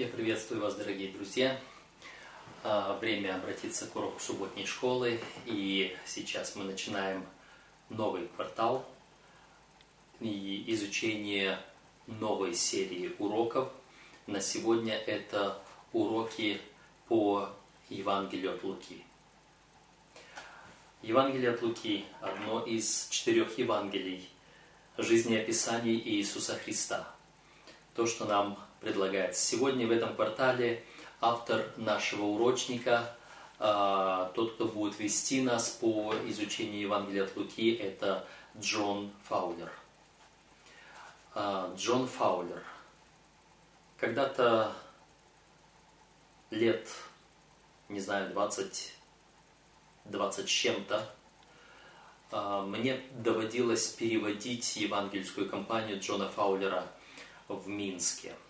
Я 0.00 0.08
приветствую 0.08 0.62
вас, 0.62 0.76
дорогие 0.76 1.12
друзья. 1.12 1.60
А, 2.64 2.96
время 2.96 3.34
обратиться 3.36 3.86
к 3.86 3.94
уроку 3.94 4.18
субботней 4.18 4.64
школы. 4.64 5.20
И 5.44 5.94
сейчас 6.06 6.56
мы 6.56 6.64
начинаем 6.64 7.26
новый 7.90 8.26
квартал 8.28 8.88
и 10.18 10.64
изучение 10.68 11.60
новой 12.06 12.54
серии 12.54 13.14
уроков. 13.18 13.70
На 14.26 14.40
сегодня 14.40 14.96
это 14.96 15.62
уроки 15.92 16.62
по 17.06 17.50
Евангелию 17.90 18.54
от 18.54 18.64
Луки. 18.64 19.04
Евангелие 21.02 21.50
от 21.50 21.60
Луки– 21.60 22.06
одно 22.22 22.64
из 22.64 23.06
четырех 23.10 23.58
Евангелий 23.58 24.26
жизнеописаний 24.96 25.98
Иисуса 25.98 26.56
Христа. 26.56 27.14
То, 27.94 28.06
что 28.06 28.24
нам 28.24 28.58
предлагается. 28.80 29.40
Сегодня 29.46 29.86
в 29.86 29.90
этом 29.90 30.14
квартале 30.14 30.84
автор 31.20 31.64
нашего 31.76 32.24
урочника, 32.24 33.14
а, 33.58 34.32
тот, 34.34 34.54
кто 34.54 34.66
будет 34.66 34.98
вести 34.98 35.42
нас 35.42 35.68
по 35.68 36.14
изучению 36.26 36.80
Евангелия 36.80 37.24
от 37.24 37.36
Луки, 37.36 37.74
это 37.74 38.26
Джон 38.58 39.12
Фаулер. 39.24 39.70
А, 41.34 41.72
Джон 41.76 42.08
Фаулер. 42.08 42.62
Когда-то 43.98 44.72
лет, 46.50 46.88
не 47.90 48.00
знаю, 48.00 48.30
20, 48.30 48.94
20 50.06 50.48
с 50.48 50.50
чем-то, 50.50 51.06
а, 52.30 52.62
мне 52.62 53.02
доводилось 53.18 53.88
переводить 53.88 54.76
евангельскую 54.76 55.50
кампанию 55.50 56.00
Джона 56.00 56.30
Фаулера 56.30 56.86
в 57.48 57.68
Минске– 57.68 58.34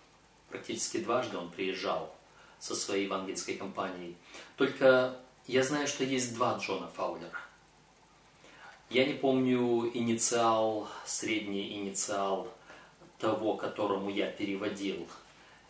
практически 0.51 0.97
дважды 0.97 1.37
он 1.37 1.49
приезжал 1.49 2.13
со 2.59 2.75
своей 2.75 3.05
евангельской 3.05 3.55
компанией. 3.55 4.15
Только 4.57 5.17
я 5.47 5.63
знаю, 5.63 5.87
что 5.87 6.03
есть 6.03 6.35
два 6.35 6.57
Джона 6.57 6.87
Фаулера. 6.89 7.39
Я 8.89 9.05
не 9.05 9.13
помню 9.13 9.89
инициал, 9.93 10.87
средний 11.05 11.73
инициал 11.73 12.51
того, 13.17 13.55
которому 13.55 14.09
я 14.09 14.27
переводил. 14.27 15.07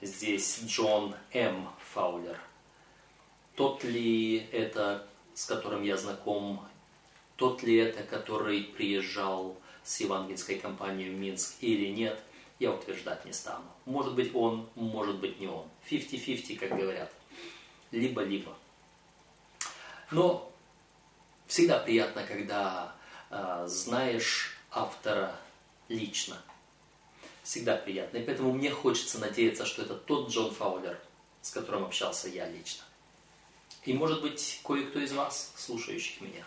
Здесь 0.02 0.62
Джон 0.66 1.14
М. 1.32 1.70
Фаулер. 1.94 2.40
Тот 3.56 3.84
ли 3.84 4.48
это, 4.52 5.08
с 5.36 5.46
которым 5.46 5.84
я 5.84 5.98
знаком, 5.98 6.66
тот 7.36 7.62
ли 7.62 7.76
это, 7.76 8.02
который 8.04 8.64
приезжал 8.64 9.56
с 9.84 10.00
евангельской 10.00 10.58
компанией 10.58 11.12
в 11.12 11.14
Минск 11.14 11.56
или 11.62 11.88
нет– 11.88 12.20
я 12.62 12.72
утверждать 12.72 13.26
не 13.26 13.34
стану. 13.34 13.66
Может 13.86 14.14
быть 14.14 14.36
он, 14.36 14.70
может 14.76 15.16
быть 15.16 15.40
не 15.40 15.48
он. 15.48 15.68
50-50, 15.90 16.58
как 16.58 16.78
говорят. 16.78 17.12
Либо-либо. 17.90 18.56
Но 20.12 20.52
всегда 21.48 21.80
приятно, 21.80 22.24
когда 22.24 22.96
э, 23.32 23.66
знаешь 23.68 24.56
автора 24.70 25.36
лично. 25.90 26.38
Всегда 27.42 27.78
приятно. 27.78 28.18
И 28.18 28.24
поэтому 28.24 28.54
мне 28.54 28.70
хочется 28.70 29.18
надеяться, 29.18 29.66
что 29.66 29.82
это 29.82 29.96
тот 29.96 30.30
Джон 30.30 30.54
Фаулер, 30.54 31.00
с 31.42 31.50
которым 31.50 31.86
общался 31.86 32.30
я 32.30 32.48
лично. 32.48 32.84
И 33.86 33.94
может 33.94 34.22
быть 34.22 34.62
кое-кто 34.64 35.00
из 35.00 35.14
вас, 35.14 35.52
слушающих 35.58 36.22
меня. 36.22 36.46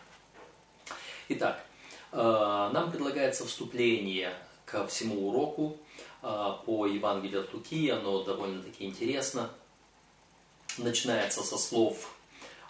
Итак, 1.31 1.67
э, 2.13 2.17
нам 2.17 2.93
предлагается 2.93 3.45
вступление 3.45 4.33
ко 4.65 4.87
всему 4.87 5.29
уроку 5.29 5.81
по 6.25 6.87
Евангелию 6.87 7.43
от 7.43 7.53
Луки, 7.53 7.91
оно 7.91 8.23
довольно-таки 8.23 8.85
интересно. 8.85 9.51
Начинается 10.79 11.43
со 11.43 11.59
слов 11.59 12.17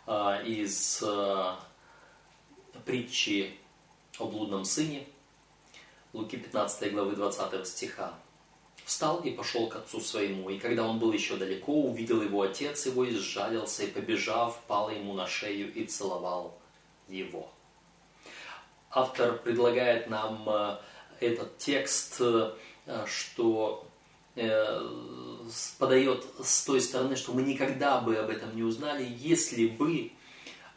а, 0.06 0.42
из 0.42 1.00
а, 1.06 1.58
притчи 2.84 3.56
о 4.18 4.26
блудном 4.26 4.64
сыне, 4.64 5.06
Луки 6.12 6.36
15 6.36 6.92
главы 6.92 7.14
20 7.14 7.66
стиха. 7.66 8.14
Встал 8.84 9.20
и 9.20 9.30
пошел 9.30 9.68
к 9.68 9.76
отцу 9.76 10.00
своему, 10.00 10.50
и 10.50 10.58
когда 10.58 10.86
он 10.86 10.98
был 10.98 11.12
еще 11.12 11.36
далеко, 11.36 11.72
увидел 11.72 12.22
его 12.22 12.42
отец 12.42 12.86
его 12.86 13.04
и 13.04 13.14
сжалился, 13.14 13.84
и 13.84 13.90
побежав, 13.90 14.60
пал 14.66 14.90
ему 14.90 15.14
на 15.14 15.26
шею 15.26 15.72
и 15.72 15.86
целовал 15.86 16.58
его. 17.08 17.48
Автор 18.90 19.38
предлагает 19.38 20.10
нам 20.10 20.78
этот 21.20 21.56
текст 21.56 22.20
что 23.06 23.86
э, 24.36 24.88
подает 25.78 26.24
с 26.42 26.64
той 26.64 26.80
стороны, 26.80 27.16
что 27.16 27.32
мы 27.32 27.42
никогда 27.42 28.00
бы 28.00 28.16
об 28.16 28.30
этом 28.30 28.54
не 28.54 28.62
узнали, 28.62 29.06
если 29.18 29.66
бы 29.66 30.12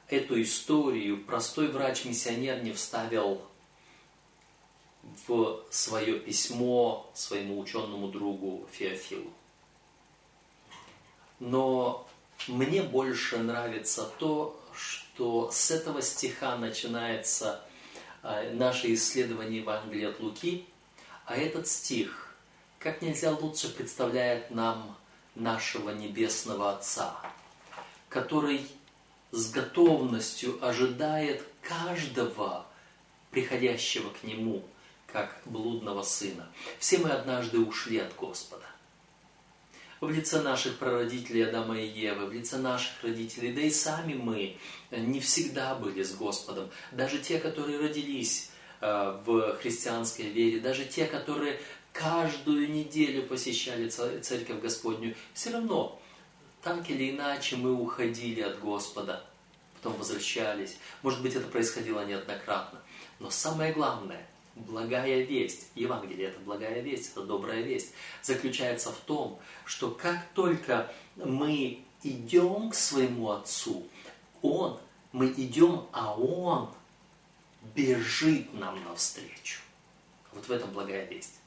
эту 0.07 0.41
историю 0.41 1.23
простой 1.23 1.67
врач-миссионер 1.67 2.63
не 2.63 2.71
вставил 2.71 3.41
в 5.27 5.63
свое 5.69 6.19
письмо 6.19 7.09
своему 7.13 7.59
ученому 7.59 8.07
другу 8.09 8.67
Феофилу. 8.71 9.31
Но 11.39 12.07
мне 12.47 12.83
больше 12.83 13.37
нравится 13.37 14.09
то, 14.17 14.59
что 14.73 15.49
с 15.51 15.71
этого 15.71 16.01
стиха 16.01 16.57
начинается 16.57 17.61
э, 18.23 18.53
наше 18.53 18.93
исследование 18.93 19.61
Евангелия 19.61 20.09
от 20.09 20.19
Луки– 20.21 20.65
а 21.27 21.35
этот 21.35 21.67
стих 21.67 22.33
как 22.79 23.01
нельзя 23.01 23.31
лучше 23.31 23.73
представляет 23.73 24.49
нам 24.49 24.97
нашего 25.35 25.89
Небесного 25.89 26.75
Отца, 26.75 27.19
который 28.07 28.65
с 29.31 29.51
готовностью 29.51 30.57
ожидает 30.65 31.43
каждого 31.61 32.65
приходящего 33.29 34.09
к 34.09 34.23
Нему, 34.23 34.63
как 35.05 35.41
блудного 35.45 36.01
сына. 36.01 36.47
Все 36.79 36.97
мы 36.99 37.09
однажды 37.09 37.59
ушли 37.59 37.97
от 37.97 38.15
Господа. 38.15 38.65
В 39.99 40.09
лице 40.09 40.41
наших 40.41 40.77
прародителей 40.77 41.45
Адама 41.45 41.77
и 41.77 41.87
Евы, 41.87 42.27
в 42.27 42.31
лице 42.31 42.57
наших 42.57 43.03
родителей, 43.03 43.51
да 43.51 43.61
и 43.61 43.71
сами 43.71 44.13
мы 44.13 44.57
не 44.91 45.19
всегда 45.19 45.75
были 45.75 46.03
с 46.03 46.15
Господом. 46.15 46.69
Даже 46.93 47.19
те, 47.19 47.39
которые 47.39 47.79
родились 47.79 48.51
в 48.81 49.57
христианской 49.61 50.29
вере, 50.29 50.59
даже 50.59 50.85
те, 50.85 51.05
которые 51.05 51.59
каждую 51.93 52.71
неделю 52.71 53.23
посещали 53.23 53.89
церковь 53.89 54.61
Господню, 54.61 55.15
все 55.33 55.51
равно 55.51 55.99
так 56.61 56.89
или 56.89 57.11
иначе 57.11 57.55
мы 57.55 57.73
уходили 57.73 58.41
от 58.41 58.59
Господа, 58.59 59.23
потом 59.75 59.97
возвращались. 59.97 60.77
Может 61.01 61.21
быть, 61.21 61.35
это 61.35 61.47
происходило 61.47 62.05
неоднократно. 62.05 62.81
Но 63.19 63.29
самое 63.29 63.73
главное, 63.73 64.27
благая 64.55 65.23
весть, 65.23 65.69
Евангелие 65.75 66.29
это 66.29 66.39
благая 66.39 66.81
весть, 66.81 67.11
это 67.11 67.23
добрая 67.23 67.61
весть, 67.61 67.93
заключается 68.21 68.91
в 68.91 68.97
том, 68.97 69.39
что 69.65 69.91
как 69.91 70.27
только 70.33 70.91
мы 71.15 71.79
идем 72.03 72.69
к 72.69 72.75
своему 72.75 73.31
Отцу, 73.31 73.87
Он, 74.41 74.79
мы 75.11 75.27
идем, 75.37 75.87
а 75.93 76.15
Он 76.15 76.69
бежит 77.75 78.53
нам 78.53 78.83
навстречу. 78.83 79.59
Вот 80.33 80.47
в 80.47 80.51
этом 80.51 80.71
благая 80.71 81.05
весть. 81.05 81.39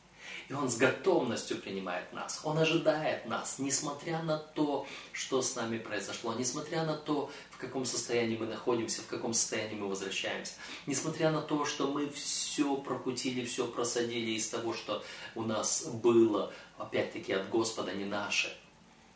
И 0.48 0.53
Он 0.53 0.69
с 0.69 0.76
готовностью 0.76 1.58
принимает 1.58 2.12
нас. 2.12 2.41
Он 2.42 2.58
ожидает 2.58 3.25
нас, 3.26 3.60
несмотря 3.60 4.20
на 4.22 4.36
то, 4.36 4.84
что 5.12 5.42
с 5.42 5.54
нами 5.54 5.78
произошло, 5.78 6.34
несмотря 6.34 6.84
на 6.84 6.97
то, 6.97 7.30
в 7.50 7.56
каком 7.56 7.84
состоянии 7.84 8.36
мы 8.36 8.47
находимся, 8.47 9.03
в 9.03 9.06
каком 9.06 9.32
состоянии 9.32 9.76
мы 9.76 9.88
возвращаемся, 9.88 10.54
несмотря 10.86 11.30
на 11.30 11.41
то, 11.41 11.64
что 11.64 11.92
мы 11.92 12.10
все 12.10 12.76
прокутили, 12.76 13.44
все 13.44 13.66
просадили 13.69 14.32
из 14.32 14.48
того, 14.48 14.75
что 14.75 15.04
у 15.36 15.42
нас 15.42 15.84
было, 15.86 16.53
опять-таки, 16.78 17.32
от 17.32 17.48
Господа, 17.48 17.92
не 17.92 18.04
наше. 18.04 18.56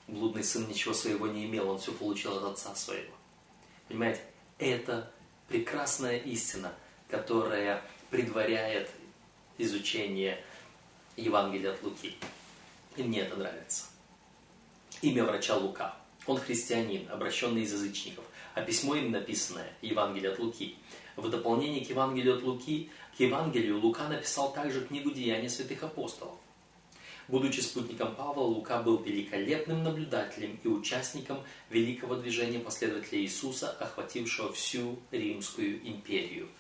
Блудный 0.06 0.44
сын 0.44 0.69
ничего 0.69 0.94
своего 0.94 1.26
не 1.26 1.46
имел, 1.46 1.69
он 1.69 1.81
все 1.81 1.90
получил 1.90 2.37
от 2.37 2.44
отца 2.44 2.76
своего. 2.76 3.12
Понимаете? 3.88 4.20
Это 4.58 5.11
прекрасная 5.49 6.19
истина– 6.19 6.73
которая 7.09 7.83
предваряет 8.11 8.91
изучение 9.59 10.43
Евангелия 11.17 11.73
от 11.73 11.83
Луки. 11.83 12.15
И 12.97 13.03
мне 13.03 13.21
это 13.21 13.37
нравится. 13.37 13.87
Имя 15.03 15.25
врача 15.25 15.56
Лука. 15.56 15.97
Он 16.27 16.39
христианин, 16.39 17.11
обращенный 17.11 17.62
из 17.62 17.73
язычников, 17.73 18.25
а 18.55 18.62
письмо 18.62 18.95
им 18.95 19.11
написанное 19.11 19.73
Евангелие 19.83 20.33
от 20.33 20.39
Луки. 20.39 20.77
В 21.17 21.29
дополнение 21.29 21.85
к 21.85 21.91
Евангелию 21.91 22.37
от 22.37 22.43
Луки, 22.43 22.91
к 23.17 23.21
Евангелию 23.21 23.79
Лука 23.79 24.09
написал 24.09 24.53
также 24.53 24.81
книгу 24.81 25.11
Деяния 25.11 25.51
святых 25.51 25.83
апостолов. 25.83 26.39
Будучи 27.29 27.61
спутником 27.61 28.15
Павла, 28.15 28.43
Лука 28.43 28.83
был 28.83 28.99
великолепным 28.99 29.83
наблюдателем 29.83 30.59
и 30.62 30.69
участником 30.69 31.39
великого 31.71 32.17
движения 32.17 32.59
последователей 32.59 33.23
Иисуса, 33.23 33.71
охватившего 33.71 34.53
всю 34.53 34.99
Римскую 35.11 35.87
империю– 35.87 36.49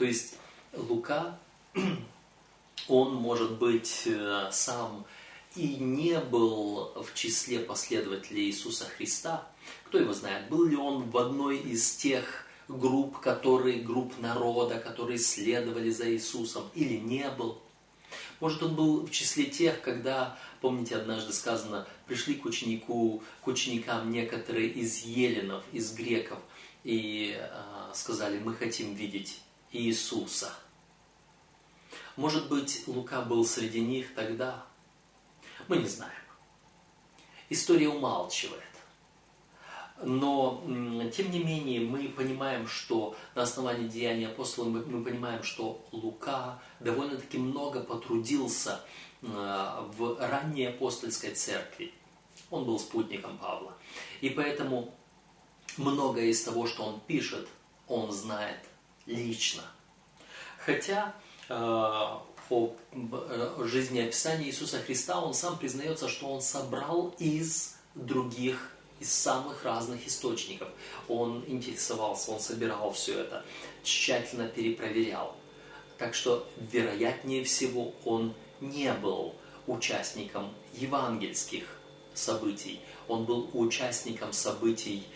то 0.00 0.06
есть 0.06 0.36
Лука, 0.72 1.38
он, 2.88 3.14
может 3.16 3.58
быть, 3.58 4.04
э, 4.06 4.48
сам 4.50 5.04
и 5.54 5.76
не 5.76 6.18
был 6.18 6.94
в 7.04 7.12
числе 7.12 7.58
последователей 7.58 8.46
Иисуса 8.46 8.86
Христа, 8.86 9.46
кто 9.84 9.98
его 9.98 10.14
знает, 10.14 10.48
был 10.48 10.64
ли 10.64 10.74
он 10.74 11.10
в 11.10 11.18
одной 11.18 11.58
из 11.58 11.96
тех 11.96 12.46
групп, 12.66 13.20
которые, 13.20 13.82
групп 13.82 14.18
народа, 14.18 14.78
которые 14.78 15.18
следовали 15.18 15.90
за 15.90 16.10
Иисусом, 16.10 16.70
или 16.74 16.96
не 16.96 17.28
был. 17.28 17.58
Может, 18.40 18.62
он 18.62 18.76
был 18.76 19.04
в 19.04 19.10
числе 19.10 19.44
тех, 19.44 19.82
когда, 19.82 20.38
помните, 20.62 20.96
однажды 20.96 21.34
сказано, 21.34 21.86
пришли 22.06 22.36
к 22.36 22.46
ученику, 22.46 23.22
к 23.42 23.48
ученикам 23.48 24.10
некоторые 24.10 24.68
из 24.70 25.04
еленов, 25.04 25.62
из 25.72 25.92
греков, 25.92 26.38
и 26.84 27.36
э, 27.38 27.90
сказали, 27.92 28.38
мы 28.38 28.54
хотим 28.54 28.94
видеть 28.94 29.40
Иисуса. 29.72 30.52
Может 32.16 32.48
быть, 32.48 32.84
Лука 32.86 33.22
был 33.22 33.44
среди 33.44 33.80
них 33.80 34.14
тогда? 34.14 34.66
Мы 35.68 35.78
не 35.78 35.88
знаем. 35.88 36.12
История 37.48 37.88
умалчивает. 37.88 38.62
Но, 40.02 40.62
тем 41.14 41.30
не 41.30 41.44
менее, 41.44 41.80
мы 41.80 42.08
понимаем, 42.08 42.66
что 42.66 43.14
на 43.34 43.42
основании 43.42 43.86
деяний 43.86 44.26
апостолов 44.26 44.72
мы, 44.72 44.84
мы 44.84 45.04
понимаем, 45.04 45.42
что 45.42 45.84
Лука 45.92 46.62
довольно-таки 46.80 47.36
много 47.36 47.80
потрудился 47.80 48.80
э, 49.20 49.26
в 49.26 50.16
ранней 50.18 50.66
апостольской 50.66 51.34
церкви. 51.34 51.92
Он 52.50 52.64
был 52.64 52.78
спутником 52.78 53.36
Павла. 53.36 53.74
И 54.22 54.30
поэтому 54.30 54.94
многое 55.76 56.26
из 56.26 56.42
того, 56.42 56.66
что 56.66 56.84
он 56.84 57.00
пишет, 57.00 57.46
он 57.86 58.10
знает 58.10 58.69
лично. 59.10 59.62
Хотя 60.58 61.14
э, 61.48 61.54
по 62.48 62.76
э, 62.92 63.64
жизнеописанию 63.64 64.48
Иисуса 64.48 64.78
Христа 64.78 65.20
он 65.20 65.34
сам 65.34 65.58
признается, 65.58 66.08
что 66.08 66.28
он 66.32 66.40
собрал 66.40 67.14
из 67.18 67.76
других 67.94 68.72
из 69.00 69.12
самых 69.12 69.64
разных 69.64 70.06
источников. 70.06 70.68
Он 71.08 71.42
интересовался, 71.46 72.32
он 72.32 72.40
собирал 72.40 72.92
все 72.92 73.20
это, 73.20 73.44
тщательно 73.82 74.46
перепроверял. 74.46 75.34
Так 75.96 76.14
что, 76.14 76.46
вероятнее 76.58 77.44
всего, 77.44 77.94
он 78.04 78.34
не 78.60 78.92
был 78.92 79.34
участником 79.66 80.52
евангельских 80.74 81.64
событий. 82.14 82.80
Он 83.08 83.24
был 83.24 83.48
участником 83.54 84.32
событий 84.32 85.06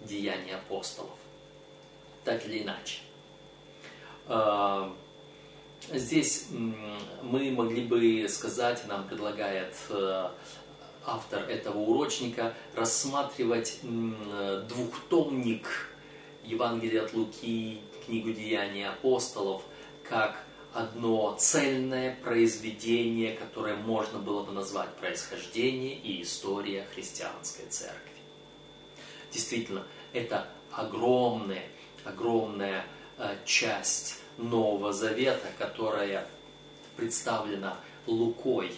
деяний 0.00 0.54
апостолов. 0.54 1.18
Так 2.24 2.46
или 2.46 2.62
иначе. 2.62 3.00
А, 4.28 4.94
здесь 5.92 6.46
мы 7.22 7.50
могли 7.50 7.82
бы 7.82 8.26
сказать, 8.28 8.86
нам 8.86 9.08
предлагает 9.08 9.74
э, 9.90 10.28
автор 11.04 11.42
этого 11.42 11.78
урочника, 11.78 12.54
рассматривать 12.74 13.80
двухтомник 14.68 15.68
Евангелия 16.44 17.04
от 17.04 17.14
Луки, 17.14 17.80
книгу 18.06 18.32
Деяний 18.32 18.88
апостолов, 18.88 19.62
как 20.08 20.44
одно 20.72 21.34
цельное 21.38 22.16
произведение, 22.22 23.34
которое 23.34 23.76
можно 23.76 24.18
было 24.18 24.42
бы 24.42 24.52
назвать 24.52 24.94
происхождение 24.96 25.94
и 25.96 26.22
история 26.22 26.86
христианской 26.94 27.66
церкви. 27.66 27.98
Действительно, 29.32 29.86
это 30.12 30.48
огромная 30.70 31.64
э, 32.80 32.82
часть 33.44 34.20
Нового 34.38 34.92
Завета, 34.92 35.48
которая 35.58 36.26
представлена 36.96 37.76
Лукой. 38.06 38.72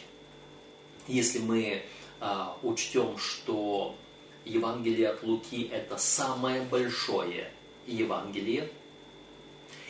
Если 1.07 1.39
мы 1.39 1.83
а, 2.21 2.57
учтем, 2.63 3.19
что 3.19 3.97
Евангелие 4.45 5.11
от 5.11 5.23
Луки– 5.23 5.69
это 5.73 5.97
самое 5.97 6.63
большое 6.63 7.51
Евангелие 7.87 8.71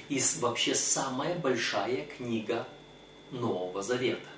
и 0.09 0.21
вообще 0.41 0.75
самая 0.75 1.37
большая 1.37 2.07
книга 2.07 2.67
Нового 3.31 3.83
Завета. 3.83 4.29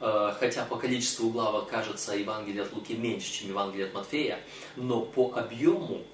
А, 0.00 0.36
хотя 0.38 0.64
по 0.64 0.76
количеству 0.76 1.30
главок 1.30 1.68
кажется 1.68 2.16
Евангелие 2.16 2.62
от 2.62 2.72
Луки 2.72 2.94
меньше, 2.94 3.32
чем 3.32 3.48
Евангелие 3.48 3.86
от 3.86 3.94
Матфея, 3.94 4.40
но 4.76 5.02
по 5.02 5.32
объему, 5.34 6.04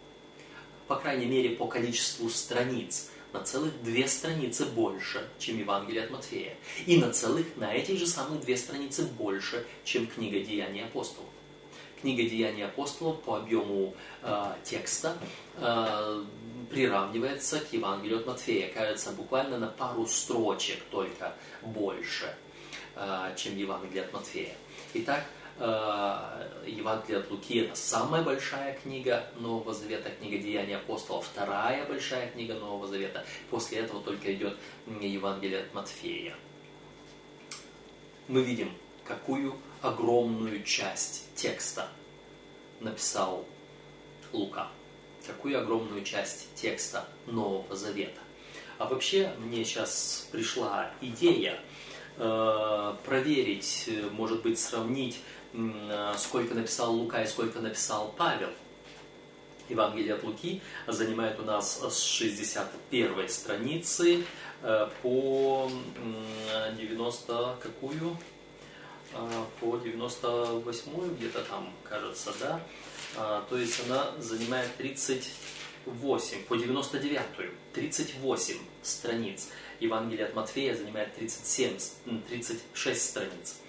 по 0.86 0.96
крайней 0.96 1.26
мере 1.26 1.50
по 1.50 1.66
количеству 1.66 2.28
страниц, 2.28 3.10
на 3.32 3.40
целых 3.40 3.82
две 3.82 4.06
страницы 4.06 4.64
больше, 4.64 5.28
чем 5.38 5.58
Евангелие 5.58 6.04
от 6.04 6.10
Матфея. 6.10 6.54
И 6.86 6.98
на 6.98 7.10
целых, 7.10 7.56
на 7.56 7.74
этих 7.74 7.98
же 7.98 8.06
самых 8.06 8.40
две 8.42 8.56
страницы 8.56 9.06
больше, 9.06 9.66
чем 9.84 10.06
книга 10.06 10.38
Деяний 10.38 10.84
апостолов. 10.84 11.28
Книга 12.00 12.22
Деяний 12.22 12.64
апостолов 12.64 13.20
по 13.22 13.38
объему 13.38 13.94
э, 14.22 14.44
текста 14.62 15.16
э, 15.56 16.24
приравнивается 16.70 17.58
к 17.58 17.72
Евангелию 17.72 18.20
от 18.20 18.26
Матфея. 18.26 18.72
Кажется, 18.72 19.10
буквально 19.10 19.58
на 19.58 19.68
пару 19.68 20.06
строчек 20.06 20.82
только 20.90 21.34
больше, 21.62 22.36
э, 22.94 23.34
чем 23.36 23.56
Евангелие 23.56 24.04
от 24.04 24.12
Матфея. 24.12 24.54
Итак, 24.92 25.24
Евангелие 25.56 27.20
от 27.20 27.30
Луки– 27.30 27.58
это 27.60 27.76
самая 27.76 28.22
большая 28.22 28.76
книга 28.76 29.24
Нового 29.38 29.72
Завета, 29.72 30.10
книга 30.10 30.38
Деяний 30.38 30.76
апостолов, 30.76 31.26
вторая 31.26 31.86
большая 31.86 32.28
книга 32.30 32.54
Нового 32.54 32.88
Завета. 32.88 33.24
После 33.50 33.78
этого 33.78 34.02
только 34.02 34.34
идет 34.34 34.56
Евангелие 35.00 35.60
от 35.60 35.72
Матфея. 35.72 36.34
Мы 38.26 38.42
видим, 38.42 38.72
какую 39.04 39.56
огромную 39.80 40.64
часть 40.64 41.32
текста 41.36 41.88
написал 42.80 43.46
Лука. 44.32 44.68
Какую 45.24 45.60
огромную 45.60 46.02
часть 46.02 46.52
текста 46.54 47.06
Нового 47.26 47.76
Завета. 47.76 48.20
А 48.78 48.86
вообще, 48.86 49.32
мне 49.38 49.64
сейчас 49.64 50.28
пришла 50.32 50.90
идея 51.00 51.60
э, 52.16 52.94
проверить, 53.04 53.88
может 54.10 54.42
быть, 54.42 54.58
сравнить 54.58 55.20
Э, 55.20 55.43
сколько 56.16 56.54
написал 56.54 56.94
Лука 56.94 57.22
и 57.22 57.26
сколько 57.26 57.60
написал 57.60 58.14
Павел. 58.16 58.50
Евангелие 59.68 60.14
от 60.14 60.24
Луки 60.24 60.60
занимает 60.86 61.38
у 61.40 61.42
нас 61.42 61.80
с 61.80 62.00
61 62.02 63.28
страницы 63.28 64.24
э, 64.62 64.88
по 65.02 65.70
90 66.76 67.56
какую? 67.60 68.16
Э, 69.14 69.44
по 69.60 69.76
98 69.78 71.16
где-то 71.16 71.40
там, 71.42 71.72
кажется, 71.84 72.32
да? 72.40 72.60
То 73.48 73.56
есть 73.56 73.80
она 73.88 74.10
занимает 74.18 74.74
38, 74.76 76.44
по 76.46 76.56
99, 76.56 77.22
38 77.72 78.56
страниц. 78.82 79.50
Евангелие 79.78 80.26
от 80.26 80.34
Матфея 80.34 80.74
занимает 80.74 81.14
37, 81.14 81.78
36 82.28 83.00
страниц. 83.00 83.60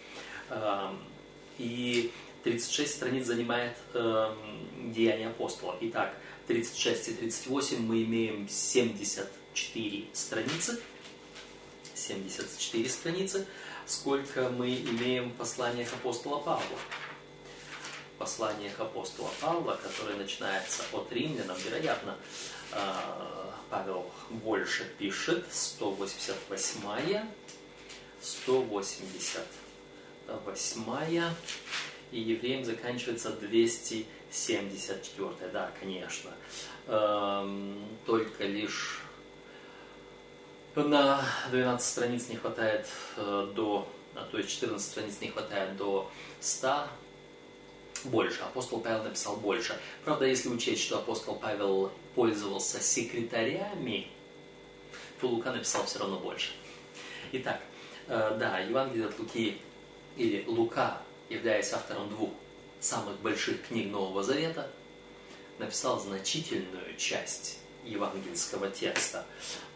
И 1.58 2.12
36 2.44 2.96
страниц 2.96 3.26
занимает 3.26 3.76
э, 3.94 4.34
Деяние 4.94 5.30
апостола. 5.30 5.78
Итак, 5.82 6.16
36 6.48 7.10
и 7.10 7.14
38 7.14 7.80
мы 7.80 8.04
имеем 8.04 8.48
74 8.48 10.06
страницы. 10.14 10.82
74 11.96 12.90
страницы. 12.90 13.48
Сколько 13.86 14.50
мы 14.50 14.76
имеем 14.76 15.30
в 15.30 15.34
посланиях 15.34 15.94
апостола 15.94 16.40
Павла? 16.40 16.78
Посланиях 18.18 18.80
апостола 18.80 19.30
Павла, 19.42 19.80
которое 19.82 20.18
начинается 20.18 20.84
от 20.94 21.12
римлянам, 21.12 21.58
вероятно, 21.66 22.16
э, 22.72 22.78
Павел 23.70 24.10
больше 24.30 24.86
пишет, 24.98 25.46
188 25.52 27.22
180 28.22 29.44
восьмая, 30.46 31.34
и 32.12 32.20
евреям 32.20 32.64
заканчивается 32.64 33.32
274. 33.32 35.50
Да, 35.52 35.72
конечно. 35.80 36.32
Эм, 36.88 37.84
только 38.06 38.46
лишь 38.46 39.02
на 40.76 41.26
12 41.52 41.88
страниц 41.88 42.30
не 42.30 42.36
хватает 42.36 42.88
э, 43.18 43.52
до, 43.56 43.88
а, 44.14 44.26
то 44.26 44.38
есть 44.38 44.52
14 44.52 44.86
страниц 44.86 45.20
не 45.22 45.30
хватает 45.30 45.76
до 45.78 46.12
100, 46.42 46.88
больше. 48.06 48.42
Апостол 48.42 48.82
Павел 48.82 49.04
написал 49.04 49.38
больше. 49.38 49.80
Правда, 50.04 50.26
если 50.26 50.50
учесть, 50.50 50.84
что 50.84 51.00
апостол 51.00 51.36
Павел 51.36 51.92
пользовался 52.14 52.80
секретарями, 52.80 54.08
то 55.20 55.28
Лука 55.28 55.52
написал 55.52 55.86
все 55.86 56.00
равно 56.00 56.20
больше. 56.20 56.52
Итак, 57.32 57.62
э, 58.08 58.38
да, 58.40 58.60
Евангелие 58.60 59.08
от 59.08 59.18
Луки 59.18 59.60
или 60.16 60.46
Лука, 60.48 61.02
являясь 61.30 61.74
автором 61.74 62.10
двух 62.10 62.32
самых 62.80 63.20
больших 63.20 63.68
книг 63.68 63.92
Нового 63.92 64.24
Завета, 64.24 64.70
написал 65.58 66.00
значительную 66.00 66.96
часть 66.98 67.60
евангельского 67.84 68.70
текста. 68.70 69.26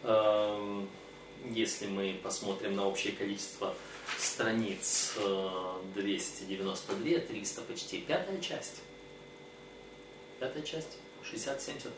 Эм, 0.02 0.88
если 1.50 1.86
мы 1.86 2.20
посмотрим 2.22 2.76
на 2.76 2.86
общее 2.86 3.12
количество 3.12 3.74
страниц 4.18 5.14
292, 5.94 7.08
э, 7.08 7.20
300 7.20 7.62
почти, 7.62 8.00
пятая 8.00 8.40
часть. 8.40 8.82
Пятая 10.38 10.62
часть, 10.62 10.98
60-70, 11.22 11.92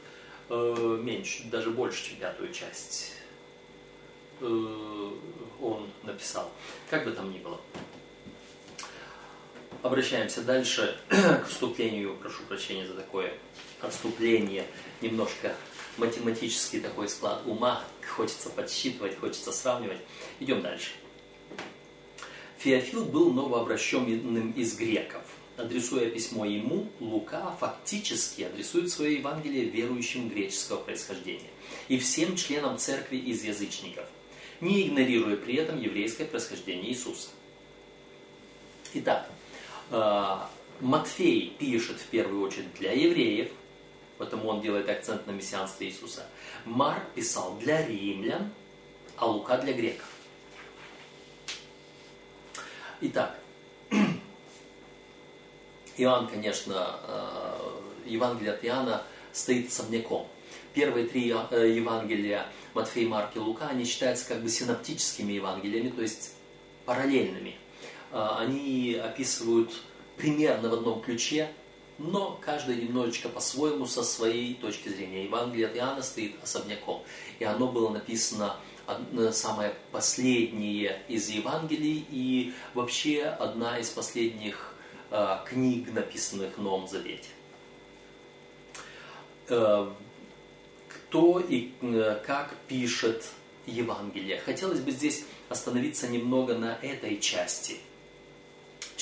э, 0.49 0.99
меньше, 1.03 1.45
даже 1.45 1.71
больше, 1.71 2.05
чем 2.05 2.19
пятую 2.19 2.53
часть 2.53 3.13
э, 4.41 5.11
он 5.61 5.91
написал. 6.03 6.51
Как 6.91 7.05
бы 7.05 7.13
там 7.13 7.33
ни 7.33 7.39
было. 7.39 7.61
Обращаемся 9.83 10.43
дальше 10.43 10.97
к 11.09 11.47
вступлению, 11.49 12.17
прошу 12.17 12.45
прощения 12.45 12.87
за 12.87 12.95
такое 12.95 13.35
отступление, 13.81 14.65
немножко 15.01 15.57
математический 15.97 16.79
такой 16.79 17.09
склад 17.09 17.43
ума, 17.47 17.83
хочется 18.07 18.49
подсчитывать, 18.49 19.19
хочется 19.19 19.51
сравнивать. 19.51 19.99
Идем 20.39 20.63
дальше. 20.63 20.91
Феофил 22.59 23.05
был 23.05 23.33
новообращенным 23.33 24.53
из 24.53 24.77
греков. 24.77 25.25
Адресуя 25.57 26.09
письмо 26.09 26.45
ему, 26.45 26.89
Лука 27.01 27.57
фактически 27.59 28.43
адресует 28.43 28.89
свое 28.89 29.19
Евангелие 29.19 29.65
верующим 29.65 30.29
греческого 30.29 30.77
происхождения 30.77 31.51
и 31.89 31.99
всем 31.99 32.37
членам 32.37 32.79
церкви 32.79 33.17
из 33.17 33.43
язычников, 33.43 34.07
не 34.61 34.87
игнорируя 34.87 35.37
при 35.37 35.57
этом 35.57 35.81
еврейское 35.81 36.25
происхождение 36.25 36.91
Иисуса. 36.91 37.31
Итак, 38.95 39.29
Матфей 40.81 41.55
пишет 41.59 41.99
в 41.99 42.07
первую 42.07 42.43
очередь 42.43 42.75
для 42.75 42.93
евреев, 42.93 43.51
потому 44.19 44.49
он 44.49 44.61
делает 44.61 44.89
акцент 44.89 45.27
на 45.27 45.33
мессианстве 45.33 45.89
Иисуса. 45.89 46.27
Марк 46.65 47.03
писал 47.15 47.57
для 47.59 47.87
римлян, 47.87 48.51
а 49.17 49.27
Лука 49.27 49.59
для 49.59 49.73
греков. 49.73 50.09
Итак, 53.01 53.39
Иоанн, 55.97 56.29
конечно, 56.29 57.01
э, 57.07 57.81
Евангелие 58.07 58.53
от 58.53 58.65
Иоанна 58.65 59.03
стоит 59.33 59.69
особняком. 59.69 60.29
Первые 60.73 61.07
три 61.07 61.31
э, 61.31 61.69
Евангелия, 61.75 62.47
Матфей, 62.75 63.07
Марк 63.07 63.37
и 63.37 63.39
Лука, 63.39 63.69
они 63.69 63.85
считаются 63.85 64.29
как 64.29 64.41
бы 64.43 64.49
синоптическими 64.49 65.33
Евангелиями, 65.33 65.91
то 65.91 66.03
есть 66.03 66.35
параллельными. 66.87 67.57
Э, 68.13 68.37
они 68.39 68.95
описывают 68.95 69.73
примерно 70.17 70.69
в 70.69 70.75
одном 70.75 71.01
ключе, 71.01 71.51
но 71.99 72.39
каждый 72.41 72.77
немножечко 72.77 73.29
по-своему 73.29 73.87
со 73.87 74.03
своей 74.03 74.55
точки 74.55 74.89
зрения. 74.89 75.25
Евангелие 75.25 75.67
от 75.67 75.77
Иоанна 75.77 76.03
стоит 76.03 76.35
особняком, 76.43 77.03
и 77.39 77.45
оно 77.45 77.69
было 77.69 77.91
написано 77.91 78.57
самое 79.33 79.75
последнее 79.93 81.03
из 81.09 81.29
Евангелий 81.29 82.05
и 82.11 82.53
вообще 82.75 83.25
одна 83.25 83.79
из 83.79 83.89
последних 83.91 84.75
э, 85.11 85.39
книг, 85.47 85.93
написанных 85.93 86.59
в 86.59 86.63
Новом 86.63 86.89
Завете. 86.89 87.29
Э, 89.49 89.91
кто 90.89 91.41
и 91.41 91.73
э, 91.81 92.21
как 92.27 92.55
пишет 92.69 93.27
Евангелие? 93.67 94.41
Хотелось 94.41 94.81
бы 94.81 94.91
здесь 94.91 95.25
остановиться 95.49 96.09
немного 96.09 96.57
на 96.57 96.79
этой 96.83 97.21
части. 97.21 97.77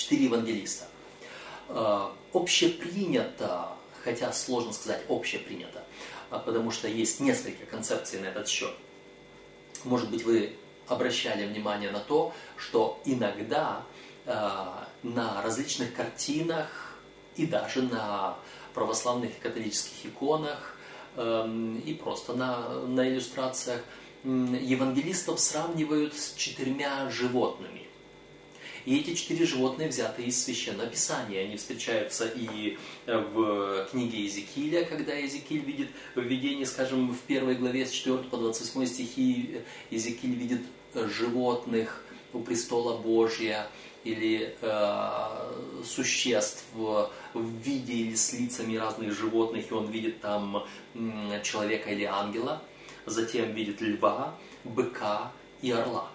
Четыре 0.01 0.25
евангелиста. 0.25 0.87
Э, 1.69 2.09
общепринято, 2.33 3.69
хотя 4.05 4.33
сложно 4.33 4.73
сказать 4.73 5.03
общепринято, 5.09 5.85
а 6.31 6.39
потому 6.39 6.71
что 6.71 6.89
есть 6.89 7.21
несколько 7.21 7.67
концепций 7.67 8.21
на 8.21 8.27
этот 8.27 8.49
счет– 8.49 8.75
может 9.85 10.11
быть, 10.11 10.25
вы 10.25 10.57
обращали 10.89 11.47
внимание 11.47 11.91
на 11.91 12.01
то, 12.01 12.35
что 12.57 13.01
иногда 13.05 13.83
э, 14.27 14.33
на 15.03 15.43
различных 15.43 15.95
картинах 15.95 16.97
и 17.37 17.47
даже 17.47 17.83
на 17.83 18.37
православных 18.75 19.31
и 19.31 19.41
католических 19.41 20.07
иконах 20.07 20.77
э, 21.17 21.77
и 21.87 21.95
просто 21.95 22.35
на, 22.35 22.81
на 22.87 23.09
иллюстрациях 23.09 23.81
евангелистов 24.25 25.41
сравнивают 25.41 26.15
с 26.15 26.35
четырьмя 26.35 27.09
животными. 27.09 27.80
И 28.85 28.99
эти 28.99 29.15
четыре 29.15 29.47
животные 29.47 29.89
взяты 29.89 30.23
из 30.23 30.43
Священного 30.43 30.89
Писания. 30.89 31.45
Они 31.45 31.57
встречаются 31.57 32.27
и 32.27 32.79
э, 33.07 33.19
в 33.19 33.89
книге 33.91 34.19
Иезекииля, 34.19 34.85
когда 34.85 35.15
Иезекииль 35.15 35.65
видит 35.65 35.89
в 36.15 36.21
видении, 36.21 36.65
скажем, 36.65 37.13
в 37.13 37.21
первой 37.21 37.57
главе 37.57 37.87
с 37.87 37.91
4 37.91 38.19
по 38.19 38.37
28 38.37 38.87
стихи 38.87 39.61
Иезекииль 39.91 40.35
видит 40.35 40.63
э, 40.95 41.09
животных 41.09 42.05
у 42.33 42.41
престола 42.41 42.97
Божья 42.99 43.69
или 44.05 44.57
э, 44.61 45.83
существ 45.85 46.65
в, 46.75 47.11
виде 47.35 47.93
или 47.93 48.15
с 48.15 48.33
лицами 48.33 48.77
разных 48.77 49.13
животных, 49.13 49.71
и 49.71 49.75
он 49.75 49.91
видит 49.91 50.21
там 50.21 50.65
э, 50.95 51.43
человека 51.43 51.91
или 51.91 52.05
ангела, 52.05 52.63
затем 53.07 53.53
видит 53.53 53.81
льва, 53.81 54.35
быка 54.65 55.33
и 55.61 55.71
орла. 55.71 56.11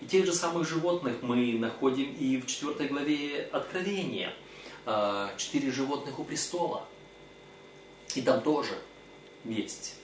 И 0.00 0.06
тех 0.06 0.26
же 0.26 0.32
самых 0.32 0.68
животных 0.68 1.22
мы 1.22 1.58
находим 1.58 2.12
и 2.14 2.38
в 2.38 2.46
4 2.46 2.88
главе 2.88 3.48
Откровения. 3.52 4.32
А, 4.86 5.34
четыре 5.36 5.70
животных 5.70 6.18
у 6.18 6.24
престола. 6.24 6.86
И 8.14 8.22
там 8.22 8.40
тоже 8.40 8.78
есть 9.44 9.96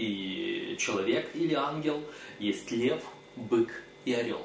и 0.00 0.76
человек 0.78 1.30
или 1.34 1.54
ангел, 1.54 2.02
есть 2.38 2.70
лев, 2.70 3.02
бык 3.36 3.82
и 4.04 4.14
орел. 4.14 4.42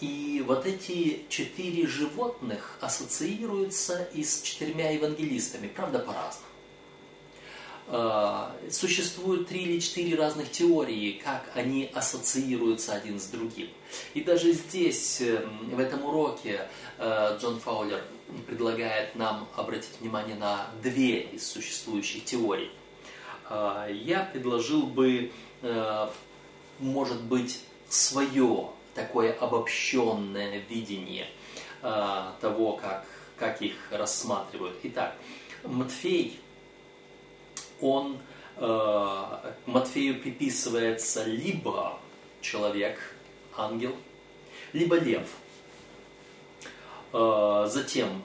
И 0.00 0.42
вот 0.46 0.66
эти 0.66 1.24
четыре 1.28 1.86
животных 1.86 2.78
ассоциируются 2.80 4.04
и 4.14 4.24
с 4.24 4.40
четырьмя 4.42 4.90
евангелистами, 4.90 5.68
правда 5.68 5.98
по-разному. 5.98 6.49
Э, 7.92 8.52
существует 8.70 9.48
три 9.48 9.62
или 9.62 9.80
четыре 9.80 10.16
разных 10.16 10.52
теории, 10.52 11.20
как 11.24 11.50
они 11.54 11.90
ассоциируются 11.92 12.92
один 12.92 13.18
с 13.18 13.26
другим. 13.26 13.68
И 14.14 14.20
даже 14.20 14.52
здесь, 14.52 15.20
эм, 15.20 15.70
в 15.70 15.80
этом 15.80 16.04
уроке, 16.04 16.68
э, 16.98 17.38
Джон 17.40 17.58
Фаулер 17.58 18.00
предлагает 18.46 19.16
нам 19.16 19.48
обратить 19.56 19.90
внимание 20.00 20.36
на 20.36 20.68
две 20.84 21.22
из 21.22 21.50
существующих 21.50 22.24
теорий. 22.24 22.70
Э, 23.48 23.88
я 23.92 24.22
предложил 24.22 24.84
бы, 24.84 25.32
может 26.78 27.22
быть, 27.24 27.60
свое 27.88 28.70
такое 28.94 29.32
обобщенное 29.32 30.62
видение 30.70 31.26
того, 31.82 32.78
как, 32.80 33.04
как 33.36 33.60
их 33.60 33.74
рассматривают. 33.90 34.78
Итак, 34.84 35.16
Матфей 35.64 36.40
он, 37.80 38.18
э, 38.56 39.52
Матфею 39.66 40.20
приписывается 40.20 41.24
либо 41.24 41.98
человек, 42.40 42.98
ангел, 43.56 43.94
либо 44.72 44.96
лев. 44.96 45.28
Э, 47.12 47.66
затем 47.68 48.22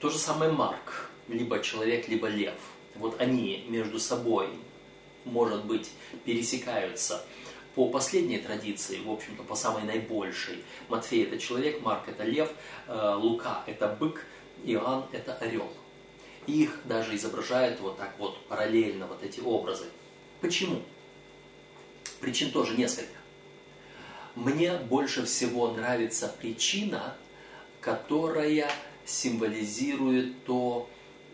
то 0.00 0.10
же 0.10 0.18
самое 0.18 0.52
Марк, 0.52 1.10
либо 1.28 1.60
человек, 1.60 2.08
либо 2.08 2.28
лев. 2.28 2.58
Вот 2.94 3.20
они 3.20 3.64
между 3.68 3.98
собой, 3.98 4.48
может 5.24 5.64
быть, 5.64 5.90
пересекаются 6.24 7.24
по 7.74 7.88
последней 7.88 8.38
традиции, 8.38 8.98
в 9.04 9.10
общем-то, 9.10 9.42
по 9.42 9.54
самой 9.54 9.84
наибольшей. 9.84 10.64
Матфей 10.88 11.24
это 11.24 11.38
человек, 11.38 11.80
Марк 11.82 12.08
это 12.08 12.24
лев, 12.24 12.50
э, 12.88 13.14
Лука 13.16 13.62
это 13.66 13.88
бык, 13.88 14.24
Иоанн 14.64 15.06
это 15.12 15.34
орел 15.34 15.70
их 16.48 16.80
даже 16.84 17.14
изображают 17.14 17.80
вот 17.80 17.98
так 17.98 18.14
вот 18.18 18.46
параллельно, 18.46 19.06
вот 19.06 19.22
эти 19.22 19.40
образы. 19.40 19.84
Почему? 20.40 20.82
Причин 22.20 22.50
тоже 22.50 22.76
несколько. 22.76 23.18
Мне 24.34 24.74
больше 24.74 25.26
всего 25.26 25.70
нравится 25.72 26.28
причина, 26.40 27.14
которая 27.80 28.70
символизирует 29.04 30.44
то, 30.44 30.88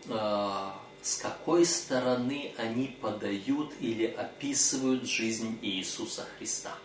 э, 0.07 0.69
с 1.01 1.17
какой 1.17 1.65
стороны 1.65 2.53
они 2.57 2.87
подают 2.99 3.73
или 3.79 4.05
описывают 4.05 5.07
жизнь 5.07 5.57
Иисуса 5.61 6.27
Христа. 6.37 6.75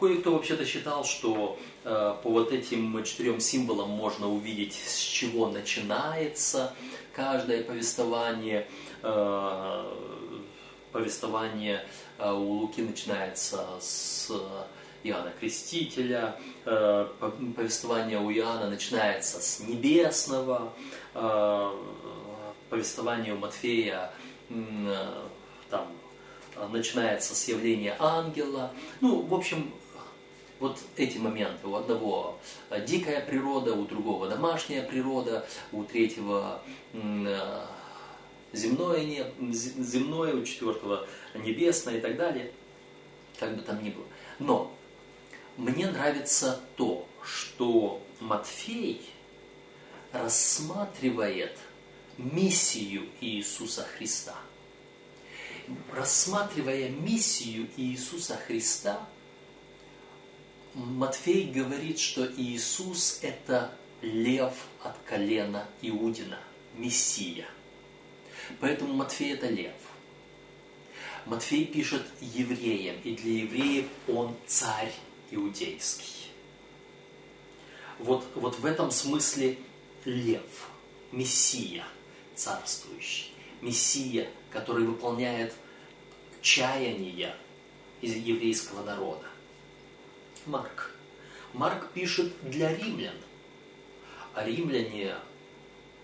Кое-кто 0.00 0.32
вообще-то 0.32 0.64
считал, 0.64 1.04
что 1.04 1.58
э, 1.84 2.14
по 2.22 2.30
вот 2.30 2.52
этим 2.52 3.04
четырем 3.04 3.38
символам 3.38 3.90
можно 3.90 4.28
увидеть, 4.28 4.72
с 4.72 4.98
чего 4.98 5.48
начинается 5.48 6.74
каждое 7.12 7.62
повествование. 7.62 8.66
Э, 9.02 9.84
повествование 10.90 11.84
э, 12.18 12.32
у 12.32 12.52
Луки 12.52 12.80
начинается 12.80 13.66
с 13.78 14.32
Иоанна 15.02 15.32
Крестителя, 15.38 16.36
э, 16.64 17.06
повествование 17.54 18.18
у 18.18 18.30
Иоанна 18.30 18.70
начинается 18.70 19.40
с 19.40 19.60
небесного, 19.60 20.72
э, 21.14 21.70
повествование 22.70 23.34
у 23.34 23.38
Матфея 23.38 24.12
э, 24.48 24.54
там 25.68 25.88
начинается 26.70 27.34
с 27.34 27.48
явления 27.48 27.96
ангела. 27.98 28.72
Ну, 29.00 29.22
в 29.22 29.34
общем, 29.34 29.72
вот 30.60 30.78
эти 30.96 31.18
моменты. 31.18 31.66
У 31.66 31.74
одного 31.74 32.38
дикая 32.86 33.20
природа, 33.20 33.74
у 33.74 33.86
другого 33.86 34.28
домашняя 34.28 34.82
природа, 34.82 35.46
у 35.72 35.82
третьего 35.82 36.62
земное, 38.52 39.04
не, 39.04 39.24
земное, 39.52 40.34
у 40.34 40.44
четвертого 40.44 41.06
небесное 41.34 41.98
и 41.98 42.00
так 42.00 42.16
далее. 42.16 42.52
Как 43.38 43.56
бы 43.56 43.62
там 43.62 43.82
ни 43.82 43.90
было. 43.90 44.04
Но 44.38 44.76
мне 45.56 45.86
нравится 45.88 46.60
то, 46.76 47.08
что 47.22 48.02
Матфей 48.20 49.02
рассматривает 50.12 51.56
миссию 52.18 53.08
Иисуса 53.20 53.84
Христа. 53.96 54.36
Рассматривая 55.92 56.88
миссию 56.90 57.68
Иисуса 57.76 58.36
Христа, 58.36 59.08
Матфей 60.74 61.50
говорит, 61.50 61.98
что 61.98 62.26
Иисус– 62.36 63.18
это 63.22 63.74
лев 64.02 64.54
от 64.82 64.96
колена 65.04 65.66
Иудина, 65.82 66.38
Мессия. 66.76 67.46
Поэтому 68.60 68.94
Матфей– 68.94 69.32
это 69.34 69.48
лев. 69.48 69.74
Матфей 71.26 71.66
пишет 71.66 72.02
евреям, 72.20 72.96
и 73.04 73.14
для 73.14 73.42
евреев 73.42 73.86
он 74.08 74.34
царь 74.46 74.92
иудейский. 75.30 76.30
Вот, 77.98 78.26
вот 78.34 78.58
в 78.58 78.64
этом 78.64 78.90
смысле 78.90 79.58
лев, 80.04 80.70
мессия 81.12 81.84
царствующий, 82.34 83.32
мессия, 83.60 84.30
который 84.50 84.84
выполняет 84.84 85.54
чаяния 86.40 87.36
из 88.00 88.14
еврейского 88.14 88.82
народа. 88.82 89.29
Марк. 90.46 90.90
Марк 91.52 91.90
пишет 91.92 92.32
для 92.48 92.74
римлян. 92.74 93.14
А 94.34 94.44
римляне 94.44 95.14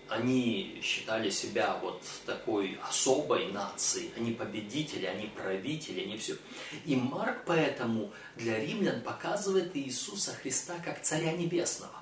они 0.09 0.79
считали 0.81 1.29
себя 1.29 1.77
вот 1.81 2.01
такой 2.25 2.79
особой 2.87 3.51
нацией, 3.51 4.11
они 4.15 4.31
победители, 4.31 5.05
они 5.05 5.27
правители, 5.27 6.01
они 6.01 6.17
все. 6.17 6.37
И 6.85 6.95
Марк 6.95 7.43
поэтому 7.45 8.11
для 8.35 8.59
римлян 8.59 9.01
показывает 9.01 9.75
Иисуса 9.75 10.33
Христа 10.33 10.75
как 10.83 11.01
царя 11.01 11.33
небесного. 11.33 11.93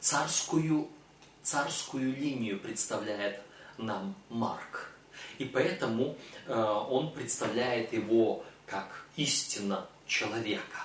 Царскую, 0.00 0.88
царскую 1.42 2.14
линию 2.14 2.58
представляет 2.58 3.40
нам 3.78 4.14
Марк. 4.28 4.92
И 5.38 5.44
поэтому 5.44 6.16
э, 6.46 6.54
он 6.54 7.12
представляет 7.12 7.92
его 7.92 8.44
как 8.66 9.04
истинно 9.16 9.86
человека. 10.10 10.82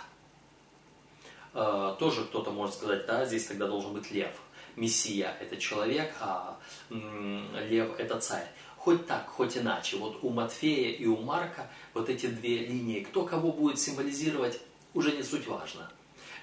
Э, 1.53 1.96
тоже 2.00 2.24
кто-то 2.25 2.51
может 2.51 2.75
сказать, 2.75 3.05
да, 3.08 3.25
здесь 3.25 3.48
тогда 3.48 3.67
должен 3.67 3.94
быть 3.94 4.12
лев. 4.12 4.32
Мессия– 4.75 5.36
это 5.41 5.58
человек, 5.58 6.13
а 6.20 6.58
лев– 6.89 7.96
это 7.98 8.20
царь. 8.20 8.48
Хоть 8.77 9.08
так, 9.08 9.27
хоть 9.27 9.58
иначе. 9.58 9.98
Вот 9.98 10.20
у 10.22 10.29
Матфея 10.29 10.91
и 10.91 11.05
у 11.05 11.17
Марка 11.17 11.70
вот 11.94 12.10
эти 12.10 12.27
две 12.27 12.60
линии, 12.60 13.00
кто 13.00 13.25
кого 13.25 13.51
будет 13.51 13.79
символизировать, 13.79 14.60
уже 14.94 15.15
не 15.15 15.24
суть 15.24 15.48
важно. 15.48 15.89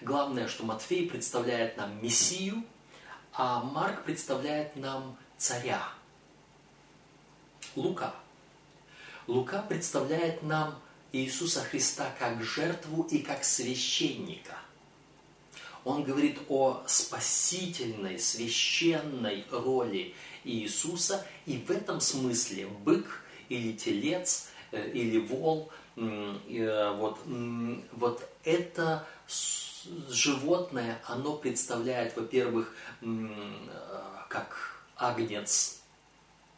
Главное, 0.00 0.48
что 0.48 0.64
Матфей 0.64 1.08
представляет 1.08 1.76
нам 1.76 2.02
Мессию, 2.02 2.64
а 3.34 3.62
Марк 3.62 4.02
представляет 4.04 4.74
нам 4.76 5.16
царя. 5.36 5.88
Лука. 7.76 8.14
Лука 9.26 9.62
представляет 9.68 10.42
нам 10.42 10.74
Иисуса 11.12 11.62
Христа 11.62 12.14
как 12.18 12.42
жертву 12.42 13.02
и 13.10 13.18
как 13.18 13.44
священника– 13.44 14.56
он 15.84 16.04
говорит 16.04 16.38
о 16.48 16.82
спасительной, 16.86 18.18
священной 18.18 19.44
роли 19.50 20.14
Иисуса, 20.44 21.26
и 21.46 21.58
в 21.58 21.70
этом 21.70 22.00
смысле 22.00 22.66
бык 22.66 23.06
или 23.48 23.72
телец 23.72 24.48
э, 24.70 24.90
или 24.90 25.18
вол, 25.18 25.70
э, 25.96 26.96
вот, 26.96 27.18
вот 27.92 28.28
это 28.44 29.06
животное, 30.08 31.00
оно 31.06 31.34
представляет, 31.34 32.16
во-первых, 32.16 32.74
э, 33.00 33.06
как 34.28 34.80
агнец 34.96 35.81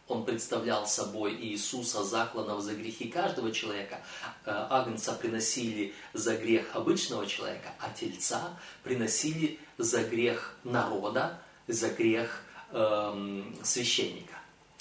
он 0.08 0.24
представлял 0.24 0.86
собой 0.86 1.34
Иисуса, 1.34 2.04
закланного 2.04 2.60
за 2.60 2.74
грехи 2.74 3.08
каждого 3.08 3.52
человека. 3.52 4.00
Э, 4.44 4.66
агнца 4.70 5.12
приносили 5.12 5.94
за 6.12 6.36
грех 6.36 6.74
обычного 6.74 7.26
человека, 7.26 7.72
а 7.78 7.90
тельца 7.90 8.58
приносили 8.82 9.58
за 9.78 10.04
грех 10.04 10.56
народа, 10.62 11.40
за 11.66 11.88
грех 11.88 12.42
эм, 12.72 13.56
священника. 13.62 14.34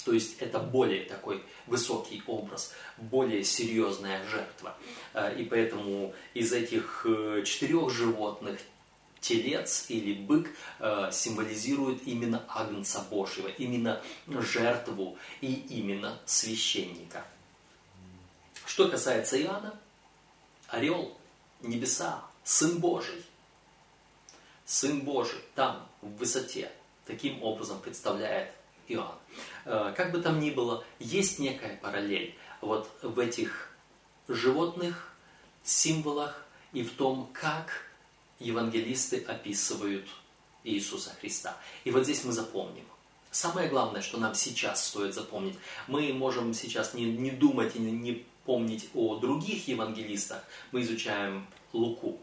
То 0.04 0.12
есть 0.12 0.36
это 0.40 0.58
более 0.58 1.04
такой 1.04 1.42
высокий 1.66 2.22
образ, 2.26 2.74
более 2.98 3.42
серьезная 3.42 4.22
жертва. 4.28 4.76
Э, 5.14 5.34
и 5.34 5.44
поэтому 5.44 6.14
из 6.34 6.52
этих 6.52 7.06
э, 7.08 7.42
четырех 7.46 7.90
животных 7.90 8.60
телец 9.24 9.86
или 9.88 10.12
бык 10.12 10.50
э, 10.80 11.08
символизирует 11.10 12.06
именно 12.06 12.44
Агнца 12.48 13.00
Божьего, 13.10 13.48
именно 13.48 14.02
жертву 14.26 15.16
и 15.40 15.54
именно 15.54 16.20
священника. 16.26 17.24
Что 18.66 18.88
касается 18.88 19.40
Иоанна, 19.40 19.74
орел, 20.68 21.16
небеса, 21.62 22.22
Сын 22.42 22.78
Божий. 22.78 23.24
Сын 24.66 25.00
Божий 25.00 25.40
там, 25.54 25.88
в 26.02 26.16
высоте, 26.16 26.70
таким 27.06 27.42
образом 27.42 27.80
представляет 27.80 28.52
Иоанн. 28.88 29.16
Э, 29.64 29.94
как 29.96 30.12
бы 30.12 30.20
там 30.20 30.38
ни 30.38 30.50
было, 30.50 30.84
есть 30.98 31.38
некая 31.38 31.78
параллель 31.78 32.36
вот 32.60 32.90
в 33.00 33.18
этих 33.18 33.70
животных 34.28 35.14
символах 35.62 36.46
и 36.74 36.82
в 36.82 36.92
том, 36.92 37.30
как 37.32 37.70
евангелисты 38.40 39.18
описывают 39.26 40.06
Иисуса 40.64 41.14
Христа. 41.20 41.56
И 41.84 41.90
вот 41.90 42.04
здесь 42.04 42.24
мы 42.24 42.32
запомним. 42.32 42.84
Самое 43.30 43.68
главное, 43.68 44.00
что 44.00 44.18
нам 44.18 44.34
сейчас 44.34 44.86
стоит 44.86 45.14
запомнить, 45.14 45.56
мы 45.88 46.12
можем 46.12 46.54
сейчас 46.54 46.94
не, 46.94 47.04
не 47.04 47.30
думать 47.30 47.74
и 47.74 47.80
не 47.80 48.24
помнить 48.44 48.88
о 48.94 49.16
других 49.16 49.66
евангелистах, 49.66 50.44
мы 50.70 50.82
изучаем 50.82 51.46
Луку. 51.72 52.20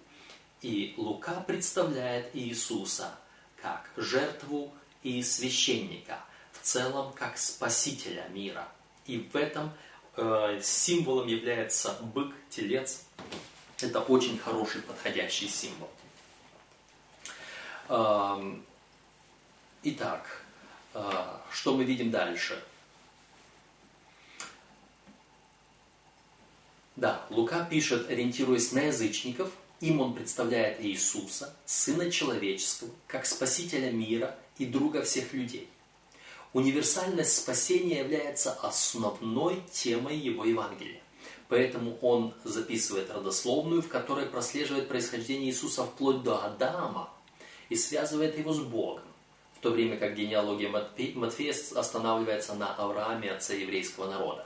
И 0.61 0.93
Лука 0.97 1.43
представляет 1.45 2.33
Иисуса 2.33 3.13
как 3.61 3.89
жертву 3.97 4.73
и 5.03 5.21
священника, 5.23 6.23
в 6.53 6.61
целом 6.61 7.11
как 7.13 7.37
спасителя 7.37 8.27
мира. 8.29 8.67
И 9.05 9.17
в 9.17 9.35
этом 9.35 9.71
э, 10.15 10.59
символом 10.63 11.27
является 11.27 11.97
бык, 12.01 12.33
телец. 12.49 13.03
Это 13.81 13.99
очень 13.99 14.37
хороший 14.37 14.81
подходящий 14.81 15.47
символ. 15.47 15.89
Итак, 19.83 20.41
а, 20.93 21.41
что 21.51 21.75
мы 21.75 21.83
видим 21.83 22.11
дальше? 22.11 22.63
Да, 26.95 27.25
Лука 27.29 27.65
пишет, 27.65 28.09
ориентируясь 28.09 28.71
на 28.73 28.81
язычников, 28.81 29.51
им 29.79 30.01
он 30.01 30.13
представляет 30.13 30.83
Иисуса, 30.83 31.55
Сына 31.65 32.11
Человеческого, 32.11 32.91
как 33.07 33.25
Спасителя 33.25 33.91
мира 33.91 34.37
и 34.57 34.65
друга 34.65 35.01
всех 35.01 35.33
людей. 35.33 35.67
Универсальность 36.53 37.37
спасения 37.37 37.99
является 37.99 38.51
основной 38.51 39.63
темой 39.71 40.17
его 40.17 40.45
Евангелия. 40.45 41.01
Поэтому 41.47 41.97
он 42.01 42.33
записывает 42.43 43.09
родословную, 43.09 43.81
в 43.81 43.87
которой 43.87 44.25
прослеживает 44.27 44.89
происхождение 44.89 45.49
Иисуса 45.49 45.85
вплоть 45.85 46.21
до 46.23 46.45
Адама– 46.45 47.09
и 47.71 47.75
связывает 47.77 48.37
его 48.37 48.51
с 48.51 48.59
Богом, 48.59 49.05
в 49.55 49.61
то 49.61 49.71
время 49.71 49.95
как 49.95 50.13
генеалогия 50.13 50.69
Матфея 51.15 51.55
останавливается 51.75 52.53
на 52.53 52.75
Аврааме, 52.75 53.31
отце 53.31 53.61
еврейского 53.61 54.09
народа. 54.09 54.45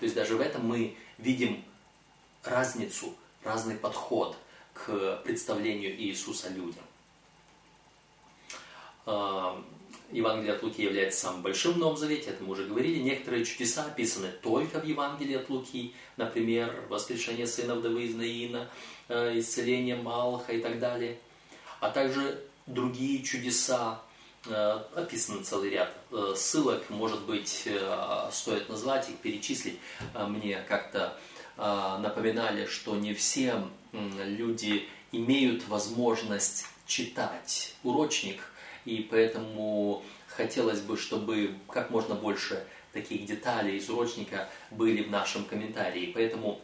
То 0.00 0.04
есть 0.04 0.16
даже 0.16 0.34
в 0.34 0.40
этом 0.40 0.66
мы 0.66 0.96
видим 1.16 1.62
разницу, 2.42 3.14
разный 3.44 3.76
подход 3.76 4.36
к 4.74 5.20
представлению 5.22 5.96
Иисуса 5.96 6.48
людям. 6.48 6.82
А, 9.06 9.62
Евангелие 10.10 10.54
от 10.54 10.64
Луки 10.64 10.82
является 10.82 11.20
самым 11.20 11.42
большим 11.42 11.74
в 11.74 11.78
Новом 11.78 11.96
Завете, 11.96 12.30
это 12.30 12.42
мы 12.42 12.50
уже 12.50 12.64
говорили. 12.64 12.98
Некоторые 12.98 13.44
чудеса 13.44 13.84
описаны 13.84 14.32
только 14.42 14.80
в 14.80 14.84
Евангелии 14.84 15.36
от 15.36 15.48
Луки, 15.50 15.94
например, 16.16 16.84
воскрешение 16.88 17.46
сына 17.46 17.76
вдовы 17.76 18.06
из 18.06 18.16
Наина, 18.16 18.68
э, 19.06 19.38
исцеление 19.38 19.94
Малаха 19.94 20.52
и 20.52 20.60
так 20.60 20.80
далее– 20.80 21.16
а 21.80 21.90
также 21.90 22.42
другие 22.66 23.22
чудеса 23.22 24.00
описан 24.94 25.44
целый 25.44 25.70
ряд 25.70 25.94
ссылок, 26.36 26.88
может 26.88 27.22
быть, 27.22 27.68
стоит 28.32 28.68
назвать 28.68 29.10
их, 29.10 29.16
перечислить. 29.16 29.78
Мне 30.14 30.62
как-то 30.68 31.18
напоминали, 31.56 32.66
что 32.66 32.96
не 32.96 33.12
все 33.12 33.62
люди 33.92 34.88
имеют 35.12 35.68
возможность 35.68 36.64
читать 36.86 37.74
урочник, 37.82 38.40
и 38.84 39.06
поэтому 39.10 40.02
хотелось 40.28 40.80
бы, 40.80 40.96
чтобы 40.96 41.54
как 41.68 41.90
можно 41.90 42.14
больше 42.14 42.64
таких 42.92 43.26
деталей 43.26 43.76
из 43.76 43.90
урочника 43.90 44.48
были 44.70 45.02
в 45.02 45.10
нашем 45.10 45.44
комментарии. 45.44 46.10
Поэтому, 46.14 46.60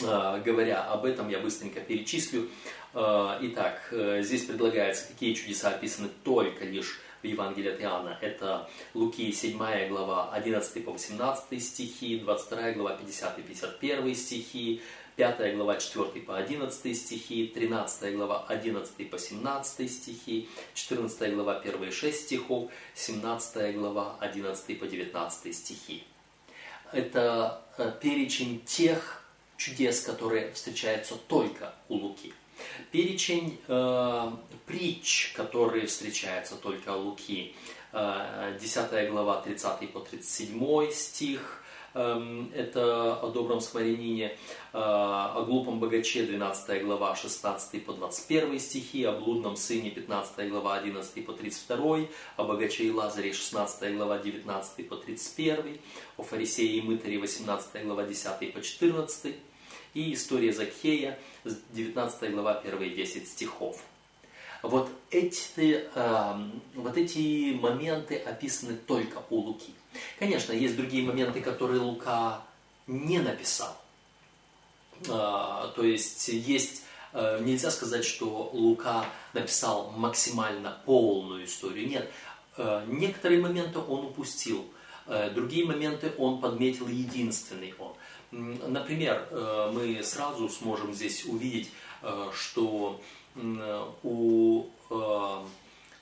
э, 0.00 0.42
говоря 0.44 0.84
об 0.84 1.04
этом, 1.04 1.28
я 1.28 1.40
быстренько 1.40 1.80
перечислю. 1.80 2.48
Э, 2.94 3.38
итак, 3.42 3.88
э, 3.90 4.22
здесь 4.22 4.44
предлагается, 4.44 5.08
какие 5.08 5.34
чудеса 5.34 5.70
описаны 5.70 6.08
только 6.22 6.64
лишь 6.64 7.00
в 7.22 7.26
Евангелии 7.26 7.72
от 7.72 7.80
Иоанна. 7.80 8.18
Это 8.20 8.70
Луки 8.94 9.32
7 9.32 9.88
глава 9.88 10.30
11 10.32 10.84
по 10.84 10.92
18 10.92 11.60
стихи, 11.60 12.20
22 12.20 12.72
глава 12.72 12.96
50-51 12.96 14.14
стихи, 14.14 14.80
5 15.16 15.56
глава 15.56 15.76
4 15.76 16.20
по 16.22 16.36
11 16.36 16.96
стихи, 16.96 17.50
13 17.52 18.14
глава 18.14 18.44
11 18.48 19.10
по 19.10 19.18
17 19.18 19.90
стихи, 19.90 20.48
14 20.74 21.34
глава 21.34 21.58
1 21.58 21.90
6 21.90 22.20
стихов, 22.20 22.70
17 22.94 23.76
глава 23.76 24.16
11 24.20 24.78
по 24.78 24.86
19 24.86 25.56
стихи. 25.56 26.04
Это 26.92 27.60
э, 27.76 27.90
перечень 28.00 28.60
тех 28.64 29.24
чудес, 29.56 30.00
которые 30.00 30.52
встречаются 30.52 31.16
только 31.16 31.74
у 31.88 31.94
Луки. 31.94 32.32
Перечень 32.90 33.58
э, 33.68 34.30
притч, 34.66 35.32
которые 35.36 35.86
встречаются 35.86 36.56
только 36.56 36.96
у 36.96 37.10
Луки. 37.10 37.54
Э, 37.92 38.56
10 38.60 39.10
глава 39.10 39.40
30 39.40 39.92
по 39.92 40.00
37 40.00 40.90
стих, 40.90 41.64
Эм, 41.96 42.50
это 42.52 43.14
о 43.14 43.30
добром 43.30 43.60
смиренине, 43.60 44.26
э, 44.26 44.36
о 44.72 45.44
глупом 45.46 45.78
богаче, 45.78 46.24
12 46.24 46.82
глава, 46.82 47.14
16 47.14 47.78
по 47.78 47.92
21 47.92 48.58
стихи, 48.58 49.04
о 49.04 49.12
блудном 49.12 49.56
сыне, 49.56 49.90
15 49.90 50.50
глава, 50.50 50.74
11 50.76 51.24
по 51.24 51.32
32, 51.32 52.08
о 52.36 52.44
богаче 52.44 52.84
и 52.84 52.90
Лазаре, 52.90 53.32
16 53.32 53.94
глава, 53.94 54.18
19 54.18 54.88
по 54.88 54.96
31, 54.96 55.78
о 56.16 56.24
фарисее 56.24 56.78
и 56.78 56.82
мытаре, 56.82 57.18
18 57.18 57.84
глава, 57.84 58.02
10 58.02 58.52
по 58.52 58.60
14, 58.60 59.36
и 59.94 60.12
история 60.14 60.52
Закхея, 60.52 61.18
19 61.44 62.32
глава, 62.32 62.54
первые 62.54 62.90
10 62.90 63.28
стихов. 63.28 63.82
Вот 64.62 64.90
эти, 65.10 65.84
эм, 65.94 66.62
вот 66.74 66.96
эти 66.96 67.54
моменты 67.54 68.16
описаны 68.16 68.74
только 68.74 69.22
у 69.30 69.36
Луки. 69.40 69.72
Конечно, 70.18 70.52
есть 70.52 70.76
другие 70.76 71.04
моменты, 71.04 71.40
которые 71.40 71.80
Лука 71.80 72.42
не 72.86 73.18
написал. 73.18 73.76
А, 75.08 75.68
то 75.76 75.84
есть 75.84 76.28
есть 76.28 76.82
э, 77.12 77.40
нельзя 77.42 77.70
сказать, 77.70 78.04
что 78.04 78.50
Лука 78.52 79.06
написал 79.32 79.90
максимально 79.90 80.78
полную 80.84 81.44
историю. 81.44 81.88
Нет, 81.88 82.10
э, 82.56 82.84
некоторые 82.88 83.40
моменты 83.40 83.78
он 83.78 84.06
упустил, 84.06 84.64
э, 85.06 85.30
другие 85.30 85.66
моменты 85.66 86.12
он 86.18 86.40
подметил 86.40 86.88
единственный 86.88 87.74
он. 87.78 87.94
Например, 88.34 89.28
мы 89.72 90.02
сразу 90.02 90.48
сможем 90.48 90.92
здесь 90.92 91.24
увидеть, 91.24 91.70
что 92.32 93.00
у 94.02 94.66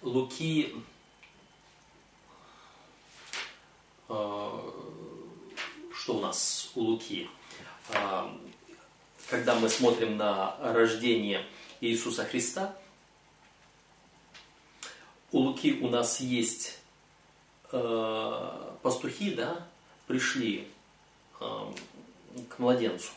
Луки 0.03 0.75
Э, 4.13 4.71
что 5.95 6.17
у 6.17 6.21
нас 6.21 6.71
у 6.75 6.81
Луки? 6.83 7.31
Э, 7.91 8.29
когда 9.29 9.55
мы 9.55 9.71
смотрим 9.71 10.19
на 10.19 10.57
рождение 10.61 11.47
Иисуса 11.81 12.25
Христа, 12.25 12.77
у 15.31 15.39
Луки 15.39 15.79
у 15.81 15.89
нас 15.89 16.21
есть 16.21 16.79
э, 17.71 18.75
пастухи, 18.83 19.35
да, 19.35 19.67
пришли 20.07 20.69
к 22.49 22.59
младенцу. 22.59 23.11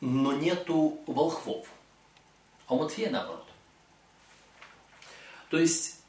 Но 0.00 0.32
нету 0.32 1.00
волхвов. 1.06 1.66
А 2.66 2.74
у 2.74 2.78
Матфея 2.78 3.10
наоборот. 3.10 3.46
То 5.50 5.58
есть 5.58 6.00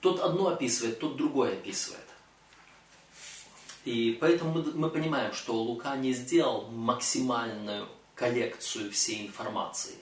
тот 0.00 0.20
одно 0.20 0.48
описывает, 0.48 0.98
тот 0.98 1.16
другое 1.16 1.52
описывает. 1.52 2.06
И 3.84 4.16
поэтому 4.20 4.52
мы, 4.52 4.62
мы 4.72 4.90
понимаем, 4.90 5.32
что 5.32 5.54
Лука 5.54 5.96
не 5.96 6.12
сделал 6.12 6.68
максимальную 6.70 7.88
коллекцию 8.14 8.90
всей 8.90 9.26
информации. 9.26 9.94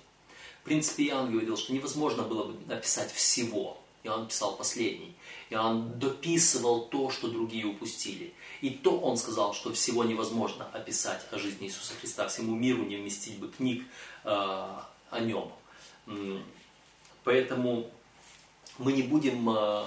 В 0.61 0.65
принципе, 0.65 1.05
Иоанн 1.07 1.31
говорил, 1.31 1.57
что 1.57 1.73
невозможно 1.73 2.23
было 2.25 2.45
бы 2.45 2.67
написать 2.67 3.13
всего. 3.13 3.81
Иоанн 4.03 4.27
писал 4.27 4.57
последний. 4.57 5.15
Иоанн 5.51 5.99
дописывал 5.99 6.87
то, 6.87 7.11
что 7.11 7.29
другие 7.29 7.67
упустили. 7.67 8.35
И 8.61 8.71
то 8.71 8.99
он 8.99 9.17
сказал, 9.17 9.55
что 9.55 9.73
всего 9.73 10.05
невозможно 10.05 10.67
описать 10.73 11.21
о 11.31 11.39
жизни 11.39 11.67
Иисуса 11.67 11.95
Христа. 12.01 12.27
Всему 12.29 12.57
миру 12.57 12.85
не 12.85 12.97
вместить 12.97 13.39
бы 13.39 13.49
книг 13.49 13.85
э, 14.25 14.29
о 14.31 15.21
нем. 15.21 15.53
Поэтому 17.25 17.91
мы 18.79 18.93
не 18.93 19.03
будем 19.03 19.49
э, 19.51 19.85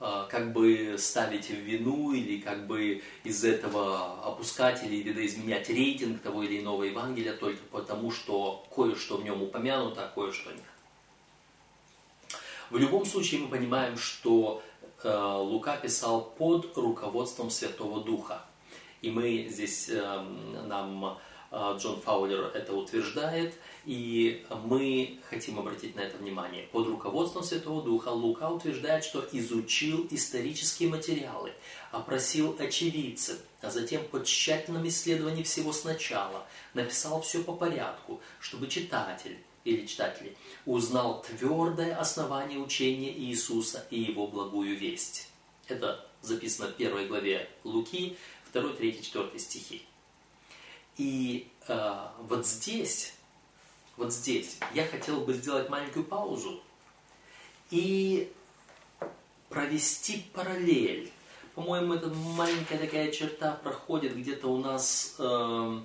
э, 0.00 0.26
как 0.30 0.52
бы 0.52 0.96
ставить 0.98 1.48
в 1.48 1.54
вину 1.54 2.12
или 2.12 2.40
как 2.40 2.66
бы 2.66 3.02
из 3.24 3.44
этого 3.44 4.24
опускать 4.24 4.84
или 4.84 4.96
видоизменять 4.96 5.68
рейтинг 5.68 6.22
того 6.22 6.42
или 6.42 6.60
иного 6.60 6.84
Евангелия 6.84 7.34
только 7.34 7.62
потому, 7.70 8.10
что 8.10 8.66
кое-что 8.74 9.16
в 9.16 9.24
нем 9.24 9.42
упомянуто, 9.42 10.06
а 10.06 10.08
кое-что 10.08 10.52
нет. 10.52 10.62
В 12.74 12.76
любом 12.76 13.04
случае 13.04 13.40
мы 13.40 13.46
понимаем, 13.46 13.96
что 13.96 14.60
э, 15.04 15.08
Лука 15.08 15.76
писал 15.76 16.34
под 16.36 16.76
руководством 16.76 17.48
Святого 17.48 18.02
Духа. 18.02 18.44
И 19.00 19.12
мы 19.12 19.46
здесь, 19.48 19.88
нам 20.66 21.16
Джон 21.52 22.00
Фаулер 22.00 22.50
это 22.52 22.74
утверждает, 22.74 23.54
и 23.84 24.44
мы 24.64 25.20
хотим 25.30 25.60
обратить 25.60 25.94
на 25.94 26.00
это 26.00 26.16
внимание. 26.16 26.66
Под 26.72 26.88
руководством 26.88 27.44
Святого 27.44 27.80
Духа 27.80 28.08
Лука 28.08 28.50
утверждает, 28.50 29.04
что 29.04 29.24
изучил 29.30 30.08
исторические 30.10 30.88
материалы, 30.88 31.52
опросил 31.92 32.56
очевидцев, 32.58 33.38
а 33.60 33.70
затем 33.70 34.02
по 34.02 34.24
тщательном 34.24 34.88
исследовании 34.88 35.44
всего 35.44 35.72
сначала 35.72 36.44
написал 36.72 37.20
все 37.22 37.44
по 37.44 37.52
порядку, 37.52 38.20
чтобы 38.40 38.66
читатель 38.66 39.38
или 39.64 39.86
читатели 39.86 40.36
узнал 40.66 41.22
твердое 41.22 41.96
основание 41.96 42.58
учения 42.58 43.12
Иисуса 43.12 43.86
и 43.90 44.00
его 44.00 44.26
благую 44.26 44.76
весть. 44.76 45.28
Это 45.68 46.06
записано 46.22 46.68
в 46.68 46.74
первой 46.74 47.06
главе 47.06 47.48
Луки, 47.64 48.16
2, 48.52 48.74
3, 48.74 49.02
4 49.02 49.38
стихи. 49.38 49.82
И 50.96 51.48
э, 51.66 52.08
вот 52.28 52.46
здесь 52.46 53.14
вот 53.96 54.12
здесь 54.12 54.58
я 54.72 54.84
хотел 54.86 55.20
бы 55.20 55.34
сделать 55.34 55.68
маленькую 55.68 56.04
паузу 56.04 56.60
и 57.70 58.32
провести 59.48 60.24
параллель. 60.32 61.12
По-моему, 61.54 61.94
эта 61.94 62.08
маленькая 62.08 62.78
такая 62.78 63.12
черта 63.12 63.52
проходит 63.62 64.16
где-то 64.16 64.48
у 64.48 64.58
нас 64.58 65.14
э, 65.18 65.80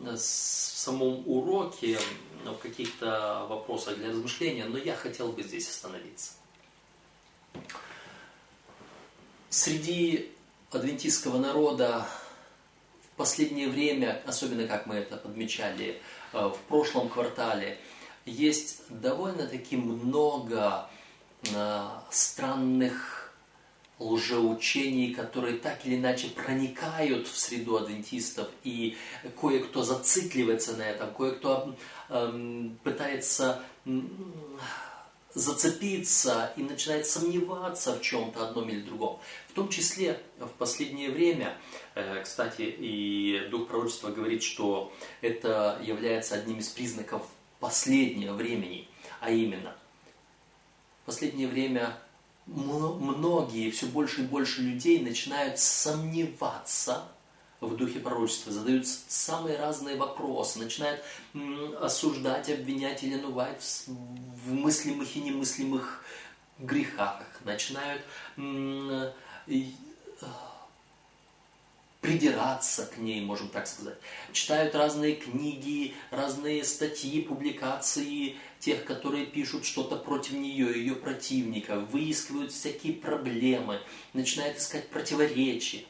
в 0.00 0.18
самом 0.18 1.22
уроке, 1.28 1.98
в 2.44 2.56
каких-то 2.56 3.46
вопросах 3.48 3.96
для 3.96 4.08
размышления, 4.10 4.64
но 4.64 4.78
я 4.78 4.94
хотел 4.94 5.32
бы 5.32 5.42
здесь 5.42 5.68
остановиться. 5.68 6.32
Среди 9.48 10.30
адвентистского 10.70 11.38
народа 11.38 12.06
в 13.02 13.16
последнее 13.16 13.68
время, 13.68 14.22
особенно 14.26 14.66
как 14.66 14.86
мы 14.86 14.96
это 14.96 15.16
подмечали 15.16 16.00
Э, 16.32 16.48
в 16.48 16.58
прошлом 16.68 17.08
квартале, 17.08 17.78
есть 18.24 18.82
довольно-таки 18.88 19.76
много 19.76 20.88
э, 21.52 21.88
странных 22.10 23.19
лжеучений, 24.00 25.14
которые 25.14 25.58
так 25.58 25.86
или 25.86 25.96
иначе 25.96 26.28
проникают 26.28 27.28
в 27.28 27.38
среду 27.38 27.76
адвентистов, 27.76 28.48
и 28.64 28.96
кое-кто 29.40 29.82
зацикливается 29.82 30.76
на 30.76 30.82
этом, 30.82 31.14
кое-кто 31.14 31.76
э, 32.08 32.68
пытается 32.82 33.62
зацепиться 35.34 36.52
и 36.56 36.62
начинает 36.62 37.06
сомневаться 37.06 37.94
в 37.94 38.02
чем-то 38.02 38.48
одном 38.48 38.68
или 38.68 38.80
другом. 38.80 39.20
В 39.48 39.52
том 39.52 39.68
числе 39.68 40.20
в 40.38 40.48
последнее 40.48 41.10
время, 41.10 41.56
э, 41.94 42.22
кстати, 42.22 42.62
и 42.62 43.46
Дух 43.50 43.68
Пророчества 43.68 44.10
говорит, 44.10 44.42
что 44.42 44.92
это 45.20 45.80
является 45.82 46.34
одним 46.34 46.58
из 46.58 46.68
признаков 46.68 47.22
последнего 47.60 48.32
времени, 48.32 48.88
а 49.20 49.30
именно 49.30 49.76
последнее 51.04 51.48
время 51.48 51.98
многие, 52.50 53.70
все 53.70 53.86
больше 53.86 54.22
и 54.22 54.26
больше 54.26 54.62
людей 54.62 55.00
начинают 55.00 55.58
сомневаться 55.58 57.04
в 57.60 57.76
духе 57.76 58.00
пророчества, 58.00 58.52
задают 58.52 58.86
самые 58.86 59.58
разные 59.58 59.96
вопросы, 59.96 60.58
начинают 60.58 61.02
осуждать, 61.80 62.50
обвинять 62.50 63.02
Елену 63.02 63.32
Вайт 63.32 63.62
в 63.86 64.52
мыслимых 64.52 65.14
и 65.14 65.20
немыслимых 65.20 66.04
грехах, 66.58 67.22
начинают 67.44 68.02
придираться 72.00 72.86
к 72.86 72.96
ней, 72.96 73.20
можем 73.20 73.48
так 73.50 73.66
сказать. 73.66 73.98
Читают 74.32 74.74
разные 74.74 75.16
книги, 75.16 75.94
разные 76.10 76.64
статьи, 76.64 77.20
публикации 77.20 78.38
тех, 78.60 78.84
которые 78.84 79.26
пишут 79.26 79.64
что-то 79.64 79.96
против 79.96 80.32
нее, 80.32 80.78
ее 80.78 80.94
противника, 80.94 81.80
выискивают 81.80 82.52
всякие 82.52 82.92
проблемы, 82.92 83.80
начинают 84.12 84.58
искать 84.58 84.88
противоречия. 84.90 85.84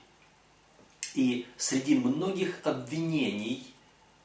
И 1.14 1.46
среди 1.56 1.96
многих 1.96 2.61
обвинений 2.64 3.66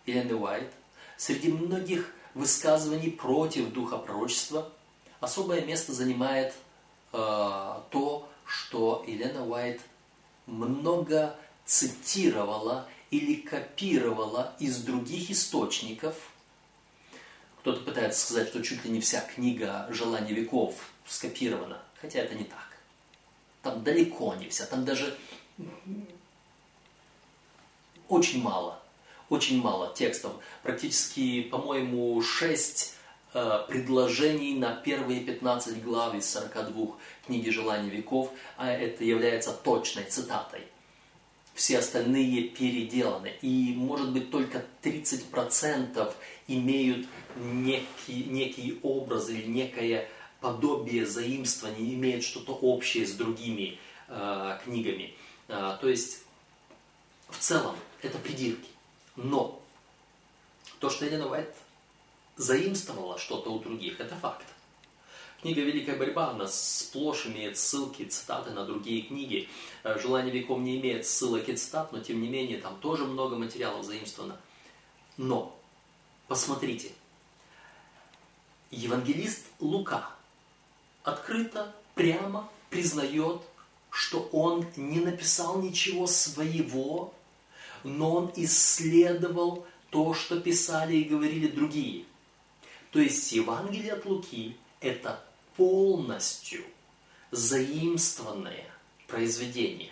Елены 0.05 0.35
Уайт, 0.35 0.71
среди 1.17 1.51
многих 1.51 2.13
высказываний 2.35 3.09
против 3.09 3.71
духа 3.73 3.97
пророчества, 3.97 4.71
особое 5.19 5.61
место 5.61 5.93
занимает 5.93 6.53
э, 7.11 7.17
то, 7.17 8.29
что 8.45 9.03
Елена 9.07 9.47
Уайт 9.47 9.81
много 10.45 11.35
цитировала 11.65 12.87
или 13.09 13.35
копировала 13.35 14.55
из 14.59 14.77
других 14.83 15.31
источников. 15.31 16.15
Кто-то 17.65 17.81
пытается 17.81 18.27
сказать, 18.27 18.49
что 18.49 18.61
чуть 18.61 18.85
ли 18.85 18.91
не 18.91 18.99
вся 19.01 19.21
книга 19.21 19.87
«Желание 19.89 20.35
веков» 20.35 20.75
скопирована, 21.07 21.81
хотя 21.99 22.19
это 22.19 22.35
не 22.35 22.43
так. 22.43 22.77
Там 23.63 23.83
далеко 23.83 24.35
не 24.35 24.49
вся, 24.49 24.67
там 24.67 24.85
даже 24.85 25.17
очень 28.07 28.43
мало, 28.43 28.79
очень 29.29 29.59
мало 29.59 29.91
текстов. 29.95 30.33
Практически, 30.61 31.41
по-моему, 31.41 32.21
6 32.21 32.93
э, 33.33 33.59
предложений 33.67 34.59
на 34.59 34.75
первые 34.75 35.21
15 35.21 35.83
глав 35.83 36.13
из 36.13 36.29
42 36.29 36.97
книги 37.25 37.49
«Желание 37.49 37.89
веков», 37.89 38.29
а 38.57 38.71
это 38.71 39.03
является 39.03 39.51
точной 39.51 40.03
цитатой 40.03 40.67
все 41.55 41.79
остальные 41.79 42.49
переделаны. 42.49 43.33
И, 43.41 43.73
может 43.75 44.11
быть, 44.11 44.29
только 44.29 44.63
30% 44.83 46.13
имеют 46.47 47.07
некий, 47.37 48.25
некий 48.25 48.77
образ 48.83 49.29
или 49.29 49.47
некое 49.47 50.07
подобие 50.41 51.05
заимствования, 51.05 51.95
имеют 51.95 52.23
что-то 52.23 52.51
общее 52.51 53.07
с 53.07 53.13
другими 53.13 53.79
э, 54.09 54.59
книгами. 54.63 55.15
Э, 55.47 55.77
то 55.79 55.87
есть, 55.87 56.23
в 57.29 57.37
целом, 57.39 57.75
это 58.01 58.17
придирки. 58.17 58.69
Но 59.15 59.61
то, 60.79 60.89
что 60.89 61.05
Елена 61.05 61.29
Уайт 61.29 61.55
заимствовала 62.35 63.17
что-то 63.17 63.49
у 63.49 63.59
других, 63.59 64.01
это 64.01 64.15
факт. 64.15 64.45
Книга 65.45 65.61
«Великая 65.61 65.95
борьба», 65.95 66.31
она 66.31 66.47
сплошь 66.47 67.27
имеет 67.27 67.59
ссылки, 67.59 68.03
цитаты 68.05 68.49
на 68.49 68.65
другие 68.65 69.03
книги. 69.03 69.47
Э, 69.83 69.95
«Желание 69.99 70.33
веков» 70.33 70.57
не 70.57 70.77
имеет 70.77 71.05
ссылок 71.05 71.47
и 71.47 71.55
цитат, 71.55 71.91
но 71.91 71.99
тем 71.99 72.19
не 72.19 72.27
менее 72.27 72.57
там 72.57 72.79
тоже 72.79 73.05
много 73.05 73.35
материалов 73.35 73.85
заимствовано. 73.85 74.41
Но, 75.17 75.55
посмотрите, 76.27 76.91
евангелист 78.71 79.45
Лука 79.59 80.09
открыто, 81.03 81.75
прямо 81.93 82.49
признает, 82.71 83.39
что 83.91 84.27
он 84.31 84.65
не 84.75 84.99
написал 84.99 85.61
ничего 85.61 86.07
своего, 86.07 87.13
но 87.83 88.15
он 88.15 88.33
исследовал 88.35 89.67
то, 89.91 90.15
что 90.15 90.39
писали 90.39 90.95
и 90.95 91.03
говорили 91.03 91.45
другие. 91.45 92.05
То 92.89 92.99
есть 92.99 93.31
Евангелие 93.31 93.93
от 93.93 94.05
Луки– 94.07 94.57
это 94.79 95.23
полностью 95.55 96.63
заимствованное 97.31 98.65
произведение. 99.07 99.91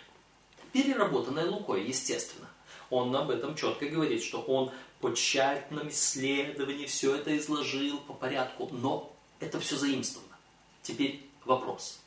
Переработанное 0.72 1.46
Лукой, 1.46 1.86
естественно. 1.86 2.48
Он 2.90 3.14
об 3.16 3.30
этом 3.30 3.54
четко 3.54 3.86
говорит, 3.86 4.22
что 4.22 4.40
он 4.42 4.70
по 5.00 5.10
тщательном 5.14 5.88
исследовании 5.88 6.86
все 6.86 7.16
это 7.16 7.36
изложил 7.36 7.98
по 7.98 8.12
порядку, 8.12 8.68
но 8.72 9.14
это 9.40 9.60
все 9.60 9.76
заимствовано. 9.76 10.36
Теперь 10.82 11.26
вопрос. 11.44 12.00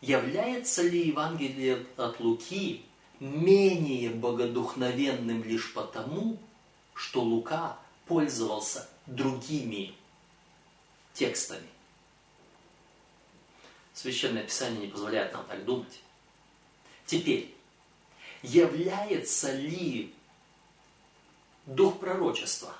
Является 0.00 0.82
ли 0.82 1.08
Евангелие 1.08 1.86
от 1.96 2.20
Луки 2.20 2.84
менее 3.18 4.10
богодухновенным 4.10 5.42
лишь 5.42 5.74
потому, 5.74 6.38
что 6.94 7.22
Лука 7.22 7.78
пользовался 8.06 8.88
другими 9.06 9.94
текстами? 11.14 11.66
Священное 14.00 14.44
Писание 14.44 14.82
не 14.82 14.86
позволяет 14.86 15.32
нам 15.32 15.44
так 15.46 15.64
думать. 15.64 16.00
Теперь, 17.04 17.52
является 18.44 19.52
ли 19.52 20.14
дух 21.66 21.98
пророчества, 21.98 22.72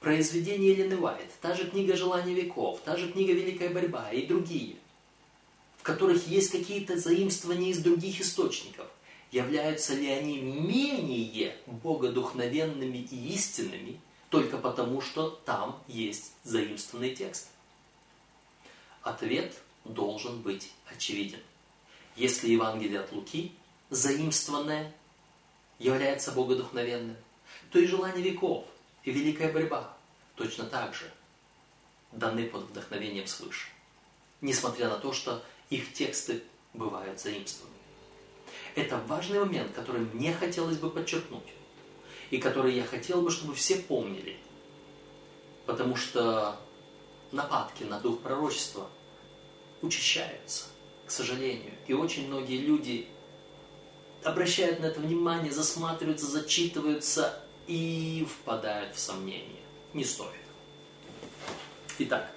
произведение 0.00 0.72
Елены 0.72 0.96
Вайт, 0.96 1.30
та 1.40 1.54
же 1.54 1.70
книга 1.70 1.94
«Желание 1.94 2.34
веков», 2.34 2.80
та 2.84 2.96
же 2.96 3.12
книга 3.12 3.32
«Великая 3.32 3.68
борьба» 3.68 4.10
и 4.10 4.26
другие, 4.26 4.74
в 5.78 5.84
которых 5.84 6.26
есть 6.26 6.50
какие-то 6.50 6.98
заимствования 6.98 7.70
из 7.70 7.78
других 7.78 8.20
источников, 8.20 8.88
являются 9.30 9.94
ли 9.94 10.08
они 10.08 10.40
менее 10.40 11.56
богодухновенными 11.66 13.06
и 13.08 13.34
истинными 13.34 14.00
только 14.30 14.58
потому, 14.58 15.00
что 15.00 15.30
там 15.44 15.80
есть 15.86 16.32
заимствованный 16.42 17.14
текст? 17.14 17.46
Ответ– 19.02 19.54
должен 19.88 20.40
быть 20.42 20.72
очевиден. 20.86 21.40
Если 22.14 22.48
Евангелие 22.48 23.00
от 23.00 23.12
Луки, 23.12 23.52
заимствованное, 23.90 24.92
является 25.78 26.32
богодухновенным, 26.32 27.16
то 27.70 27.78
и 27.78 27.86
желание 27.86 28.22
веков, 28.22 28.64
и 29.04 29.12
великая 29.12 29.52
борьба 29.52 29.96
точно 30.34 30.64
так 30.64 30.94
же 30.94 31.10
даны 32.12 32.46
под 32.46 32.62
вдохновением 32.62 33.26
свыше, 33.26 33.68
несмотря 34.40 34.88
на 34.88 34.96
то, 34.96 35.12
что 35.12 35.44
их 35.68 35.92
тексты 35.92 36.42
бывают 36.72 37.20
заимствованы. 37.20 37.74
Это 38.74 38.98
важный 38.98 39.40
момент, 39.40 39.72
который 39.72 40.00
мне 40.00 40.32
хотелось 40.32 40.78
бы 40.78 40.90
подчеркнуть, 40.90 41.52
и 42.30 42.38
который 42.38 42.74
я 42.74 42.84
хотел 42.84 43.22
бы, 43.22 43.30
чтобы 43.30 43.54
все 43.54 43.76
помнили, 43.76 44.38
потому 45.66 45.96
что 45.96 46.58
нападки 47.32 47.84
на 47.84 48.00
дух 48.00 48.20
пророчества– 48.20 48.88
учащаются, 49.82 50.64
к 51.06 51.10
сожалению. 51.10 51.72
И 51.86 51.92
очень 51.92 52.26
многие 52.28 52.58
люди 52.58 53.06
обращают 54.24 54.80
на 54.80 54.86
это 54.86 55.00
внимание, 55.00 55.52
засматриваются, 55.52 56.26
зачитываются 56.26 57.42
и 57.66 58.26
впадают 58.28 58.94
в 58.94 58.98
сомнение. 58.98 59.62
Не 59.92 60.04
стоит. 60.04 60.32
Итак, 61.98 62.30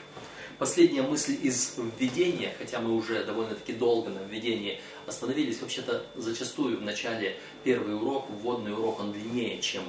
последняя 0.58 1.02
мысль 1.02 1.38
из 1.42 1.76
введения, 1.98 2.54
хотя 2.58 2.80
мы 2.80 2.96
уже 2.96 3.24
довольно-таки 3.24 3.74
долго 3.74 4.10
на 4.10 4.20
введении 4.20 4.80
остановились, 5.06 5.60
вообще-то 5.62 6.06
зачастую 6.16 6.78
в 6.78 6.82
начале 6.82 7.38
первый 7.64 7.96
урок, 7.96 8.30
вводный 8.30 8.74
урок, 8.74 9.00
он 9.00 9.12
длиннее, 9.12 9.60
чем, 9.62 9.84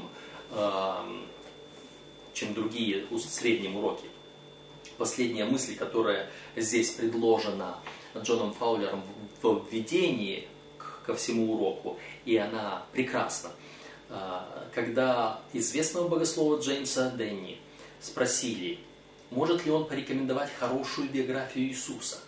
э, 0.50 0.94
чем 2.34 2.54
другие 2.54 3.06
средние 3.18 3.72
уроки 3.72 4.06
последняя 5.00 5.46
мысль, 5.46 5.76
которая 5.76 6.28
здесь 6.56 6.90
предложена 6.90 7.78
Джоном 8.14 8.52
Фаулером 8.52 9.02
в 9.40 9.66
введении 9.72 10.46
ко 11.06 11.14
всему 11.16 11.54
уроку, 11.54 11.98
и 12.26 12.36
она 12.36 12.84
прекрасна. 12.92 13.50
А, 14.10 14.68
когда 14.74 15.40
известного 15.54 16.06
богослова 16.06 16.60
Джеймса 16.60 17.12
Денни 17.16 17.58
спросили, 17.98 18.78
может 19.30 19.64
ли 19.64 19.72
он 19.72 19.86
порекомендовать 19.86 20.50
хорошую 20.58 21.08
биографию 21.08 21.68
Иисуса. 21.68 22.18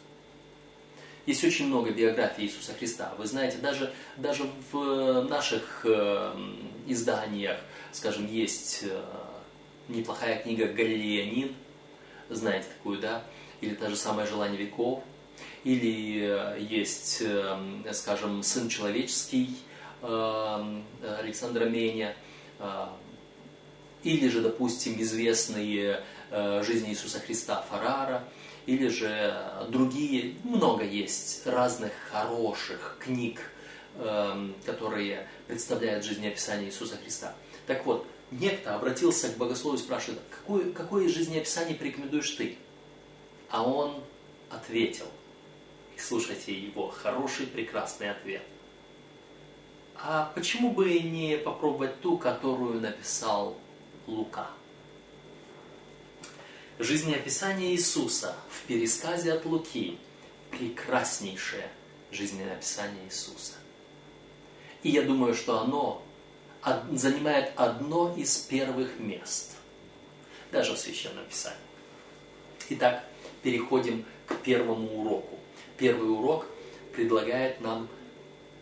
Есть 1.27 1.45
очень 1.45 1.67
много 1.67 1.91
биографий 1.91 2.47
Иисуса 2.47 2.73
Христа. 2.73 3.13
Вы 3.19 3.27
знаете, 3.27 3.59
даже, 3.59 3.93
даже 4.17 4.45
в 4.73 5.23
наших 5.29 5.83
э, 5.85 6.35
изданиях, 6.87 7.59
скажем, 7.93 8.27
есть 8.27 8.85
э, 8.85 9.03
неплохая 9.89 10.43
книга 10.43 10.67
«Галилеянин», 10.67 11.55
знаете 12.35 12.67
такую, 12.77 13.01
да, 13.01 13.23
или 13.61 13.75
та 13.75 13.89
же 13.89 13.97
самое 13.97 14.27
«Желание 14.27 14.59
веков», 14.59 15.03
или 15.65 16.21
э, 16.23 16.59
есть, 16.61 17.19
э, 17.21 17.93
скажем, 17.93 18.43
«Сын 18.43 18.69
человеческий» 18.69 19.57
э, 20.03 20.81
Александра 21.21 21.65
Меня, 21.67 22.15
или 24.03 24.29
же, 24.29 24.41
допустим, 24.41 25.01
известные 25.01 26.03
э, 26.31 26.63
жизни 26.65 26.91
Иисуса 26.91 27.21
Христа 27.21 27.65
Фарара, 27.71 28.25
или 28.67 28.89
же 28.89 29.35
другие, 29.69 30.35
много 30.45 30.85
есть 30.85 31.47
разных 31.47 31.93
хороших 32.11 32.99
книг, 33.01 33.41
э, 33.97 34.51
которые 34.65 35.29
представляют 35.47 36.05
жизнеописание 36.05 36.69
Иисуса 36.69 36.97
Христа. 36.97 37.35
Так 37.67 37.87
вот, 37.87 38.07
некто 38.33 38.75
обратился 38.75 39.29
к 39.29 39.37
богослову 39.37 39.77
и 39.77 39.81
спрашивает, 39.81 40.21
какое, 40.31 40.73
какое 40.73 41.09
жизнеописание 41.09 41.77
порекомендуешь 41.77 42.31
ты? 42.31 42.59
А 43.51 43.63
он 43.63 44.03
ответил, 44.51 45.07
и 45.97 46.01
слушайте 46.01 46.53
его 46.53 46.89
хороший, 46.89 47.47
прекрасный 47.47 48.11
ответ. 48.11 48.43
А 49.95 50.33
почему 50.35 50.73
бы 50.73 50.99
не 50.99 51.39
попробовать 51.39 52.01
ту, 52.01 52.19
которую 52.19 52.81
написал 52.81 53.57
Лука? 54.07 54.51
Жизнеописание 56.79 57.73
Иисуса 57.73 58.35
в 58.49 58.67
пересказе 58.67 59.33
от 59.33 59.45
Луки– 59.45 59.99
прекраснейшее 60.53 61.69
жизнеописание 62.11 63.05
Иисуса. 63.07 63.55
И 64.83 64.91
я 64.91 65.03
думаю, 65.03 65.35
что 65.35 65.61
оно 65.61 66.03
занимает 66.93 67.53
одно 67.57 68.15
из 68.17 68.37
первых 68.39 68.99
мест, 68.99 69.57
даже 70.51 70.75
в 70.75 70.79
Священном 70.79 71.25
Писании. 71.27 71.59
Итак, 72.71 73.05
переходим 73.43 74.05
к 74.27 74.37
первому 74.37 75.01
уроку. 75.01 75.39
Первый 75.77 76.11
урок 76.11 76.47
предлагает 76.93 77.61
нам 77.61 77.89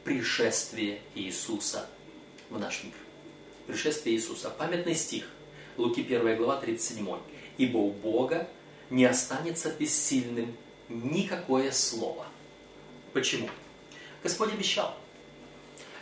пришествие 0.05 1.01
Иисуса 1.15 1.89
в 2.49 2.59
наш 2.59 2.85
мир. 2.85 2.95
Пришествие 3.67 4.17
Иисуса. 4.17 4.51
Памятный 4.51 4.95
стих. 4.95 5.29
Луки 5.77 6.01
1 6.01 6.37
глава 6.37 6.57
37. 6.57 7.07
«Ибо 7.59 7.77
у 7.79 7.91
Бога 7.91 8.49
не 8.89 9.05
останется 9.05 9.71
бессильным 9.71 10.57
никакое 10.89 11.71
слово». 11.71 12.27
Почему? 13.13 13.49
Господь 14.23 14.53
обещал. 14.53 14.97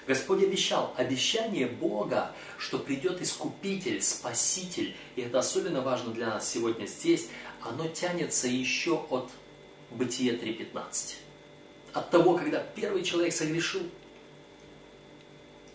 Господь 0.08 0.42
обещал. 0.42 0.94
Обещание 0.96 1.66
Бога, 1.66 2.34
что 2.56 2.78
придет 2.78 3.20
Искупитель, 3.20 4.00
Спаситель, 4.00 4.96
и 5.16 5.20
это 5.20 5.40
особенно 5.40 5.82
важно 5.82 6.14
для 6.14 6.28
нас 6.28 6.50
сегодня 6.50 6.86
здесь, 6.86 7.28
оно 7.60 7.86
тянется 7.88 8.48
еще 8.48 9.04
от 9.10 9.30
Бытия 9.90 10.32
3.15. 10.32 11.16
От 11.92 12.10
того, 12.10 12.38
когда 12.38 12.60
первый 12.60 13.02
человек 13.02 13.34
согрешил. 13.34 13.82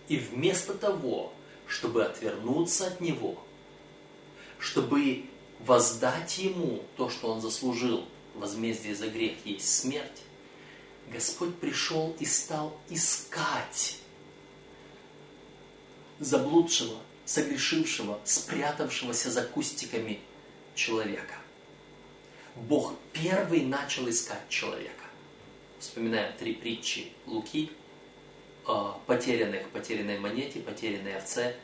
И 0.07 0.17
вместо 0.17 0.73
того, 0.73 1.31
чтобы 1.67 2.03
отвернуться 2.03 2.87
от 2.87 3.01
него, 3.01 3.37
чтобы 4.57 5.25
воздать 5.59 6.39
ему 6.39 6.81
то, 6.97 7.07
что 7.07 7.31
он 7.31 7.39
заслужил, 7.39 8.05
возмездие 8.33 8.95
за 8.95 9.09
грех 9.09 9.45
есть 9.45 9.69
смерть, 9.69 10.23
Господь 11.11 11.55
пришел 11.59 12.15
и 12.19 12.25
стал 12.25 12.75
искать 12.89 13.99
заблудшего, 16.19 16.97
согрешившего, 17.25 18.19
спрятавшегося 18.23 19.31
за 19.31 19.43
кустиками 19.43 20.19
человека. 20.75 21.35
Бог 22.55 22.93
первый 23.13 23.61
начал 23.61 24.09
искать 24.09 24.47
человека. 24.49 25.05
Вспоминаем 25.79 26.33
три 26.37 26.53
притчи 26.53 27.11
Луки 27.25 27.71
о 28.65 28.99
потерянных, 29.05 29.69
потерянной 29.69 30.19
монете, 30.19 30.59
потерянной 30.59 31.17
овце 31.17 31.55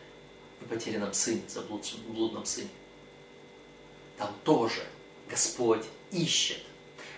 и 0.61 0.65
потерянном 0.65 1.13
сыне, 1.13 1.43
заблудшем, 1.47 1.99
блудном 2.09 2.45
сыне. 2.45 2.69
Там 4.17 4.33
тоже 4.43 4.83
Господь 5.29 5.85
ищет. 6.11 6.61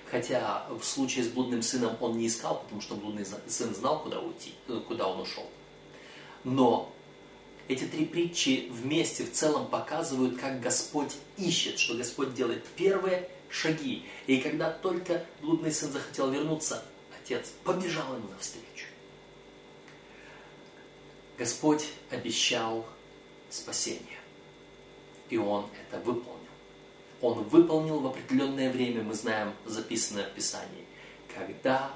Хотя 0.10 0.68
в 0.70 0.84
случае 0.84 1.24
с 1.24 1.30
блудным 1.30 1.62
сыном 1.62 1.96
он 2.02 2.18
не 2.18 2.28
искал, 2.28 2.64
потому 2.64 2.82
что 2.82 2.96
блудный 2.96 3.26
сын 3.48 3.74
знал, 3.74 4.04
куда 4.04 4.20
уйти, 4.20 4.54
э, 4.68 4.82
куда 4.86 5.08
он 5.08 5.22
ушел. 5.22 5.50
Но 6.44 6.94
эти 7.68 7.86
три 7.86 8.06
притчи 8.06 8.68
вместе 8.72 9.24
в 9.24 9.32
целом 9.32 9.68
показывают, 9.68 10.40
как 10.40 10.62
Господь 10.62 11.16
ищет, 11.38 11.80
что 11.80 11.96
Господь 11.96 12.34
делает 12.34 12.66
первые 12.76 13.30
шаги. 13.50 14.06
И 14.28 14.40
когда 14.40 14.72
только 14.72 15.26
блудный 15.42 15.72
сын 15.72 15.92
захотел 15.92 16.32
вернуться, 16.32 16.84
отец 17.18 17.54
побежал 17.64 18.16
ему 18.16 18.30
навстречу. 18.30 18.88
Господь 21.38 21.86
обещал 22.10 22.86
спасение. 23.50 24.20
И 25.30 25.38
Он 25.38 25.66
это 25.82 26.00
выполнил. 26.00 26.40
Он 27.22 27.44
выполнил 27.44 28.00
в 28.00 28.08
определенное 28.08 28.72
время, 28.72 29.04
мы 29.04 29.14
знаем, 29.14 29.54
записанное 29.66 30.26
в 30.26 30.34
Писании, 30.34 30.86
когда 31.34 31.96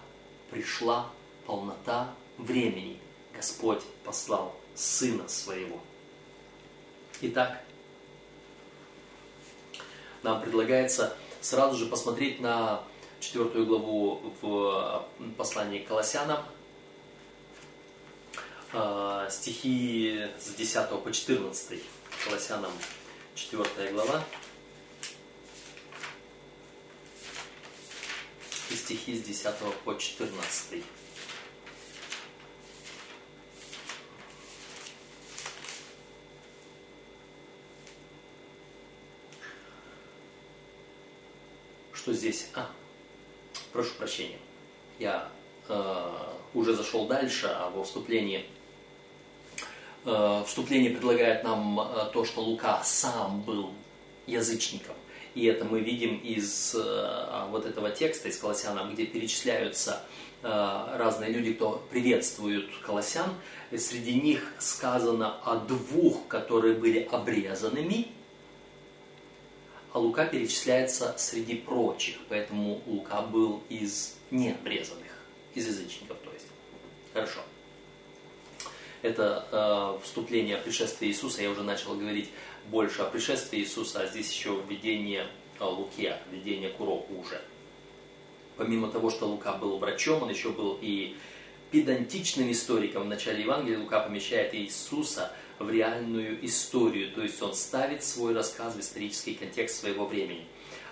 пришла 0.51 1.11
полнота 1.45 2.13
времени, 2.37 2.99
Господь 3.33 3.81
послал 4.03 4.55
Сына 4.75 5.27
Своего. 5.27 5.81
Итак, 7.21 7.63
нам 10.21 10.41
предлагается 10.41 11.15
сразу 11.39 11.77
же 11.77 11.85
посмотреть 11.85 12.41
на 12.41 12.83
четвертую 13.19 13.65
главу 13.65 14.33
в 14.41 15.07
послании 15.37 15.79
к 15.79 15.87
Колоссянам, 15.87 16.43
а, 18.73 19.29
стихи 19.29 20.27
с 20.39 20.53
10 20.55 21.01
по 21.01 21.11
14, 21.11 21.81
Колоссянам 22.25 22.71
4 23.35 23.91
глава, 23.91 24.23
и 28.69 28.75
стихи 28.75 29.15
с 29.15 29.21
10 29.21 29.55
по 29.85 29.93
14. 29.93 30.83
Что 42.05 42.13
здесь... 42.13 42.49
А, 42.53 42.69
прошу 43.73 43.95
прощения. 43.95 44.37
Я 44.99 45.27
э, 45.67 46.11
уже 46.53 46.75
зашел 46.75 47.07
дальше, 47.07 47.47
а 47.47 47.71
во 47.71 47.83
вступлении... 47.83 48.45
Э, 50.05 50.43
вступление 50.45 50.91
предлагает 50.91 51.43
нам 51.43 51.79
э, 51.79 52.11
то, 52.13 52.23
что 52.23 52.41
Лука 52.41 52.83
сам 52.83 53.41
был 53.41 53.71
язычником. 54.27 54.93
И 55.33 55.45
это 55.45 55.65
мы 55.65 55.79
видим 55.79 56.17
из 56.17 56.75
э, 56.75 57.47
вот 57.49 57.65
этого 57.65 57.89
текста, 57.89 58.29
из 58.29 58.37
Колоссянам, 58.37 58.93
где 58.93 59.07
перечисляются 59.07 60.03
разные 60.43 61.31
люди, 61.31 61.53
кто 61.53 61.83
приветствуют 61.89 62.69
Колоссян. 62.85 63.33
Среди 63.75 64.13
них 64.13 64.53
сказано 64.59 65.39
о 65.43 65.55
двух, 65.55 66.27
которые 66.27 66.75
были 66.75 66.99
обрезанными, 67.11 68.09
а 69.95 69.97
Лука 69.97 70.25
перечисляется 70.25 71.15
среди 71.17 71.55
прочих, 71.55 72.17
поэтому 72.27 72.81
Лука 72.85 73.21
был 73.21 73.63
из 73.69 74.17
необрезанных, 74.29 75.23
из 75.53 75.67
язычников, 75.67 76.17
то 76.21 76.33
есть. 76.33 76.47
Хорошо. 77.13 77.39
Это 79.01 79.47
э, 79.49 80.03
вступление 80.03 80.57
о 80.57 80.59
пришествии 80.59 81.07
Иисуса, 81.07 81.43
я 81.43 81.49
уже 81.49 81.63
начал 81.63 81.95
говорить 81.95 82.29
больше 82.67 83.03
о 83.03 83.05
пришествии 83.05 83.59
Иисуса, 83.59 84.01
а 84.01 84.07
здесь 84.07 84.29
еще 84.33 84.61
введение 84.67 85.27
э, 85.61 85.63
Луки, 85.63 86.11
введение 86.29 86.71
к 86.71 86.81
уроку 86.81 87.13
уже. 87.13 87.41
Помимо 88.57 88.89
того, 88.89 89.09
что 89.09 89.27
Лука 89.27 89.53
был 89.53 89.77
врачом, 89.77 90.23
он 90.23 90.29
еще 90.29 90.49
был 90.49 90.77
и 90.81 91.15
педантичным 91.71 92.51
историком. 92.51 93.03
В 93.03 93.07
начале 93.07 93.43
Евангелия 93.43 93.79
Лука 93.79 94.01
помещает 94.01 94.53
Иисуса– 94.55 95.31
в 95.59 95.69
реальную 95.69 96.45
историю, 96.45 97.11
то 97.13 97.21
есть 97.21 97.41
он 97.41 97.53
ставит 97.53 98.03
свой 98.03 98.33
рассказ 98.33 98.75
в 98.75 98.79
исторический 98.79 99.35
контекст 99.35 99.79
своего 99.79 100.05
времени. 100.05 100.47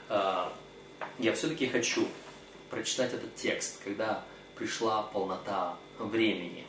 А, 0.10 0.54
я 1.20 1.34
все-таки 1.34 1.68
хочу 1.68 2.08
прочитать 2.70 3.14
этот 3.14 3.36
текст, 3.36 3.82
когда 3.84 4.24
пришла 4.56 5.04
полнота 5.04 5.78
времени. 6.00 6.66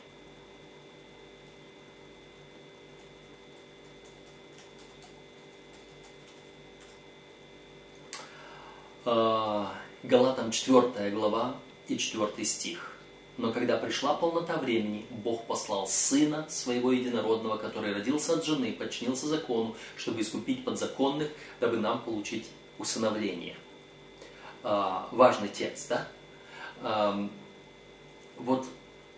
А, 9.05 9.73
Галатам 10.03 10.51
4 10.51 11.11
глава 11.11 11.55
и 11.87 11.97
4 11.97 12.45
стих. 12.45 12.94
Но 13.37 13.51
когда 13.51 13.77
пришла 13.77 14.13
полнота 14.13 14.57
времени, 14.57 15.05
Бог 15.09 15.45
послал 15.45 15.87
Сына 15.87 16.45
Своего 16.49 16.91
Единородного, 16.91 17.57
который 17.57 17.93
родился 17.93 18.33
от 18.33 18.45
жены, 18.45 18.71
подчинился 18.71 19.27
закону, 19.27 19.75
чтобы 19.97 20.21
искупить 20.21 20.63
подзаконных, 20.63 21.29
дабы 21.59 21.77
нам 21.77 22.01
получить 22.01 22.47
усыновление. 22.77 23.57
А, 24.63 25.09
важный 25.11 25.49
текст, 25.49 25.89
да? 25.89 26.07
А, 26.81 27.29
вот 28.37 28.65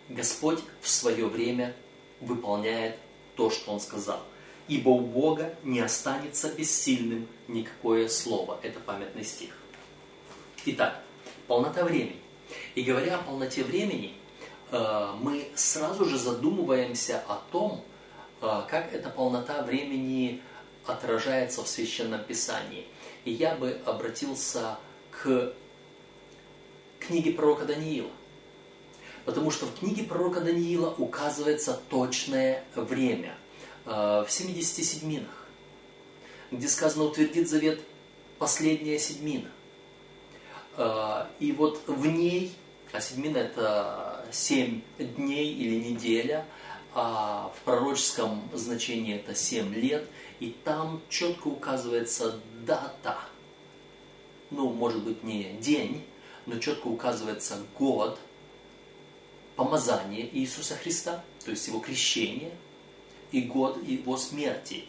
Господь 0.08 0.60
в 0.80 0.88
свое 0.88 1.26
время 1.26 1.76
выполняет 2.20 2.96
то, 3.36 3.50
что 3.50 3.72
Он 3.72 3.80
сказал. 3.80 4.20
ибо 4.68 4.90
у 4.90 5.00
Бога 5.00 5.54
не 5.64 5.80
останется 5.80 6.52
бессильным 6.52 7.26
никакое 7.48 8.06
слово. 8.08 8.60
Это 8.62 8.78
памятный 8.80 9.24
стих. 9.24 9.56
Итак, 10.66 11.02
полнота 11.46 11.84
времени. 11.84 12.20
И 12.74 12.82
говоря 12.82 13.16
о 13.16 13.22
полноте 13.22 13.64
времени, 13.64 14.14
э, 14.70 15.12
мы 15.20 15.48
сразу 15.54 16.04
же 16.04 16.18
задумываемся 16.18 17.22
о 17.28 17.40
том, 17.50 17.84
э, 18.40 18.62
как 18.68 18.92
эта 18.92 19.10
полнота 19.10 19.62
времени 19.62 20.42
отражается 20.86 21.62
в 21.62 21.68
Священном 21.68 22.24
Писании. 22.24 22.86
И 23.24 23.32
я 23.32 23.54
бы 23.54 23.80
обратился 23.84 24.78
к 25.10 25.52
книге 26.98 27.32
пророка 27.32 27.64
Даниила. 27.64 28.10
Потому 29.24 29.50
что 29.50 29.66
в 29.66 29.78
книге 29.78 30.04
пророка 30.04 30.40
Даниила 30.40 30.94
указывается 30.96 31.78
точное 31.90 32.64
время 32.74 33.36
э, 33.84 33.90
в 33.90 34.28
70 34.28 34.84
седьминах, 34.84 35.46
где 36.50 36.66
сказано 36.68 37.04
утвердит 37.04 37.48
завет 37.48 37.80
последняя 38.38 38.98
седьмина. 38.98 39.50
Э, 40.78 41.26
и 41.40 41.50
вот 41.50 41.82
в 41.88 42.06
ней, 42.06 42.54
а 42.92 43.00
седьмина 43.00 43.38
это 43.38 44.24
7 44.30 44.80
дней 44.98 45.52
или 45.52 45.90
неделя, 45.90 46.46
а 46.94 47.52
в 47.54 47.60
пророческом 47.64 48.48
значении 48.54 49.16
это 49.16 49.34
7 49.34 49.74
лет, 49.74 50.08
и 50.38 50.50
там 50.64 51.02
четко 51.08 51.48
указывается 51.48 52.40
дата, 52.64 53.18
ну, 54.50 54.70
может 54.70 55.02
быть, 55.02 55.24
не 55.24 55.52
день, 55.60 56.04
но 56.46 56.58
четко 56.58 56.86
указывается 56.86 57.58
год, 57.76 58.18
помазание 59.56 60.28
Иисуса 60.32 60.76
Христа, 60.76 61.24
то 61.44 61.50
есть 61.50 61.66
его 61.66 61.80
крещение, 61.80 62.52
и 63.32 63.42
год 63.42 63.82
его 63.82 64.16
смерти, 64.16 64.84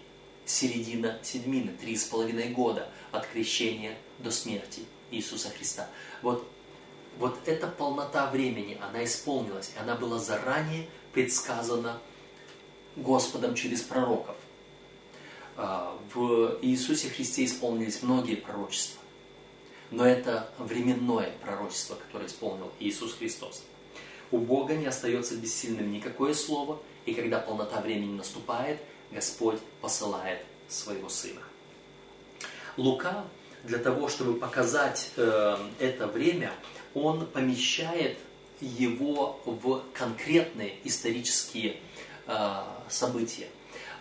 середина 0.45 1.19
седьмины, 1.23 1.71
три 1.81 1.97
с 1.97 2.05
половиной 2.05 2.49
года 2.49 2.89
от 3.11 3.25
крещения 3.25 3.97
до 4.19 4.29
смерти 4.29 4.83
Иисуса 5.11 5.49
Христа. 5.49 5.87
Вот, 6.21 6.47
вот 7.17 7.37
эта 7.45 7.67
полнота 7.67 8.29
времени, 8.29 8.77
она 8.81 9.03
исполнилась, 9.03 9.71
она 9.79 9.95
была 9.95 10.19
заранее 10.19 10.87
предсказана 11.13 11.99
Господом 12.95 13.55
через 13.55 13.81
пророков. 13.81 14.35
А, 15.57 15.97
в 16.13 16.57
Иисусе 16.61 17.09
Христе 17.09 17.45
исполнились 17.45 18.01
многие 18.01 18.35
пророчества, 18.35 19.01
но 19.91 20.05
это 20.05 20.51
временное 20.57 21.33
пророчество, 21.41 21.95
которое 21.95 22.27
исполнил 22.27 22.71
Иисус 22.79 23.13
Христос. 23.13 23.63
У 24.31 24.37
Бога 24.37 24.75
не 24.75 24.85
остается 24.85 25.35
бессильным 25.35 25.91
никакое 25.91 26.33
слово, 26.33 26.81
и 27.05 27.13
когда 27.13 27.39
полнота 27.39 27.81
времени 27.81 28.15
наступает, 28.15 28.79
Господь 29.11 29.59
посылает 29.81 30.45
своего 30.67 31.09
Сына. 31.09 31.41
Лука 32.77 33.25
для 33.63 33.77
того, 33.77 34.09
чтобы 34.09 34.39
показать 34.39 35.11
э, 35.17 35.57
это 35.79 36.07
время, 36.07 36.51
он 36.93 37.25
помещает 37.25 38.17
его 38.61 39.39
в 39.45 39.83
конкретные 39.93 40.75
исторические 40.83 41.77
э, 42.27 42.61
события. 42.89 43.47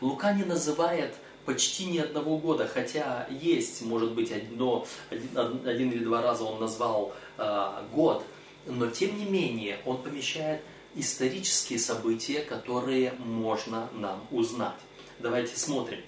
Лука 0.01 0.33
не 0.33 0.45
называет 0.45 1.15
почти 1.45 1.87
ни 1.87 1.99
одного 1.99 2.39
года, 2.39 2.69
хотя 2.73 3.27
есть, 3.31 3.83
может 3.83 4.13
быть, 4.13 4.31
одно, 4.33 4.87
один, 5.11 5.67
один 5.67 5.91
или 5.91 6.05
два 6.05 6.23
раза 6.23 6.45
он 6.45 6.61
назвал 6.61 7.13
э, 7.37 7.83
год– 7.93 8.25
но 8.69 8.91
тем 8.91 9.19
не 9.19 9.25
менее 9.25 9.79
он 9.85 10.03
помещает 10.03 10.63
исторические 10.95 11.79
события, 11.79 12.41
которые 12.41 13.13
можно 13.13 13.89
нам 13.95 14.27
узнать. 14.31 14.79
Давайте 15.19 15.57
смотрим. 15.57 16.01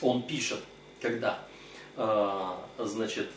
Он 0.00 0.22
пишет, 0.22 0.60
когда, 1.00 1.42
э, 1.98 2.84
значит, 2.86 3.28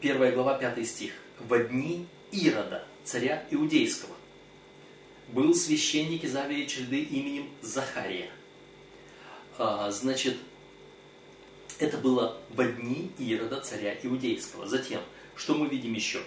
первая 0.00 0.32
глава, 0.32 0.58
пятый 0.58 0.84
стих. 0.84 1.12
«Во 1.38 1.58
дни 1.58 2.06
Ирода, 2.32 2.84
царя 3.04 3.44
Иудейского, 3.50 4.14
был 5.28 5.54
священник 5.54 6.24
из 6.24 6.34
Авии 6.34 6.66
череды 6.66 7.02
именем 7.02 7.50
Захария». 7.62 8.30
Э, 9.58 9.90
значит, 9.92 10.36
это 11.78 11.98
было 11.98 12.38
во 12.50 12.64
дни 12.64 13.12
Ирода, 13.18 13.60
царя 13.60 13.96
Иудейского. 14.02 14.66
Затем– 14.66 15.00
что 15.36 15.54
мы 15.54 15.68
видим 15.68 15.92
еще? 15.92 16.22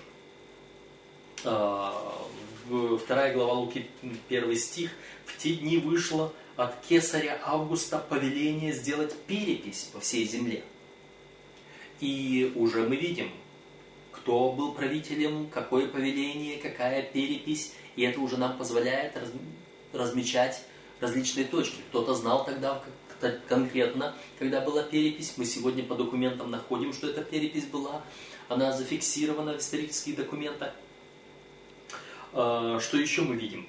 А, 1.44 2.28
вторая 3.04 3.34
глава 3.34 3.54
Луки, 3.54 3.90
первый 4.28 4.56
стих. 4.56 4.92
В 5.26 5.36
те 5.38 5.56
дни 5.56 5.78
вышло 5.78 6.32
от 6.60 6.76
кесаря 6.82 7.40
Августа 7.46 7.98
повеление 7.98 8.74
сделать 8.74 9.16
перепись 9.28 9.90
по 9.94 10.02
всей 10.02 10.28
земле. 10.28 10.62
И 12.02 12.52
уже 12.54 12.82
мы 12.82 12.98
видим, 12.98 13.32
кто 14.12 14.52
был 14.52 14.74
правителем, 14.74 15.50
какое 15.50 15.88
повеление, 15.88 16.58
какая 16.58 17.02
перепись. 17.02 17.74
И 17.96 18.04
это 18.04 18.20
уже 18.20 18.36
нам 18.36 18.58
позволяет 18.58 19.18
размечать 19.94 20.62
различные 21.00 21.46
точки. 21.46 21.78
Кто-то 21.90 22.14
знал 22.14 22.44
тогда 22.44 22.84
конкретно, 23.48 24.14
когда 24.38 24.60
была 24.60 24.84
перепись. 24.84 25.36
Мы 25.38 25.46
сегодня 25.46 25.86
по 25.86 25.96
документам 25.96 26.52
находим, 26.52 26.92
что 26.92 27.08
эта 27.08 27.24
перепись 27.24 27.68
была 27.68 28.04
она 28.50 28.74
зафиксирована 28.74 29.54
в 29.54 29.60
исторических 29.60 30.18
документах. 30.18 30.74
А, 32.34 32.80
что 32.82 32.98
еще 32.98 33.22
мы 33.22 33.36
видим? 33.36 33.66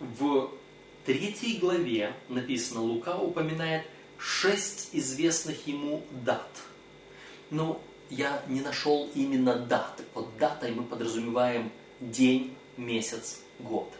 В 0.00 0.50
третьей 1.04 1.58
главе 1.58 2.14
написано, 2.28 2.80
Лука 2.80 3.16
упоминает 3.16 3.84
шесть 4.18 4.88
известных 4.92 5.66
ему 5.66 6.02
дат. 6.24 6.50
Но 7.50 7.82
я 8.08 8.42
не 8.48 8.62
нашел 8.62 9.10
именно 9.14 9.56
дат. 9.56 10.00
Под 10.14 10.36
датой 10.38 10.72
мы 10.72 10.84
подразумеваем 10.84 11.70
день, 12.00 12.56
месяц, 12.76 13.40
год. 13.58 13.92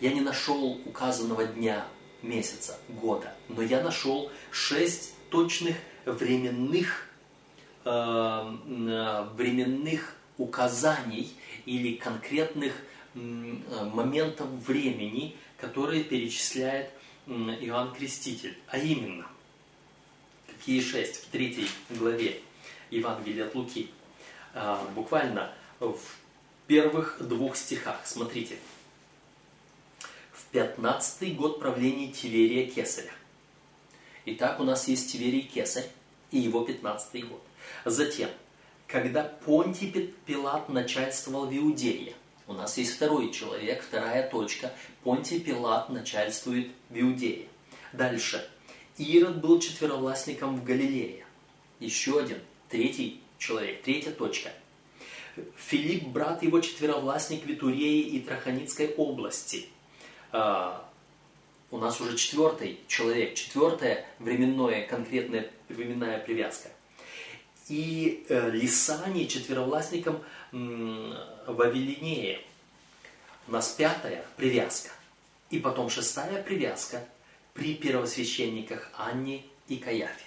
Я 0.00 0.12
не 0.12 0.20
нашел 0.20 0.80
указанного 0.84 1.44
дня, 1.44 1.86
месяца, 2.22 2.78
года, 2.88 3.34
но 3.48 3.62
я 3.62 3.82
нашел 3.82 4.30
шесть 4.50 5.14
точных 5.30 5.76
временных, 6.04 7.08
э, 7.84 7.90
э, 7.90 9.28
временных 9.34 10.16
указаний 10.38 11.32
или 11.66 11.94
конкретных 11.94 12.74
моментов 13.14 14.48
времени, 14.48 15.36
которые 15.58 16.04
перечисляет 16.04 16.90
Иоанн 17.26 17.94
Креститель. 17.94 18.56
А 18.68 18.78
именно, 18.78 19.26
какие 20.46 20.80
шесть 20.80 21.24
в 21.24 21.26
третьей 21.26 21.68
главе 21.90 22.40
Евангелия 22.90 23.46
от 23.46 23.54
Луки. 23.54 23.90
Буквально 24.94 25.52
в 25.80 25.98
первых 26.66 27.16
двух 27.20 27.56
стихах. 27.56 28.00
Смотрите. 28.04 28.56
В 30.32 30.44
пятнадцатый 30.52 31.32
год 31.32 31.60
правления 31.60 32.12
Тиверия 32.12 32.70
Кесаря 32.70 33.12
Итак, 34.26 34.60
у 34.60 34.64
нас 34.64 34.86
есть 34.88 35.10
Тиверий 35.10 35.42
Кесарь 35.42 35.88
и 36.30 36.38
его 36.38 36.64
15 36.64 37.28
год. 37.28 37.42
Затем, 37.84 38.28
когда 38.86 39.24
Понтий 39.24 40.14
Пилат 40.26 40.68
начальствовал 40.68 41.46
в 41.46 41.56
Иудее, 41.56 42.14
у 42.52 42.54
нас 42.54 42.76
есть 42.76 42.94
второй 42.94 43.32
человек, 43.32 43.82
вторая 43.82 44.28
точка. 44.28 44.72
Понтий 45.02 45.40
Пилат 45.40 45.88
начальствует 45.88 46.68
в 46.90 47.00
Иудее. 47.00 47.48
Дальше. 47.94 48.46
Ирод 48.98 49.40
был 49.40 49.58
четверовластником 49.58 50.56
в 50.56 50.64
Галилее. 50.64 51.24
Еще 51.80 52.20
один, 52.20 52.38
третий 52.68 53.22
человек, 53.38 53.82
третья 53.82 54.10
точка. 54.10 54.50
Филипп, 55.56 56.08
брат 56.08 56.42
его, 56.42 56.60
четверовластник 56.60 57.44
в 57.44 57.46
Витурее 57.46 58.02
и 58.02 58.20
Траханицкой 58.20 58.94
области. 58.96 59.68
А, 60.30 60.86
у 61.70 61.78
нас 61.78 62.02
уже 62.02 62.18
четвертый 62.18 62.80
человек, 62.86 63.34
четвертая 63.34 64.04
временная, 64.18 64.86
конкретная 64.86 65.50
временная 65.70 66.18
привязка. 66.18 66.68
И 67.68 68.26
э, 68.28 68.50
Лисани 68.50 69.26
четверовластником 69.26 70.22
Вавилинея. 70.50 72.40
У 73.48 73.52
нас 73.52 73.68
пятая 73.70 74.24
привязка. 74.36 74.90
И 75.50 75.58
потом 75.58 75.90
шестая 75.90 76.42
привязка 76.42 77.04
при 77.54 77.74
первосвященниках 77.74 78.90
Анне 78.96 79.44
и 79.68 79.76
Каяфе. 79.76 80.24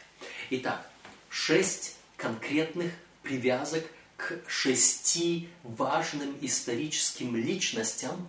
Итак, 0.52 0.90
шесть 1.30 1.98
конкретных 2.18 2.92
привязок 3.24 3.84
к 4.18 4.40
шести 4.48 5.50
важным 5.64 6.38
историческим 6.42 7.36
личностям, 7.36 8.28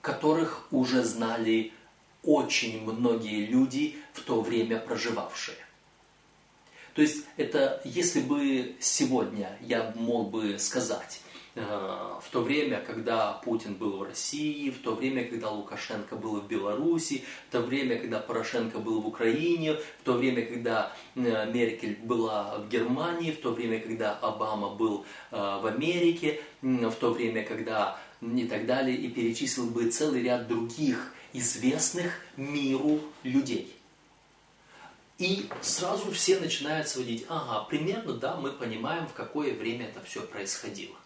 которых 0.00 0.66
уже 0.70 1.02
знали 1.04 1.72
очень 2.22 2.82
многие 2.82 3.46
люди 3.46 3.96
в 4.12 4.22
то 4.22 4.40
время 4.40 4.78
проживавшие. 4.78 5.56
То 6.94 7.02
есть 7.02 7.24
это, 7.36 7.80
если 7.84 8.20
бы 8.20 8.74
сегодня 8.80 9.58
я 9.60 9.92
мог 9.96 10.30
бы 10.30 10.58
сказать, 10.58 11.20
в 11.54 12.24
то 12.30 12.42
время, 12.42 12.80
когда 12.86 13.32
Путин 13.32 13.74
был 13.74 13.98
в 13.98 14.02
России, 14.04 14.70
в 14.70 14.78
то 14.82 14.94
время, 14.94 15.24
когда 15.24 15.50
Лукашенко 15.50 16.14
был 16.14 16.40
в 16.40 16.46
Беларуси, 16.46 17.24
в 17.48 17.52
то 17.52 17.60
время, 17.60 17.98
когда 17.98 18.20
Порошенко 18.20 18.78
был 18.78 19.00
в 19.00 19.08
Украине, 19.08 19.74
в 19.74 20.04
то 20.04 20.12
время, 20.12 20.46
когда 20.46 20.92
Меркель 21.16 21.98
была 22.04 22.58
в 22.58 22.68
Германии, 22.68 23.32
в 23.32 23.40
то 23.40 23.50
время, 23.50 23.80
когда 23.80 24.14
Обама 24.14 24.70
был 24.70 25.04
в 25.32 25.66
Америке, 25.66 26.40
в 26.62 26.94
то 26.94 27.12
время, 27.12 27.44
когда 27.44 27.98
и 28.22 28.46
так 28.46 28.66
далее, 28.66 28.96
и 28.96 29.08
перечислил 29.08 29.66
бы 29.66 29.90
целый 29.90 30.22
ряд 30.22 30.46
других 30.46 31.12
известных 31.32 32.12
миру 32.36 33.00
людей. 33.24 33.74
И 35.20 35.50
сразу 35.60 36.10
все 36.12 36.40
начинают 36.40 36.88
сводить, 36.88 37.26
ага, 37.28 37.66
примерно, 37.66 38.14
да, 38.14 38.36
мы 38.36 38.52
понимаем, 38.52 39.06
в 39.06 39.12
какое 39.12 39.52
время 39.52 39.88
это 39.88 40.02
все 40.02 40.22
происходило. 40.22 40.96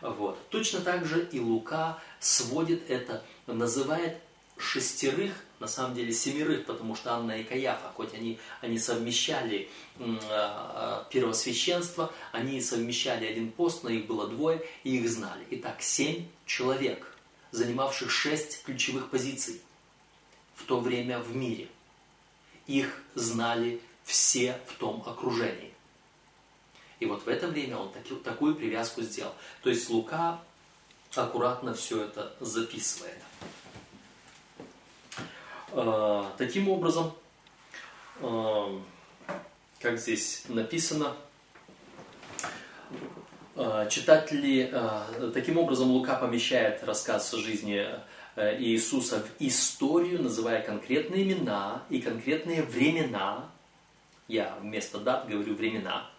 Вот. 0.00 0.38
Точно 0.48 0.80
так 0.80 1.04
же 1.04 1.28
и 1.32 1.40
Лука 1.40 1.98
сводит 2.20 2.88
это, 2.88 3.24
называет 3.48 4.16
шестерых, 4.56 5.32
на 5.58 5.66
самом 5.66 5.96
деле 5.96 6.12
семерых, 6.12 6.66
потому 6.66 6.94
что 6.94 7.12
Анна 7.12 7.32
и 7.32 7.42
Каяфа, 7.42 7.92
хоть 7.96 8.14
они, 8.14 8.38
они 8.60 8.78
совмещали 8.78 9.68
э, 9.98 11.04
первосвященство, 11.10 12.12
они 12.30 12.60
совмещали 12.60 13.26
один 13.26 13.50
пост, 13.50 13.82
но 13.82 13.90
их 13.90 14.06
было 14.06 14.28
двое, 14.28 14.64
и 14.84 14.96
их 14.96 15.10
знали. 15.10 15.44
Итак, 15.50 15.82
семь 15.82 16.26
человек, 16.46 17.12
занимавших 17.50 18.08
шесть 18.08 18.62
ключевых 18.62 19.10
позиций 19.10 19.60
в 20.54 20.64
то 20.64 20.78
время 20.78 21.18
в 21.18 21.34
мире. 21.34 21.66
Их 22.70 23.02
знали 23.16 23.80
все 24.04 24.56
в 24.68 24.74
том 24.74 25.02
окружении. 25.04 25.74
И 27.00 27.06
вот 27.06 27.24
в 27.24 27.28
это 27.28 27.48
время 27.48 27.78
он 27.78 27.90
таки, 27.90 28.14
такую 28.14 28.54
привязку 28.54 29.02
сделал. 29.02 29.34
То 29.64 29.70
есть 29.70 29.90
Лука 29.90 30.38
аккуратно 31.16 31.74
все 31.74 32.04
это 32.04 32.32
записывает. 32.38 33.18
А, 35.72 36.32
таким 36.38 36.68
образом, 36.68 37.12
а, 38.20 38.80
как 39.80 39.98
здесь 39.98 40.44
написано, 40.46 41.16
а, 43.56 43.86
читатели, 43.86 44.72
таким 45.34 45.58
образом 45.58 45.90
Лука 45.90 46.14
помещает 46.14 46.84
рассказ 46.84 47.32
жизни 47.32 47.84
Иисуса 48.58 49.22
в 49.22 49.42
историю, 49.42 50.22
называя 50.22 50.62
конкретные 50.62 51.22
имена 51.22 51.84
и 51.90 52.00
конкретные 52.00 52.62
времена. 52.62 53.50
Я 54.28 54.56
вместо 54.60 54.98
дат 54.98 55.28
говорю 55.28 55.54
времена 55.54 56.10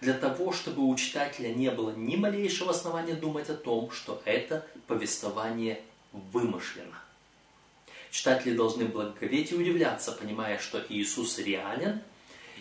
для 0.00 0.14
того, 0.14 0.52
чтобы 0.52 0.82
у 0.82 0.94
читателя 0.96 1.52
не 1.52 1.70
было 1.70 1.90
ни 1.90 2.16
малейшего 2.16 2.70
основания 2.70 3.14
думать 3.14 3.48
о 3.50 3.54
том, 3.54 3.90
что 3.90 4.22
это 4.24 4.66
повествование 4.86 5.80
вымышлено. 6.12 6.94
Читатели 8.10 8.56
должны 8.56 8.86
благоговеть 8.86 9.52
и 9.52 9.54
удивляться, 9.54 10.12
понимая, 10.12 10.58
что 10.58 10.82
Иисус 10.88 11.38
реален 11.38 12.00